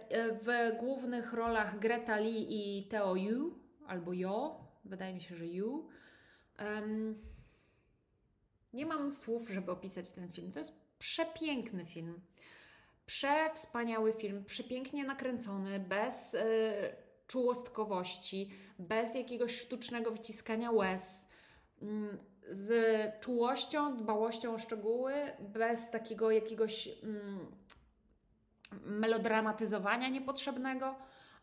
e, 0.09 0.33
w 0.33 0.77
głównych 0.79 1.33
rolach 1.33 1.79
Greta 1.79 2.17
Lee 2.17 2.47
i 2.51 2.89
Theo 2.89 3.17
Yu, 3.17 3.59
albo 3.87 4.13
Jo, 4.13 4.61
wydaje 4.85 5.15
mi 5.15 5.23
się, 5.23 5.37
że 5.37 5.47
Yu. 5.47 5.89
Nie 8.73 8.87
mam 8.87 9.13
słów, 9.13 9.49
żeby 9.51 9.73
opisać 9.73 10.11
ten 10.11 10.33
film. 10.33 10.53
To 10.53 10.59
jest 10.59 10.73
przepiękny 10.99 11.87
film. 11.87 12.21
Przewspaniały 13.07 14.13
film, 14.13 14.45
przepięknie 14.45 15.05
nakręcony, 15.05 15.81
bez 15.81 16.37
czułostkowości, 17.27 18.51
bez 18.79 19.15
jakiegoś 19.15 19.59
sztucznego 19.59 20.11
wyciskania 20.11 20.71
łez 20.71 21.29
mm, 21.83 22.19
z 22.53 23.21
czułością, 23.21 23.97
dbałością 23.97 24.55
o 24.55 24.59
szczegóły, 24.59 25.15
bez 25.41 25.91
takiego 25.91 26.31
jakiegoś 26.31 26.89
mm, 27.03 27.47
melodramatyzowania 28.85 30.09
niepotrzebnego. 30.09 30.95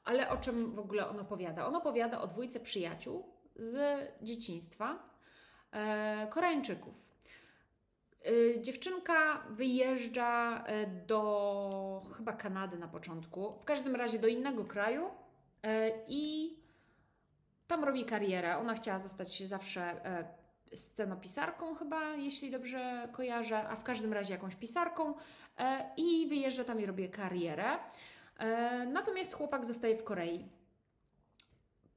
Ale 0.06 0.30
o 0.30 0.38
czym 0.38 0.72
w 0.72 0.80
ogóle 0.80 1.10
on 1.10 1.20
opowiada? 1.20 1.66
On 1.68 1.76
opowiada 1.76 2.22
o 2.22 2.28
dwójce 2.28 2.60
przyjaciół 2.60 3.24
z 3.56 3.78
dzieciństwa, 4.22 5.04
e, 5.72 6.28
Koreańczyków. 6.30 7.12
E, 8.26 8.62
dziewczynka 8.62 9.44
wyjeżdża 9.50 10.64
e, 10.66 10.88
do 10.88 12.02
chyba 12.18 12.34
Kanady 12.34 12.78
na 12.78 12.88
początku, 12.88 13.60
w 13.60 13.66
każdym 13.66 13.96
razie 13.96 14.20
do 14.20 14.28
innego 14.28 14.66
kraju 14.66 15.10
e, 15.64 15.92
i 16.08 16.56
tam 17.68 17.84
robi 17.84 18.06
karierę. 18.06 18.58
Ona 18.58 18.74
chciała 18.74 19.00
zostać 19.00 19.48
zawsze 19.48 20.06
e, 20.06 20.39
scenopisarką 20.76 21.76
chyba, 21.76 22.16
jeśli 22.16 22.52
dobrze 22.52 23.10
kojarzę, 23.12 23.70
a 23.70 23.76
w 23.76 23.84
każdym 23.84 24.14
razie 24.14 24.34
jakąś 24.34 24.56
pisarką 24.56 25.14
e, 25.58 25.92
i 25.98 26.28
wyjeżdża 26.28 26.64
tam 26.64 26.80
i 26.80 26.86
robię 26.86 27.10
karierę. 27.10 27.78
E, 28.38 28.86
natomiast 28.86 29.34
chłopak 29.34 29.66
zostaje 29.66 29.98
w 29.98 30.04
Korei. 30.04 30.48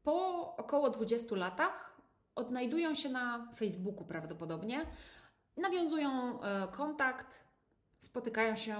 Po 0.02 0.56
około 0.56 0.90
20 0.90 1.36
latach 1.36 1.96
odnajdują 2.34 2.94
się 2.94 3.08
na 3.08 3.48
Facebooku 3.56 4.04
prawdopodobnie, 4.04 4.86
nawiązują 5.56 6.42
e, 6.42 6.68
kontakt, 6.68 7.44
spotykają 7.98 8.56
się 8.56 8.76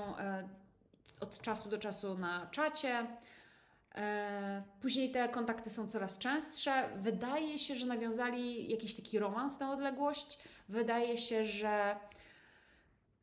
od 1.20 1.40
czasu 1.40 1.68
do 1.68 1.78
czasu 1.78 2.18
na 2.18 2.47
czacie, 2.47 3.07
później 4.80 5.11
te 5.11 5.28
kontakty 5.28 5.70
są 5.70 5.88
coraz 5.88 6.18
częstsze. 6.18 6.88
Wydaje 6.97 7.59
się, 7.59 7.74
że 7.74 7.86
nawiązali 7.86 8.70
jakiś 8.70 8.95
taki 8.95 9.18
romans 9.18 9.61
na 9.61 9.72
odległość. 9.72 10.38
Wydaje 10.68 11.18
się, 11.18 11.45
że 11.45 11.97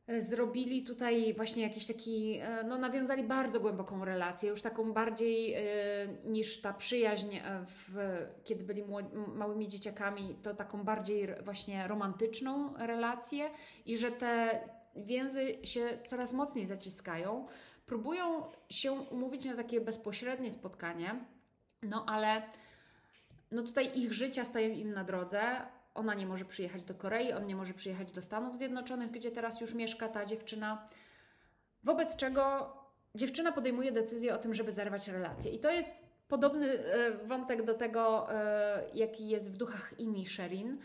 e, 0.08 0.22
zrobili 0.22 0.84
tutaj 0.84 1.34
właśnie 1.34 1.64
jakiś 1.64 1.86
taki, 1.86 2.40
e, 2.42 2.64
no 2.64 2.78
nawiązali 2.78 3.24
bardzo 3.24 3.60
głęboką 3.60 4.06
relację, 4.06 4.50
już 4.50 4.62
taką 4.62 4.94
bardziej 4.94 5.56
niż 6.26 6.62
ta 6.62 6.74
przyjaźń, 6.74 7.38
w, 7.66 7.98
kiedy 8.44 8.64
byli 8.64 8.84
małymi 9.36 9.68
dzieciakami, 9.68 10.36
to 10.44 10.54
taką 10.54 10.84
bardziej 10.84 11.28
właśnie 11.44 11.88
romantyczną 11.88 12.74
relację 12.78 13.50
i 13.86 13.98
że 13.98 14.12
te 14.12 14.60
więzy 14.96 15.58
się 15.64 15.98
coraz 16.08 16.34
mocniej 16.34 16.66
zaciskają 16.66 17.48
próbują 17.90 18.44
się 18.70 18.92
umówić 18.92 19.46
na 19.46 19.56
takie 19.56 19.82
bezpośrednie 19.82 20.52
spotkanie, 20.52 21.26
no 21.84 22.06
ale 22.08 22.42
no 23.52 23.64
tutaj 23.64 24.00
ich 24.00 24.14
życia 24.14 24.46
stają 24.46 24.70
im 24.70 24.94
na 24.94 25.04
drodze. 25.04 25.42
Ona 25.96 26.14
nie 26.14 26.26
może 26.26 26.46
przyjechać 26.46 26.84
do 26.84 26.96
Korei, 26.96 27.34
on 27.34 27.46
nie 27.46 27.56
może 27.56 27.74
przyjechać 27.74 28.12
do 28.12 28.22
Stanów 28.22 28.58
Zjednoczonych, 28.58 29.12
gdzie 29.12 29.32
teraz 29.32 29.62
już 29.62 29.74
mieszka 29.74 30.10
ta 30.10 30.26
dziewczyna. 30.26 30.88
Wobec 31.84 32.16
czego 32.16 32.74
dziewczyna 33.16 33.52
podejmuje 33.52 33.92
decyzję 33.92 34.36
o 34.36 34.38
tym, 34.38 34.54
żeby 34.54 34.72
zerwać 34.72 35.08
relację. 35.08 35.52
I 35.52 35.60
to 35.60 35.72
jest 35.72 35.92
podobny 36.28 36.80
e, 36.80 37.12
wątek 37.12 37.64
do 37.64 37.74
tego, 37.74 38.34
e, 38.34 38.90
jaki 38.94 39.30
jest 39.30 39.52
w 39.52 39.58
duchach 39.58 39.94
inni 39.98 40.26
Sherin. 40.26 40.78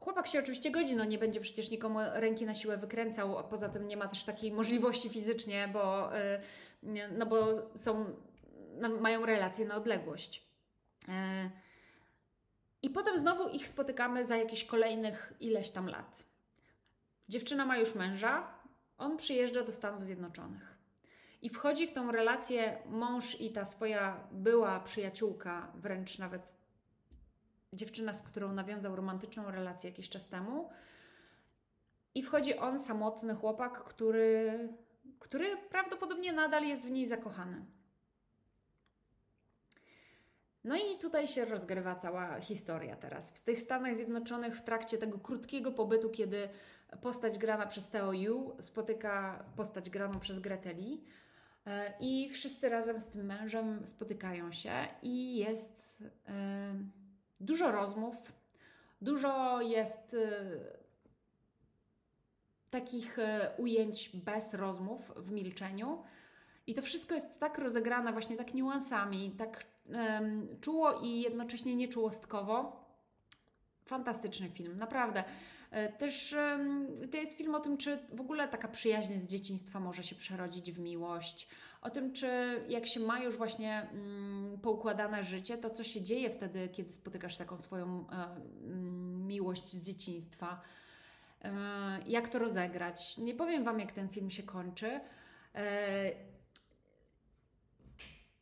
Chłopak 0.00 0.26
się 0.26 0.38
oczywiście 0.38 0.70
godzi, 0.70 0.96
no 0.96 1.04
nie 1.04 1.18
będzie 1.18 1.40
przecież 1.40 1.70
nikomu 1.70 1.98
ręki 2.12 2.46
na 2.46 2.54
siłę 2.54 2.76
wykręcał, 2.76 3.38
a 3.38 3.42
poza 3.42 3.68
tym 3.68 3.88
nie 3.88 3.96
ma 3.96 4.08
też 4.08 4.24
takiej 4.24 4.52
możliwości 4.52 5.08
fizycznie, 5.08 5.70
bo, 5.72 6.16
y, 6.18 6.40
no 7.18 7.26
bo 7.26 7.46
są, 7.76 8.04
no 8.80 8.88
mają 8.88 9.26
relacje 9.26 9.66
na 9.66 9.74
odległość. 9.74 10.46
E, 11.08 11.50
I 12.82 12.90
potem 12.90 13.18
znowu 13.18 13.48
ich 13.48 13.68
spotykamy 13.68 14.24
za 14.24 14.36
jakieś 14.36 14.64
kolejnych 14.64 15.32
ileś 15.40 15.70
tam 15.70 15.88
lat. 15.88 16.24
Dziewczyna 17.28 17.66
ma 17.66 17.78
już 17.78 17.94
męża, 17.94 18.54
on 18.98 19.16
przyjeżdża 19.16 19.64
do 19.64 19.72
Stanów 19.72 20.04
Zjednoczonych. 20.04 20.78
I 21.42 21.48
wchodzi 21.48 21.86
w 21.86 21.92
tą 21.92 22.12
relację 22.12 22.82
mąż 22.86 23.40
i 23.40 23.52
ta 23.52 23.64
swoja 23.64 24.28
była 24.32 24.80
przyjaciółka, 24.80 25.72
wręcz 25.74 26.18
nawet 26.18 26.59
dziewczyna, 27.72 28.14
z 28.14 28.22
którą 28.22 28.52
nawiązał 28.52 28.96
romantyczną 28.96 29.50
relację 29.50 29.90
jakiś 29.90 30.08
czas 30.08 30.28
temu, 30.28 30.70
I 32.14 32.22
wchodzi 32.22 32.58
on, 32.58 32.78
samotny 32.78 33.34
chłopak, 33.34 33.84
który, 33.84 34.68
który 35.18 35.56
prawdopodobnie 35.56 36.32
nadal 36.32 36.64
jest 36.64 36.86
w 36.86 36.90
niej 36.90 37.08
zakochany. 37.08 37.64
No 40.64 40.76
i 40.76 40.98
tutaj 41.00 41.28
się 41.28 41.44
rozgrywa 41.44 41.96
cała 41.96 42.40
historia 42.40 42.96
teraz. 42.96 43.30
W 43.30 43.44
tych 43.44 43.60
Stanach 43.60 43.94
Zjednoczonych 43.96 44.56
w 44.56 44.62
trakcie 44.62 44.98
tego 44.98 45.18
krótkiego 45.18 45.72
pobytu, 45.72 46.10
kiedy 46.10 46.48
postać 47.02 47.38
grana 47.38 47.66
przez 47.66 47.88
Theo 47.88 48.12
Yu 48.12 48.56
spotyka 48.60 49.44
postać 49.56 49.90
graną 49.90 50.20
przez 50.20 50.38
Greteli 50.38 51.04
e, 51.66 51.94
i 52.00 52.28
wszyscy 52.28 52.68
razem 52.68 53.00
z 53.00 53.10
tym 53.10 53.26
mężem 53.26 53.86
spotykają 53.86 54.52
się 54.52 54.88
i 55.02 55.36
jest 55.36 56.04
e, 56.28 56.74
dużo 57.40 57.70
rozmów, 57.70 58.32
dużo 59.00 59.60
jest 59.60 60.14
e, 60.14 60.80
takich 62.70 63.16
ujęć 63.58 64.10
bez 64.16 64.54
rozmów, 64.54 65.12
w 65.16 65.30
milczeniu. 65.30 66.02
I 66.66 66.74
to 66.74 66.82
wszystko 66.82 67.14
jest 67.14 67.38
tak 67.38 67.58
rozegrane 67.58 68.12
właśnie 68.12 68.36
tak 68.36 68.54
niuansami, 68.54 69.30
tak 69.38 69.64
um, 69.86 70.48
czuło 70.60 71.00
i 71.00 71.20
jednocześnie 71.20 71.76
nieczułostkowo. 71.76 72.84
Fantastyczny 73.84 74.48
film, 74.48 74.78
naprawdę. 74.78 75.24
E, 75.70 75.92
też 75.92 76.32
um, 76.32 76.86
to 77.10 77.16
jest 77.16 77.36
film 77.36 77.54
o 77.54 77.60
tym, 77.60 77.76
czy 77.76 77.98
w 78.12 78.20
ogóle 78.20 78.48
taka 78.48 78.68
przyjaźń 78.68 79.14
z 79.14 79.26
dzieciństwa 79.26 79.80
może 79.80 80.02
się 80.02 80.16
przerodzić 80.16 80.72
w 80.72 80.78
miłość. 80.78 81.48
O 81.82 81.90
tym, 81.90 82.12
czy 82.12 82.28
jak 82.68 82.86
się 82.86 83.00
ma 83.00 83.20
już 83.20 83.36
właśnie 83.36 83.88
um, 83.92 84.58
poukładane 84.62 85.24
życie, 85.24 85.58
to 85.58 85.70
co 85.70 85.84
się 85.84 86.02
dzieje 86.02 86.30
wtedy, 86.30 86.68
kiedy 86.68 86.92
spotykasz 86.92 87.36
taką 87.36 87.58
swoją 87.58 88.04
um, 88.04 89.26
miłość 89.26 89.68
z 89.68 89.86
dzieciństwa. 89.86 90.60
E, 91.42 91.50
jak 92.06 92.28
to 92.28 92.38
rozegrać? 92.38 93.18
Nie 93.18 93.34
powiem 93.34 93.64
Wam, 93.64 93.80
jak 93.80 93.92
ten 93.92 94.08
film 94.08 94.30
się 94.30 94.42
kończy 94.42 95.00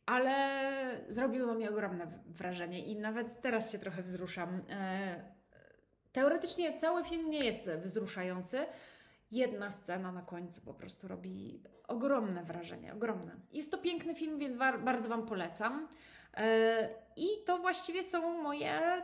ale 0.09 1.01
zrobiło 1.09 1.47
na 1.47 1.53
mnie 1.53 1.69
ogromne 1.69 2.07
wrażenie 2.27 2.85
i 2.85 2.95
nawet 2.95 3.41
teraz 3.41 3.71
się 3.71 3.79
trochę 3.79 4.03
wzruszam. 4.03 4.61
E, 4.69 5.23
teoretycznie 6.11 6.79
cały 6.79 7.03
film 7.03 7.29
nie 7.29 7.45
jest 7.45 7.69
wzruszający. 7.69 8.65
Jedna 9.31 9.71
scena 9.71 10.11
na 10.11 10.21
końcu 10.21 10.61
po 10.61 10.73
prostu 10.73 11.07
robi 11.07 11.63
ogromne 11.87 12.43
wrażenie, 12.43 12.93
ogromne. 12.93 13.35
Jest 13.53 13.71
to 13.71 13.77
piękny 13.77 14.15
film, 14.15 14.37
więc 14.37 14.57
bardzo 14.57 15.09
Wam 15.09 15.25
polecam. 15.25 15.87
E, 16.33 16.89
I 17.15 17.27
to 17.45 17.57
właściwie 17.57 18.03
są 18.03 18.41
moje 18.43 19.01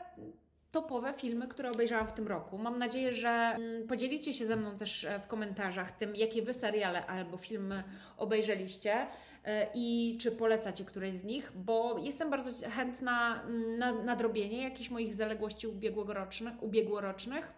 topowe 0.71 1.13
filmy, 1.13 1.47
które 1.47 1.71
obejrzałam 1.71 2.07
w 2.07 2.13
tym 2.13 2.27
roku. 2.27 2.57
Mam 2.57 2.79
nadzieję, 2.79 3.13
że 3.13 3.29
mm, 3.29 3.87
podzielicie 3.87 4.33
się 4.33 4.45
ze 4.45 4.55
mną 4.55 4.77
też 4.77 5.03
e, 5.03 5.19
w 5.19 5.27
komentarzach 5.27 5.91
tym, 5.91 6.15
jakie 6.15 6.41
Wy 6.41 6.53
seriale 6.53 7.05
albo 7.05 7.37
filmy 7.37 7.83
obejrzeliście. 8.17 9.07
E, 9.45 9.67
i 9.73 10.17
czy 10.21 10.31
polecacie 10.31 10.85
któreś 10.85 11.13
z 11.13 11.23
nich, 11.23 11.51
bo 11.55 11.97
jestem 11.97 12.29
bardzo 12.29 12.69
chętna 12.69 13.43
na 13.77 13.91
nadrobienie 13.93 14.63
jakichś 14.63 14.89
moich 14.89 15.13
zaległości 15.13 15.67
ubiegłorocznych, 15.67 16.63
ubiegłorocznych 16.63 17.53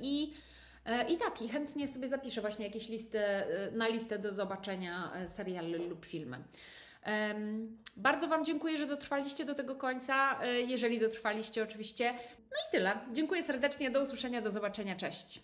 i 0.00 0.34
i 1.08 1.16
tak, 1.16 1.42
i 1.42 1.48
chętnie 1.48 1.88
sobie 1.88 2.08
zapiszę 2.08 2.40
właśnie 2.40 2.66
jakieś 2.66 2.88
listy, 2.88 3.20
na 3.72 3.88
listę 3.88 4.18
do 4.18 4.32
zobaczenia 4.32 5.12
seriale 5.26 5.78
lub 5.78 6.04
filmy. 6.06 6.44
Bardzo 7.96 8.28
Wam 8.28 8.44
dziękuję, 8.44 8.78
że 8.78 8.86
dotrwaliście 8.86 9.44
do 9.44 9.54
tego 9.54 9.76
końca. 9.76 10.44
Jeżeli 10.66 11.00
dotrwaliście, 11.00 11.62
oczywiście. 11.62 12.12
No 12.36 12.56
i 12.68 12.72
tyle. 12.72 12.98
Dziękuję 13.12 13.42
serdecznie. 13.42 13.90
Do 13.90 14.02
usłyszenia, 14.02 14.42
do 14.42 14.50
zobaczenia. 14.50 14.96
Cześć. 14.96 15.42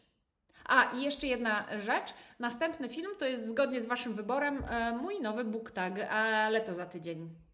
A 0.65 0.85
i 0.85 1.03
jeszcze 1.03 1.27
jedna 1.27 1.81
rzecz. 1.81 2.15
Następny 2.39 2.89
film 2.89 3.11
to 3.19 3.27
jest 3.27 3.49
zgodnie 3.49 3.83
z 3.83 3.87
Waszym 3.87 4.15
wyborem 4.15 4.65
e, 4.65 4.93
mój 4.93 5.21
nowy 5.21 5.45
book 5.45 5.71
tag, 5.71 5.99
ale 6.11 6.61
to 6.61 6.75
za 6.75 6.87
tydzień. 6.87 7.46